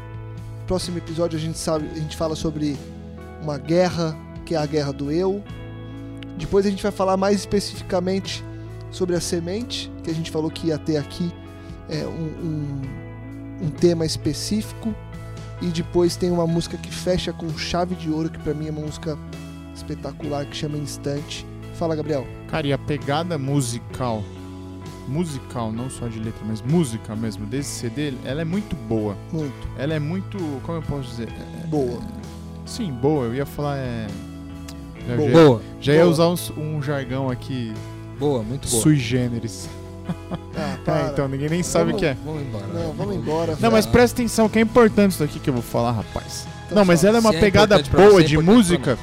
Próximo 0.66 0.98
episódio 0.98 1.36
a 1.36 1.40
gente 1.40 1.58
sabe, 1.58 1.88
a 1.90 1.98
gente 1.98 2.16
fala 2.16 2.36
sobre 2.36 2.76
uma 3.42 3.58
guerra, 3.58 4.16
que 4.44 4.54
é 4.54 4.58
a 4.58 4.66
guerra 4.66 4.92
do 4.92 5.10
eu. 5.10 5.42
Depois 6.36 6.66
a 6.66 6.70
gente 6.70 6.82
vai 6.82 6.92
falar 6.92 7.16
mais 7.16 7.40
especificamente 7.40 8.44
sobre 8.90 9.16
a 9.16 9.20
semente, 9.20 9.90
que 10.04 10.10
a 10.10 10.14
gente 10.14 10.30
falou 10.30 10.50
que 10.50 10.68
ia 10.68 10.78
ter 10.78 10.96
aqui 10.96 11.32
é, 11.88 12.06
um, 12.06 12.82
um, 13.60 13.66
um 13.66 13.70
tema 13.70 14.04
específico. 14.06 14.94
E 15.60 15.66
depois 15.66 16.14
tem 16.16 16.30
uma 16.30 16.46
música 16.46 16.76
que 16.76 16.90
fecha 16.90 17.32
com 17.32 17.48
chave 17.58 17.94
de 17.96 18.08
ouro, 18.10 18.30
que 18.30 18.38
pra 18.38 18.54
mim 18.54 18.68
é 18.68 18.70
uma 18.70 18.82
música 18.82 19.18
espetacular, 19.74 20.46
que 20.46 20.56
chama 20.56 20.76
Instante. 20.78 21.44
Fala, 21.74 21.96
Gabriel. 21.96 22.26
Cara, 22.48 22.66
e 22.66 22.72
a 22.72 22.78
pegada 22.78 23.36
musical, 23.36 24.22
musical, 25.08 25.72
não 25.72 25.88
só 25.90 26.06
de 26.06 26.18
letra, 26.20 26.40
mas 26.46 26.62
música 26.62 27.16
mesmo, 27.16 27.44
desse 27.46 27.70
CD, 27.70 28.14
ela 28.24 28.40
é 28.42 28.44
muito 28.44 28.76
boa. 28.76 29.16
Muito 29.32 29.52
Ela 29.78 29.94
é 29.94 29.98
muito, 29.98 30.38
como 30.64 30.78
eu 30.78 30.82
posso 30.82 31.08
dizer? 31.08 31.28
É- 31.28 31.66
boa. 31.66 31.98
sim, 32.66 32.92
boa. 32.92 33.26
Eu 33.26 33.34
ia 33.34 33.46
falar, 33.46 33.78
é... 33.78 34.06
Já, 35.08 35.16
Boa. 35.16 35.30
já- 35.30 35.44
Boa, 35.46 35.62
já 35.80 35.92
ia 35.94 36.00
Boa. 36.00 36.10
usar 36.12 36.28
uns- 36.28 36.52
um, 36.56 36.82
jargão 36.82 37.30
aqui, 37.30 37.72
boa, 38.18 38.42
muito 38.42 38.68
boa. 38.68 38.82
sui 38.82 38.96
generis. 38.96 39.68
Ah. 40.56 41.06
É, 41.06 41.12
então 41.12 41.28
ninguém 41.28 41.50
nem 41.50 41.62
sabe 41.62 41.92
o 41.92 41.96
que 41.96 42.06
é. 42.06 42.16
Vamos 42.24 42.42
embora. 42.42 42.66
Não, 42.66 42.92
vamos 42.92 43.14
embora. 43.14 43.58
Não, 43.60 43.70
mas 43.70 43.84
presta 43.84 44.20
atenção, 44.20 44.48
que 44.48 44.58
é 44.58 44.62
importante 44.62 45.12
isso 45.12 45.20
daqui 45.20 45.38
que 45.38 45.50
eu 45.50 45.54
vou 45.54 45.62
falar, 45.62 45.92
rapaz. 45.92 46.46
Então 46.66 46.78
não, 46.78 46.84
mas 46.84 47.04
ela 47.04 47.18
é 47.18 47.20
uma 47.20 47.34
é 47.34 47.38
pegada 47.38 47.82
boa 47.82 48.12
você, 48.12 48.24
é 48.24 48.26
de 48.26 48.38
música 48.38 48.98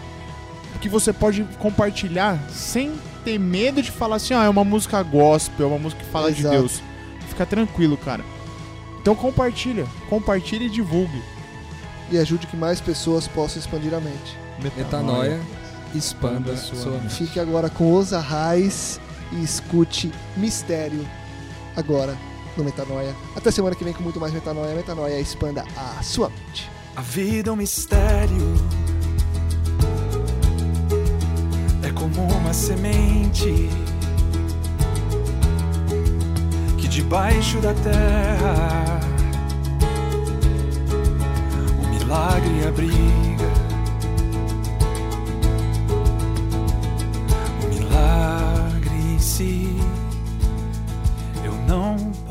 que 0.86 0.90
você 0.90 1.12
pode 1.12 1.44
compartilhar 1.58 2.40
sem 2.52 2.94
ter 3.24 3.40
medo 3.40 3.82
de 3.82 3.90
falar 3.90 4.18
assim, 4.18 4.36
ah, 4.36 4.44
é 4.44 4.50
uma 4.50 4.64
música 4.64 5.02
gospel, 5.02 5.66
é 5.66 5.70
uma 5.70 5.80
música 5.80 6.04
que 6.04 6.12
fala 6.12 6.32
de 6.32 6.42
Exato. 6.42 6.56
Deus. 6.56 6.82
Fica 7.28 7.44
tranquilo, 7.44 7.98
cara. 7.98 8.24
Então 9.02 9.16
compartilha, 9.16 9.88
compartilha 10.10 10.66
e 10.66 10.70
divulgue. 10.70 11.24
E 12.12 12.20
ajude 12.20 12.46
que 12.46 12.56
mais 12.56 12.80
pessoas 12.80 13.28
possam 13.28 13.60
expandir 13.60 13.96
a 13.96 14.00
mente. 14.00 14.38
Metanoia, 14.62 15.40
expanda 15.96 16.54
Expanda 16.54 16.58
sua, 16.58 16.78
sua 16.78 16.92
mente. 17.00 17.16
Fique 17.16 17.40
agora 17.40 17.68
com 17.68 17.94
os 17.94 18.14
arrais 18.14 19.00
e 19.32 19.44
escute 19.44 20.12
Mistério 20.36 21.06
agora 21.76 22.18
no 22.58 22.64
Metanoia. 22.64 23.16
Até 23.36 23.52
semana 23.52 23.76
que 23.76 23.84
vem 23.84 23.94
com 23.94 24.04
muito 24.04 24.20
mais 24.20 24.34
Metanoia. 24.34 24.76
Metanoia 24.76 25.20
expanda 25.20 25.64
a 25.76 26.02
sua 26.02 26.30
mente. 26.30 26.70
A 26.96 27.02
vida 27.02 27.50
é 27.50 27.54
um 27.54 27.56
mistério. 27.56 28.56
É 31.84 31.92
como 31.92 32.22
uma 32.22 32.54
semente 32.54 33.70
que 36.78 36.88
debaixo 36.88 37.60
da 37.60 37.74
terra 37.74 39.00
o 41.84 41.88
milagre 41.88 42.68
abriga. 42.68 43.55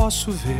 Posso 0.04 0.32
ver. 0.32 0.58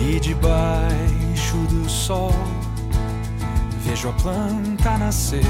E 0.00 0.20
debaixo 0.20 1.56
do 1.68 1.90
sol 1.90 2.30
vejo 3.82 4.10
a 4.10 4.12
planta 4.12 4.96
nascer. 4.96 5.42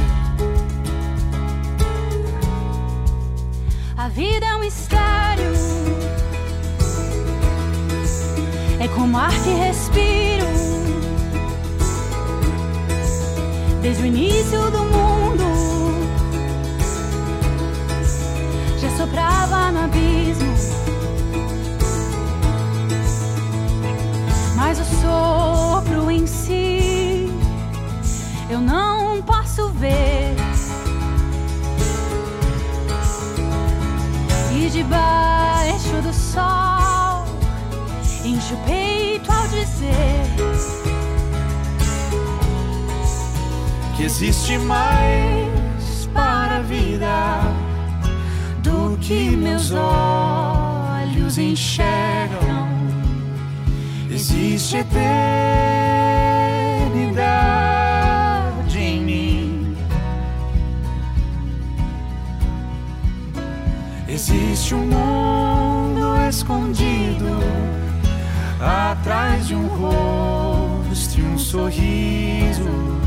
A 3.99 4.09
vida 4.09 4.47
é 4.47 4.57
um 4.57 4.61
mistério. 4.61 5.53
É 8.81 8.89
como 8.89 9.19
ar 9.19 9.35
que 9.45 9.51
respiro. 9.51 10.47
Desde 13.83 14.03
o 14.03 14.07
início 14.07 14.71
do 14.71 14.79
mundo, 14.79 15.06
soprava 18.97 19.71
no 19.71 19.85
abismo. 19.85 20.55
Mas 24.55 24.81
o 24.81 24.85
sopro 25.03 26.11
em 26.11 26.27
si, 26.27 27.31
eu 28.49 28.61
não 28.61 29.23
posso 29.23 29.69
ver. 29.71 30.35
E 34.53 34.71
debaixo 34.71 36.03
do 36.03 36.13
sol 36.15 37.27
enche 38.25 38.55
o 38.55 38.57
peito 38.65 39.31
ao 39.31 39.47
dizer 39.49 40.27
Que 43.97 44.05
existe 44.05 44.59
mais 44.59 46.07
para 46.13 46.57
a 46.57 46.63
vida 46.63 47.66
que 49.07 49.37
meus 49.37 49.71
olhos 49.71 51.39
enxergam. 51.39 52.67
Existe 54.11 54.79
eternidade 54.79 55.07
em 58.77 59.01
mim. 59.01 59.77
Existe 64.09 64.75
um 64.75 64.87
mundo 64.87 66.17
escondido 66.29 67.39
atrás 68.61 69.47
de 69.47 69.55
um 69.55 69.69
rosto 69.69 71.21
e 71.21 71.23
um 71.23 71.39
sorriso. 71.39 72.99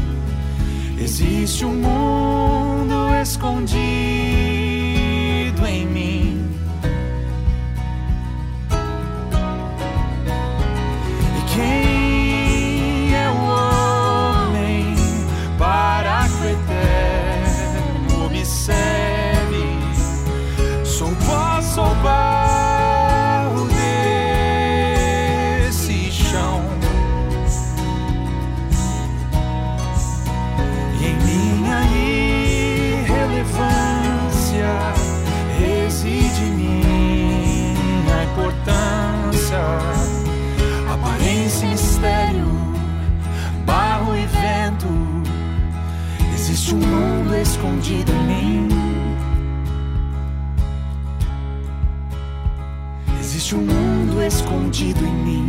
Existe 0.97 1.65
um 1.65 1.73
mundo 1.73 3.13
escondido 3.21 4.68
em 5.69 5.85
mim. 5.85 6.28
Escondido 47.59 48.11
em 48.13 48.23
mim. 48.23 48.69
Existe 53.19 53.53
um 53.53 53.65
mundo 53.65 54.23
escondido 54.23 55.05
em 55.05 55.13
mim. 55.13 55.48